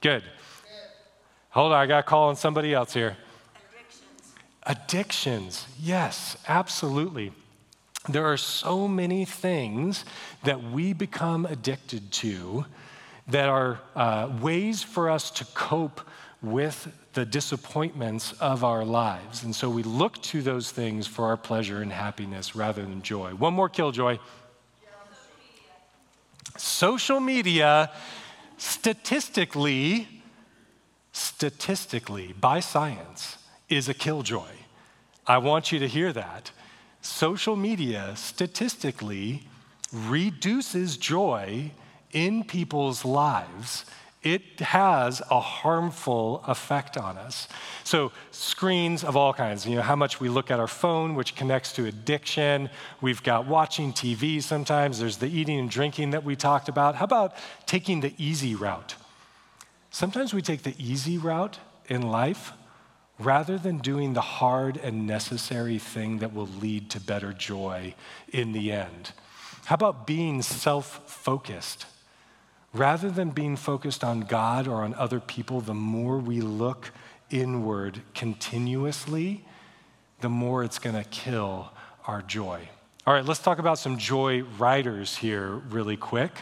Good. 0.00 0.24
Hold 1.50 1.72
on, 1.72 1.78
I 1.78 1.86
got 1.86 1.98
to 1.98 2.02
call 2.02 2.28
on 2.28 2.36
somebody 2.36 2.74
else 2.74 2.92
here. 2.92 3.16
Addictions, 4.64 5.66
yes, 5.80 6.36
absolutely. 6.48 7.32
There 8.08 8.26
are 8.26 8.36
so 8.36 8.86
many 8.86 9.24
things 9.24 10.04
that 10.44 10.62
we 10.62 10.92
become 10.92 11.44
addicted 11.44 12.12
to 12.12 12.66
that 13.28 13.48
are 13.48 13.80
uh, 13.96 14.30
ways 14.40 14.82
for 14.82 15.10
us 15.10 15.30
to 15.32 15.44
cope 15.46 16.00
with 16.40 16.92
the 17.14 17.24
disappointments 17.24 18.32
of 18.40 18.62
our 18.62 18.84
lives. 18.84 19.42
And 19.42 19.54
so 19.54 19.68
we 19.68 19.82
look 19.82 20.22
to 20.22 20.42
those 20.42 20.70
things 20.70 21.06
for 21.06 21.26
our 21.26 21.36
pleasure 21.36 21.82
and 21.82 21.90
happiness 21.90 22.54
rather 22.54 22.82
than 22.82 23.02
joy. 23.02 23.30
One 23.34 23.54
more 23.54 23.68
killjoy. 23.68 24.18
Social 26.56 27.18
media, 27.18 27.90
statistically, 28.56 30.08
statistically, 31.12 32.34
by 32.38 32.60
science, 32.60 33.38
is 33.68 33.88
a 33.88 33.94
killjoy. 33.94 34.54
I 35.26 35.38
want 35.38 35.72
you 35.72 35.80
to 35.80 35.88
hear 35.88 36.12
that. 36.12 36.52
Social 37.06 37.56
media, 37.56 38.12
statistically, 38.16 39.42
reduces 39.92 40.96
joy 40.96 41.70
in 42.12 42.44
people's 42.44 43.04
lives 43.04 43.84
it 44.26 44.58
has 44.58 45.22
a 45.30 45.38
harmful 45.38 46.42
effect 46.48 46.96
on 46.96 47.16
us. 47.16 47.46
So, 47.84 48.10
screens 48.32 49.04
of 49.04 49.16
all 49.16 49.32
kinds, 49.32 49.64
you 49.64 49.76
know, 49.76 49.82
how 49.82 49.94
much 49.94 50.18
we 50.18 50.28
look 50.28 50.50
at 50.50 50.58
our 50.58 50.66
phone, 50.66 51.14
which 51.14 51.36
connects 51.36 51.72
to 51.74 51.84
addiction. 51.84 52.68
We've 53.00 53.22
got 53.22 53.46
watching 53.46 53.92
TV 53.92 54.42
sometimes. 54.42 54.98
There's 54.98 55.18
the 55.18 55.28
eating 55.28 55.60
and 55.60 55.70
drinking 55.70 56.10
that 56.10 56.24
we 56.24 56.34
talked 56.34 56.68
about. 56.68 56.96
How 56.96 57.04
about 57.04 57.36
taking 57.66 58.00
the 58.00 58.14
easy 58.18 58.56
route? 58.56 58.96
Sometimes 59.92 60.34
we 60.34 60.42
take 60.42 60.64
the 60.64 60.74
easy 60.76 61.18
route 61.18 61.60
in 61.88 62.02
life 62.02 62.52
rather 63.18 63.58
than 63.58 63.78
doing 63.78 64.12
the 64.12 64.20
hard 64.20 64.76
and 64.76 65.06
necessary 65.06 65.78
thing 65.78 66.18
that 66.18 66.34
will 66.34 66.48
lead 66.60 66.90
to 66.90 67.00
better 67.00 67.32
joy 67.32 67.94
in 68.32 68.52
the 68.52 68.70
end. 68.72 69.12
How 69.66 69.74
about 69.74 70.06
being 70.06 70.42
self 70.42 71.08
focused? 71.10 71.86
Rather 72.72 73.10
than 73.10 73.30
being 73.30 73.56
focused 73.56 74.04
on 74.04 74.20
God 74.20 74.68
or 74.68 74.84
on 74.84 74.94
other 74.94 75.18
people, 75.18 75.60
the 75.60 75.74
more 75.74 76.18
we 76.18 76.40
look 76.42 76.92
inward 77.30 78.02
continuously, 78.14 79.44
the 80.20 80.28
more 80.28 80.62
it's 80.62 80.78
going 80.78 80.94
to 80.94 81.08
kill 81.08 81.70
our 82.06 82.22
joy. 82.22 82.68
All 83.06 83.14
right, 83.14 83.24
let's 83.24 83.40
talk 83.40 83.58
about 83.58 83.78
some 83.78 83.98
joy 83.98 84.42
riders 84.58 85.16
here, 85.16 85.48
really 85.70 85.96
quick. 85.96 86.32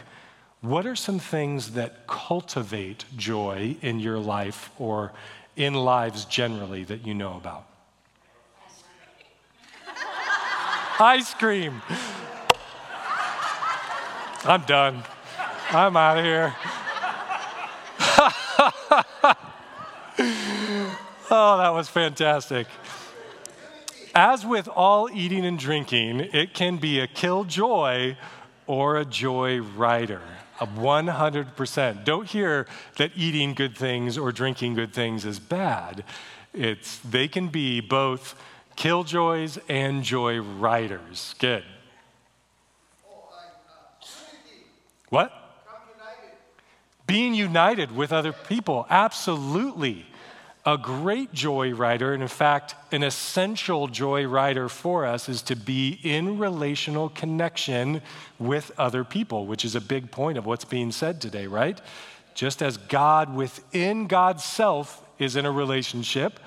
What 0.61 0.85
are 0.85 0.95
some 0.95 1.19
things 1.19 1.71
that 1.71 2.07
cultivate 2.07 3.05
joy 3.15 3.77
in 3.81 3.99
your 3.99 4.17
life 4.17 4.71
or 4.79 5.13
in 5.55 5.73
lives 5.73 6.25
generally 6.25 6.83
that 6.85 7.05
you 7.05 7.13
know 7.13 7.37
about? 7.37 7.65
Ice 10.99 11.33
cream. 11.33 11.81
I'm 14.45 14.61
done. 14.61 15.03
I'm 15.71 15.97
out 15.97 16.17
of 16.19 16.23
here. 16.23 16.55
oh, 21.29 21.57
that 21.57 21.73
was 21.73 21.89
fantastic. 21.89 22.67
As 24.13 24.45
with 24.45 24.69
all 24.69 25.09
eating 25.11 25.45
and 25.45 25.59
drinking, 25.59 26.21
it 26.31 26.53
can 26.53 26.77
be 26.77 26.99
a 26.99 27.07
killjoy 27.07 28.15
or 28.67 28.97
a 28.97 29.03
joy 29.03 29.59
rider. 29.59 30.21
A 30.59 30.67
100%. 30.67 32.05
Don't 32.05 32.27
hear 32.27 32.65
that 32.97 33.11
eating 33.15 33.53
good 33.53 33.77
things 33.77 34.17
or 34.17 34.31
drinking 34.31 34.75
good 34.75 34.93
things 34.93 35.25
is 35.25 35.39
bad. 35.39 36.03
It's, 36.53 36.97
they 36.99 37.27
can 37.27 37.49
be 37.49 37.81
both 37.81 38.35
killjoys 38.75 39.57
and 39.67 40.03
joy 40.03 40.39
riders. 40.39 41.35
Good. 41.39 41.63
What? 45.09 45.31
Being 47.07 47.35
united 47.35 47.95
with 47.95 48.11
other 48.11 48.33
people, 48.33 48.87
absolutely. 48.89 50.07
A 50.67 50.79
great 50.79 51.31
joy 51.31 51.75
rider, 51.75 52.11
and 52.11 52.23
in 52.23 52.27
fact, 52.27 52.73
an 52.91 53.03
essential 53.03 53.87
joy 53.87 54.25
rider 54.25 54.67
for 54.67 55.05
us 55.05 55.29
is 55.29 55.43
to 55.43 55.55
be 55.55 55.99
in 56.01 56.39
relational 56.39 57.09
connection 57.09 58.01
with 58.39 58.71
other 58.75 59.03
people, 59.03 59.45
which 59.45 59.63
is 59.63 59.75
a 59.75 59.81
big 59.81 60.09
point 60.09 60.39
of 60.39 60.47
what's 60.47 60.65
being 60.65 60.91
said 60.91 61.21
today, 61.21 61.45
right? 61.45 61.79
Just 62.33 62.63
as 62.63 62.77
God 62.77 63.35
within 63.35 64.07
God's 64.07 64.43
self 64.43 65.03
is 65.19 65.35
in 65.35 65.45
a 65.45 65.51
relationship 65.51 66.39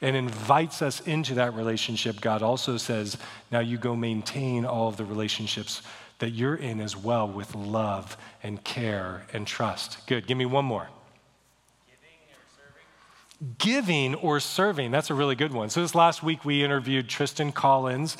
and 0.00 0.16
invites 0.16 0.80
us 0.80 1.00
into 1.00 1.34
that 1.34 1.52
relationship, 1.52 2.22
God 2.22 2.40
also 2.40 2.78
says, 2.78 3.18
now 3.52 3.60
you 3.60 3.76
go 3.76 3.94
maintain 3.94 4.64
all 4.64 4.88
of 4.88 4.96
the 4.96 5.04
relationships 5.04 5.82
that 6.20 6.30
you're 6.30 6.56
in 6.56 6.80
as 6.80 6.96
well 6.96 7.28
with 7.28 7.54
love 7.54 8.16
and 8.42 8.64
care 8.64 9.26
and 9.34 9.46
trust. 9.46 10.06
Good. 10.06 10.26
Give 10.26 10.38
me 10.38 10.46
one 10.46 10.64
more. 10.64 10.88
Giving 13.58 14.16
or 14.16 14.40
serving, 14.40 14.90
that's 14.90 15.10
a 15.10 15.14
really 15.14 15.36
good 15.36 15.52
one. 15.52 15.70
So, 15.70 15.80
this 15.80 15.94
last 15.94 16.24
week 16.24 16.44
we 16.44 16.64
interviewed 16.64 17.08
Tristan 17.08 17.52
Collins. 17.52 18.16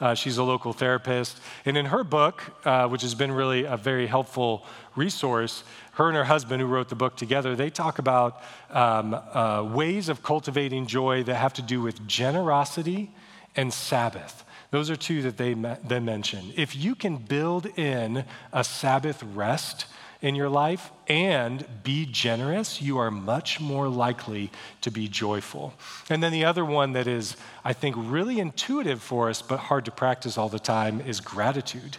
Uh, 0.00 0.14
she's 0.14 0.38
a 0.38 0.42
local 0.42 0.72
therapist. 0.72 1.38
And 1.66 1.76
in 1.76 1.86
her 1.86 2.02
book, 2.02 2.42
uh, 2.64 2.88
which 2.88 3.02
has 3.02 3.14
been 3.14 3.32
really 3.32 3.64
a 3.64 3.76
very 3.76 4.06
helpful 4.06 4.64
resource, 4.96 5.62
her 5.92 6.08
and 6.08 6.16
her 6.16 6.24
husband, 6.24 6.62
who 6.62 6.66
wrote 6.66 6.88
the 6.88 6.94
book 6.94 7.16
together, 7.16 7.54
they 7.54 7.68
talk 7.68 7.98
about 7.98 8.42
um, 8.70 9.14
uh, 9.14 9.62
ways 9.62 10.08
of 10.08 10.22
cultivating 10.22 10.86
joy 10.86 11.22
that 11.22 11.34
have 11.34 11.52
to 11.52 11.62
do 11.62 11.82
with 11.82 12.06
generosity 12.08 13.10
and 13.54 13.72
Sabbath. 13.72 14.42
Those 14.70 14.88
are 14.88 14.96
two 14.96 15.20
that 15.20 15.36
they, 15.36 15.52
they 15.86 16.00
mention. 16.00 16.50
If 16.56 16.74
you 16.74 16.94
can 16.94 17.18
build 17.18 17.66
in 17.78 18.24
a 18.54 18.64
Sabbath 18.64 19.22
rest 19.22 19.84
in 20.22 20.36
your 20.36 20.48
life 20.48 20.92
and 21.08 21.66
be 21.82 22.06
generous, 22.06 22.80
you 22.80 22.96
are 22.96 23.10
much 23.10 23.60
more 23.60 23.88
likely 23.88 24.50
to 24.80 24.90
be 24.90 25.08
joyful. 25.08 25.74
And 26.08 26.22
then 26.22 26.32
the 26.32 26.44
other 26.44 26.64
one 26.64 26.92
that 26.92 27.08
is, 27.08 27.36
I 27.64 27.72
think, 27.72 27.96
really 27.98 28.38
intuitive 28.38 29.02
for 29.02 29.28
us, 29.28 29.42
but 29.42 29.58
hard 29.58 29.84
to 29.84 29.90
practice 29.90 30.38
all 30.38 30.48
the 30.48 30.60
time 30.60 31.00
is 31.00 31.20
gratitude. 31.20 31.98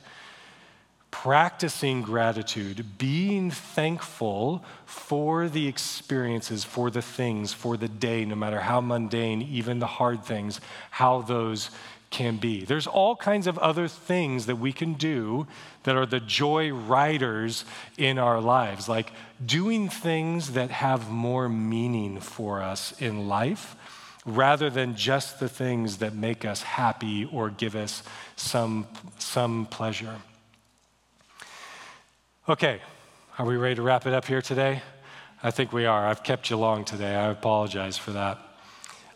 Practicing 1.12 2.02
gratitude, 2.02 2.98
being 2.98 3.52
thankful 3.52 4.64
for 4.86 5.48
the 5.48 5.68
experiences, 5.68 6.64
for 6.64 6.90
the 6.90 7.04
things, 7.04 7.54
for 7.54 7.78
the 7.78 7.88
day, 7.88 8.26
no 8.26 8.36
matter 8.36 8.62
how 8.62 8.82
mundane, 8.82 9.42
even 9.42 9.78
the 9.78 9.86
hard 9.86 10.24
things, 10.24 10.60
how 10.90 11.22
those 11.22 11.70
can 12.14 12.38
be. 12.38 12.64
There's 12.64 12.86
all 12.86 13.16
kinds 13.16 13.48
of 13.48 13.58
other 13.58 13.88
things 13.88 14.46
that 14.46 14.58
we 14.58 14.72
can 14.72 14.94
do 14.94 15.48
that 15.82 15.98
are 15.98 16.06
the 16.06 16.20
joy 16.20 16.72
riders 16.72 17.66
in 17.98 18.20
our 18.20 18.40
lives, 18.40 18.88
like 18.88 19.12
doing 19.44 19.90
things 19.90 20.54
that 20.54 20.70
have 20.70 21.10
more 21.10 21.50
meaning 21.50 22.20
for 22.20 22.62
us 22.62 22.94
in 23.02 23.28
life 23.28 23.76
rather 24.26 24.70
than 24.70 24.96
just 24.96 25.40
the 25.40 25.50
things 25.50 25.98
that 25.98 26.14
make 26.14 26.46
us 26.46 26.62
happy 26.62 27.26
or 27.26 27.50
give 27.50 27.76
us 27.76 28.04
some, 28.36 28.88
some 29.18 29.66
pleasure. 29.66 30.16
Okay, 32.48 32.80
are 33.40 33.46
we 33.46 33.58
ready 33.58 33.76
to 33.76 33.82
wrap 33.82 34.06
it 34.06 34.14
up 34.14 34.26
here 34.26 34.42
today? 34.42 34.84
I 35.42 35.50
think 35.50 35.74
we 35.74 35.88
are. 35.88 36.06
I've 36.08 36.24
kept 36.24 36.52
you 36.52 36.58
long 36.58 36.86
today. 36.86 37.16
I 37.16 37.32
apologize 37.32 37.98
for 37.98 38.12
that. 38.12 38.53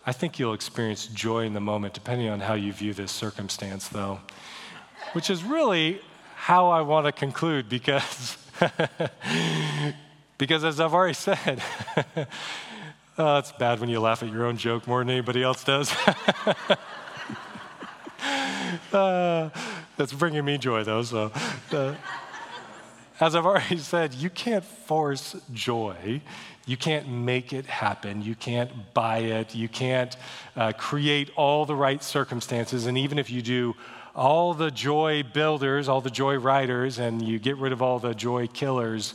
I 0.08 0.14
think 0.14 0.40
you'll 0.40 0.54
experience 0.54 1.08
joy 1.08 1.44
in 1.44 1.52
the 1.54 1.60
moment, 1.60 1.94
depending 1.94 2.30
on 2.30 2.40
how 2.40 2.54
you 2.54 2.72
view 2.72 2.94
this 2.94 3.12
circumstance, 3.12 3.90
though, 3.90 4.22
which 5.12 5.30
is 5.30 5.44
really 5.44 6.00
how 6.36 6.70
I 6.70 6.80
want 6.80 7.08
to 7.08 7.12
conclude 7.12 7.68
because, 7.68 8.38
because 10.38 10.64
as 10.64 10.80
I've 10.80 10.94
already 10.94 11.14
said, 11.14 11.62
oh, 13.18 13.38
it's 13.38 13.52
bad 13.52 13.82
when 13.82 13.90
you 13.90 14.00
laugh 14.00 14.24
at 14.24 14.32
your 14.32 14.46
own 14.46 14.56
joke 14.56 14.88
more 14.88 15.00
than 15.00 15.10
anybody 15.10 15.44
else 15.44 15.66
does. 15.66 15.92
uh, 18.94 19.50
that's 19.98 20.14
bringing 20.14 20.46
me 20.46 20.58
joy, 20.58 20.86
though, 20.86 21.04
so. 21.04 21.34
Uh, 21.70 21.96
as 23.20 23.36
I've 23.36 23.46
already 23.46 23.78
said, 23.94 24.14
you 24.14 24.30
can't 24.30 24.64
force 24.64 25.36
joy. 25.54 26.22
You 26.66 26.78
can't 26.78 27.08
make 27.08 27.54
it 27.54 27.66
happen. 27.66 28.22
You 28.22 28.36
can't 28.36 28.94
buy 28.94 29.20
it. 29.20 29.56
You 29.56 29.70
can't 29.70 30.16
uh, 30.56 30.74
create 30.74 31.32
all 31.36 31.66
the 31.66 31.76
right 31.76 32.04
circumstances. 32.04 32.86
And 32.86 32.98
even 32.98 33.18
if 33.18 33.30
you 33.30 33.42
do 33.42 33.76
all 34.16 34.54
the 34.54 34.72
joy 34.72 35.24
builders, 35.24 35.88
all 35.88 36.02
the 36.02 36.10
joy 36.10 36.38
riders, 36.38 37.00
and 37.00 37.22
you 37.22 37.40
get 37.40 37.58
rid 37.58 37.72
of 37.72 37.82
all 37.82 38.00
the 38.00 38.14
joy 38.14 38.48
killers, 38.48 39.14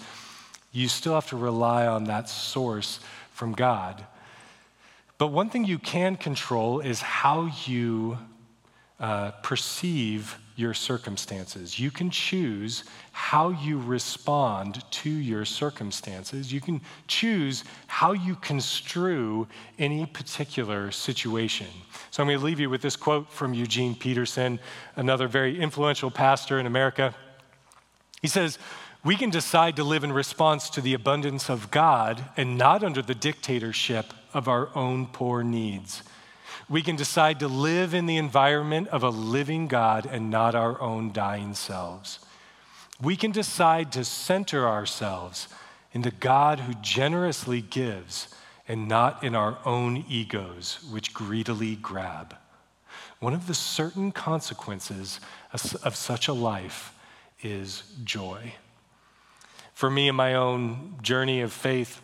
you 0.72 0.88
still 0.88 1.14
have 1.14 1.28
to 1.28 1.36
rely 1.36 1.86
on 1.86 2.04
that 2.04 2.28
source 2.28 3.00
from 3.32 3.52
God. 3.52 4.06
But 5.18 5.28
one 5.28 5.50
thing 5.50 5.64
you 5.64 5.78
can 5.78 6.16
control 6.16 6.80
is 6.80 7.00
how 7.00 7.50
you 7.66 8.16
uh, 8.98 9.32
perceive 9.42 10.38
your 10.56 10.74
circumstances. 10.74 11.78
You 11.78 11.90
can 11.90 12.10
choose 12.10 12.84
how 13.12 13.50
you 13.50 13.78
respond 13.78 14.82
to 14.90 15.10
your 15.10 15.44
circumstances. 15.44 16.52
You 16.52 16.60
can 16.62 16.80
choose 17.06 17.62
how 17.86 18.12
you 18.12 18.34
construe 18.36 19.46
any 19.78 20.06
particular 20.06 20.90
situation. 20.90 21.66
So 22.10 22.22
I'm 22.22 22.28
going 22.28 22.38
to 22.38 22.44
leave 22.44 22.58
you 22.58 22.70
with 22.70 22.80
this 22.80 22.96
quote 22.96 23.30
from 23.30 23.52
Eugene 23.52 23.94
Peterson, 23.94 24.58
another 24.96 25.28
very 25.28 25.60
influential 25.60 26.10
pastor 26.10 26.58
in 26.58 26.64
America. 26.64 27.14
He 28.22 28.28
says, 28.28 28.58
We 29.04 29.16
can 29.16 29.28
decide 29.28 29.76
to 29.76 29.84
live 29.84 30.04
in 30.04 30.12
response 30.12 30.70
to 30.70 30.80
the 30.80 30.94
abundance 30.94 31.50
of 31.50 31.70
God 31.70 32.24
and 32.36 32.56
not 32.56 32.82
under 32.82 33.02
the 33.02 33.14
dictatorship 33.14 34.14
of 34.32 34.48
our 34.48 34.70
own 34.74 35.06
poor 35.06 35.42
needs. 35.42 36.02
We 36.68 36.80
can 36.80 36.96
decide 36.96 37.40
to 37.40 37.48
live 37.48 37.92
in 37.92 38.06
the 38.06 38.16
environment 38.16 38.88
of 38.88 39.02
a 39.02 39.10
living 39.10 39.68
God 39.68 40.06
and 40.10 40.30
not 40.30 40.54
our 40.54 40.80
own 40.80 41.12
dying 41.12 41.52
selves. 41.52 42.18
We 43.02 43.16
can 43.16 43.32
decide 43.32 43.90
to 43.92 44.04
center 44.04 44.68
ourselves 44.68 45.48
in 45.92 46.02
the 46.02 46.12
God 46.12 46.60
who 46.60 46.74
generously 46.74 47.60
gives 47.60 48.28
and 48.68 48.86
not 48.86 49.24
in 49.24 49.34
our 49.34 49.58
own 49.64 50.04
egos, 50.08 50.78
which 50.88 51.12
greedily 51.12 51.74
grab. 51.74 52.36
One 53.18 53.34
of 53.34 53.48
the 53.48 53.54
certain 53.54 54.12
consequences 54.12 55.18
of 55.52 55.96
such 55.96 56.28
a 56.28 56.32
life 56.32 56.94
is 57.42 57.82
joy. 58.04 58.54
For 59.74 59.90
me, 59.90 60.06
in 60.08 60.14
my 60.14 60.34
own 60.34 60.96
journey 61.02 61.40
of 61.40 61.52
faith, 61.52 62.00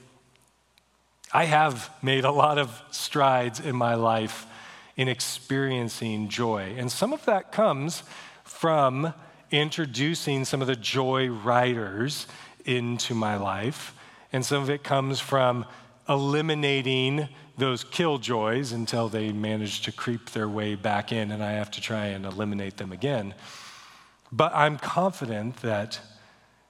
I 1.32 1.44
have 1.44 1.90
made 2.02 2.24
a 2.24 2.32
lot 2.32 2.58
of 2.58 2.82
strides 2.90 3.60
in 3.60 3.76
my 3.76 3.94
life 3.94 4.46
in 4.96 5.06
experiencing 5.06 6.28
joy. 6.28 6.74
And 6.76 6.90
some 6.90 7.12
of 7.12 7.24
that 7.26 7.52
comes 7.52 8.02
from 8.42 9.14
introducing 9.50 10.44
some 10.44 10.60
of 10.60 10.66
the 10.66 10.76
joy 10.76 11.28
riders 11.28 12.26
into 12.64 13.14
my 13.14 13.36
life. 13.36 13.94
And 14.32 14.44
some 14.44 14.62
of 14.62 14.70
it 14.70 14.82
comes 14.82 15.20
from 15.20 15.64
eliminating 16.08 17.28
those 17.56 17.82
killjoys 17.82 18.72
until 18.72 19.08
they 19.08 19.32
manage 19.32 19.82
to 19.82 19.92
creep 19.92 20.30
their 20.30 20.48
way 20.48 20.74
back 20.74 21.12
in 21.12 21.32
and 21.32 21.42
I 21.42 21.52
have 21.52 21.70
to 21.72 21.80
try 21.80 22.06
and 22.06 22.24
eliminate 22.24 22.76
them 22.76 22.92
again. 22.92 23.34
But 24.30 24.54
I'm 24.54 24.78
confident 24.78 25.56
that 25.62 26.00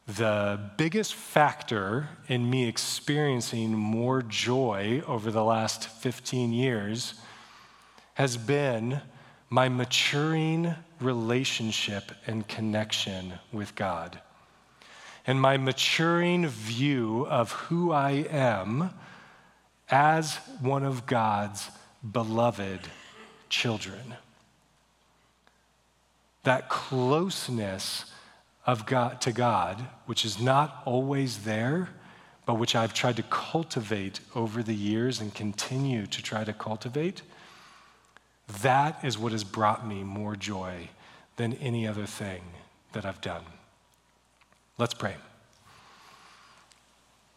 the 0.06 0.58
biggest 0.78 1.14
factor 1.14 2.08
in 2.28 2.48
me 2.48 2.66
experiencing 2.66 3.72
more 3.72 4.22
joy 4.22 5.02
over 5.06 5.30
the 5.30 5.44
last 5.44 5.86
15 5.86 6.52
years 6.52 7.14
has 8.14 8.38
been 8.38 9.02
my 9.50 9.68
maturing 9.68 10.74
relationship 11.00 12.12
and 12.26 12.46
connection 12.46 13.34
with 13.52 13.74
God. 13.74 14.20
And 15.26 15.40
my 15.40 15.56
maturing 15.56 16.46
view 16.46 17.26
of 17.28 17.52
who 17.52 17.92
I 17.92 18.26
am 18.30 18.90
as 19.90 20.36
one 20.60 20.84
of 20.84 21.06
God's 21.06 21.70
beloved 22.10 22.80
children. 23.48 24.14
That 26.44 26.68
closeness 26.68 28.06
of 28.66 28.86
God 28.86 29.20
to 29.22 29.32
God, 29.32 29.86
which 30.06 30.24
is 30.24 30.40
not 30.40 30.82
always 30.84 31.44
there, 31.44 31.88
but 32.46 32.54
which 32.54 32.74
I've 32.74 32.94
tried 32.94 33.16
to 33.16 33.22
cultivate 33.24 34.20
over 34.34 34.62
the 34.62 34.74
years 34.74 35.20
and 35.20 35.34
continue 35.34 36.06
to 36.06 36.22
try 36.22 36.44
to 36.44 36.52
cultivate, 36.52 37.22
that 38.62 39.04
is 39.04 39.18
what 39.18 39.32
has 39.32 39.44
brought 39.44 39.86
me 39.86 40.02
more 40.02 40.36
joy 40.36 40.88
than 41.36 41.54
any 41.54 41.86
other 41.86 42.06
thing 42.06 42.42
that 42.92 43.04
I've 43.04 43.20
done. 43.20 43.42
Let's 44.78 44.94
pray. 44.94 45.14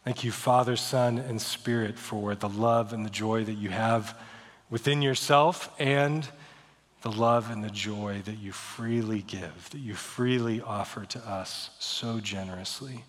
Thank 0.04 0.24
you, 0.24 0.32
Father, 0.32 0.74
Son, 0.74 1.18
and 1.18 1.40
Spirit, 1.40 1.98
for 1.98 2.34
the 2.34 2.48
love 2.48 2.92
and 2.92 3.04
the 3.04 3.10
joy 3.10 3.44
that 3.44 3.52
you 3.52 3.70
have 3.70 4.18
within 4.68 5.02
yourself 5.02 5.72
and 5.78 6.28
the 7.02 7.10
love 7.10 7.50
and 7.50 7.62
the 7.62 7.70
joy 7.70 8.22
that 8.24 8.38
you 8.38 8.52
freely 8.52 9.22
give, 9.22 9.70
that 9.70 9.78
you 9.78 9.94
freely 9.94 10.60
offer 10.60 11.04
to 11.04 11.18
us 11.20 11.70
so 11.78 12.20
generously. 12.20 13.04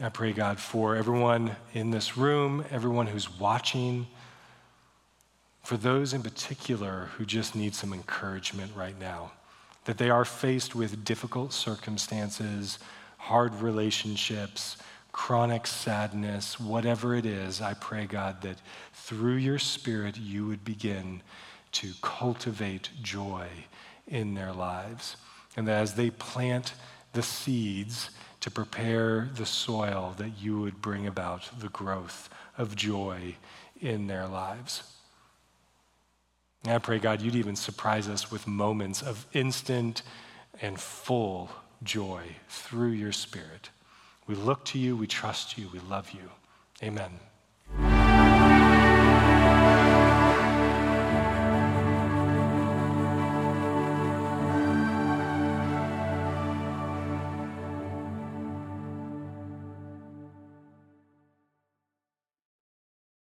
I 0.00 0.10
pray, 0.10 0.32
God, 0.32 0.58
for 0.58 0.94
everyone 0.94 1.56
in 1.72 1.90
this 1.90 2.16
room, 2.16 2.64
everyone 2.70 3.06
who's 3.06 3.38
watching, 3.40 4.06
for 5.66 5.76
those 5.76 6.14
in 6.14 6.22
particular 6.22 7.08
who 7.16 7.24
just 7.24 7.56
need 7.56 7.74
some 7.74 7.92
encouragement 7.92 8.70
right 8.76 8.96
now, 9.00 9.32
that 9.84 9.98
they 9.98 10.08
are 10.08 10.24
faced 10.24 10.76
with 10.76 11.04
difficult 11.04 11.52
circumstances, 11.52 12.78
hard 13.18 13.52
relationships, 13.56 14.76
chronic 15.10 15.66
sadness, 15.66 16.60
whatever 16.60 17.16
it 17.16 17.26
is, 17.26 17.60
I 17.60 17.74
pray, 17.74 18.06
God, 18.06 18.42
that 18.42 18.58
through 18.92 19.38
your 19.38 19.58
Spirit 19.58 20.16
you 20.16 20.46
would 20.46 20.64
begin 20.64 21.20
to 21.72 21.90
cultivate 22.00 22.90
joy 23.02 23.48
in 24.06 24.34
their 24.34 24.52
lives. 24.52 25.16
And 25.56 25.66
that 25.66 25.82
as 25.82 25.94
they 25.94 26.10
plant 26.10 26.74
the 27.12 27.24
seeds 27.24 28.10
to 28.38 28.52
prepare 28.52 29.30
the 29.34 29.46
soil, 29.46 30.14
that 30.18 30.40
you 30.40 30.60
would 30.60 30.80
bring 30.80 31.08
about 31.08 31.58
the 31.58 31.70
growth 31.70 32.30
of 32.56 32.76
joy 32.76 33.34
in 33.80 34.06
their 34.06 34.28
lives. 34.28 34.92
And 36.66 36.74
I 36.74 36.78
pray, 36.78 36.98
God, 36.98 37.22
you'd 37.22 37.36
even 37.36 37.54
surprise 37.54 38.08
us 38.08 38.32
with 38.32 38.48
moments 38.48 39.00
of 39.00 39.24
instant 39.32 40.02
and 40.60 40.76
full 40.80 41.48
joy 41.84 42.22
through 42.48 42.90
your 42.90 43.12
Spirit. 43.12 43.70
We 44.26 44.34
look 44.34 44.64
to 44.66 44.78
you, 44.78 44.96
we 44.96 45.06
trust 45.06 45.56
you, 45.56 45.68
we 45.72 45.78
love 45.78 46.10
you. 46.10 46.28
Amen. 46.82 47.20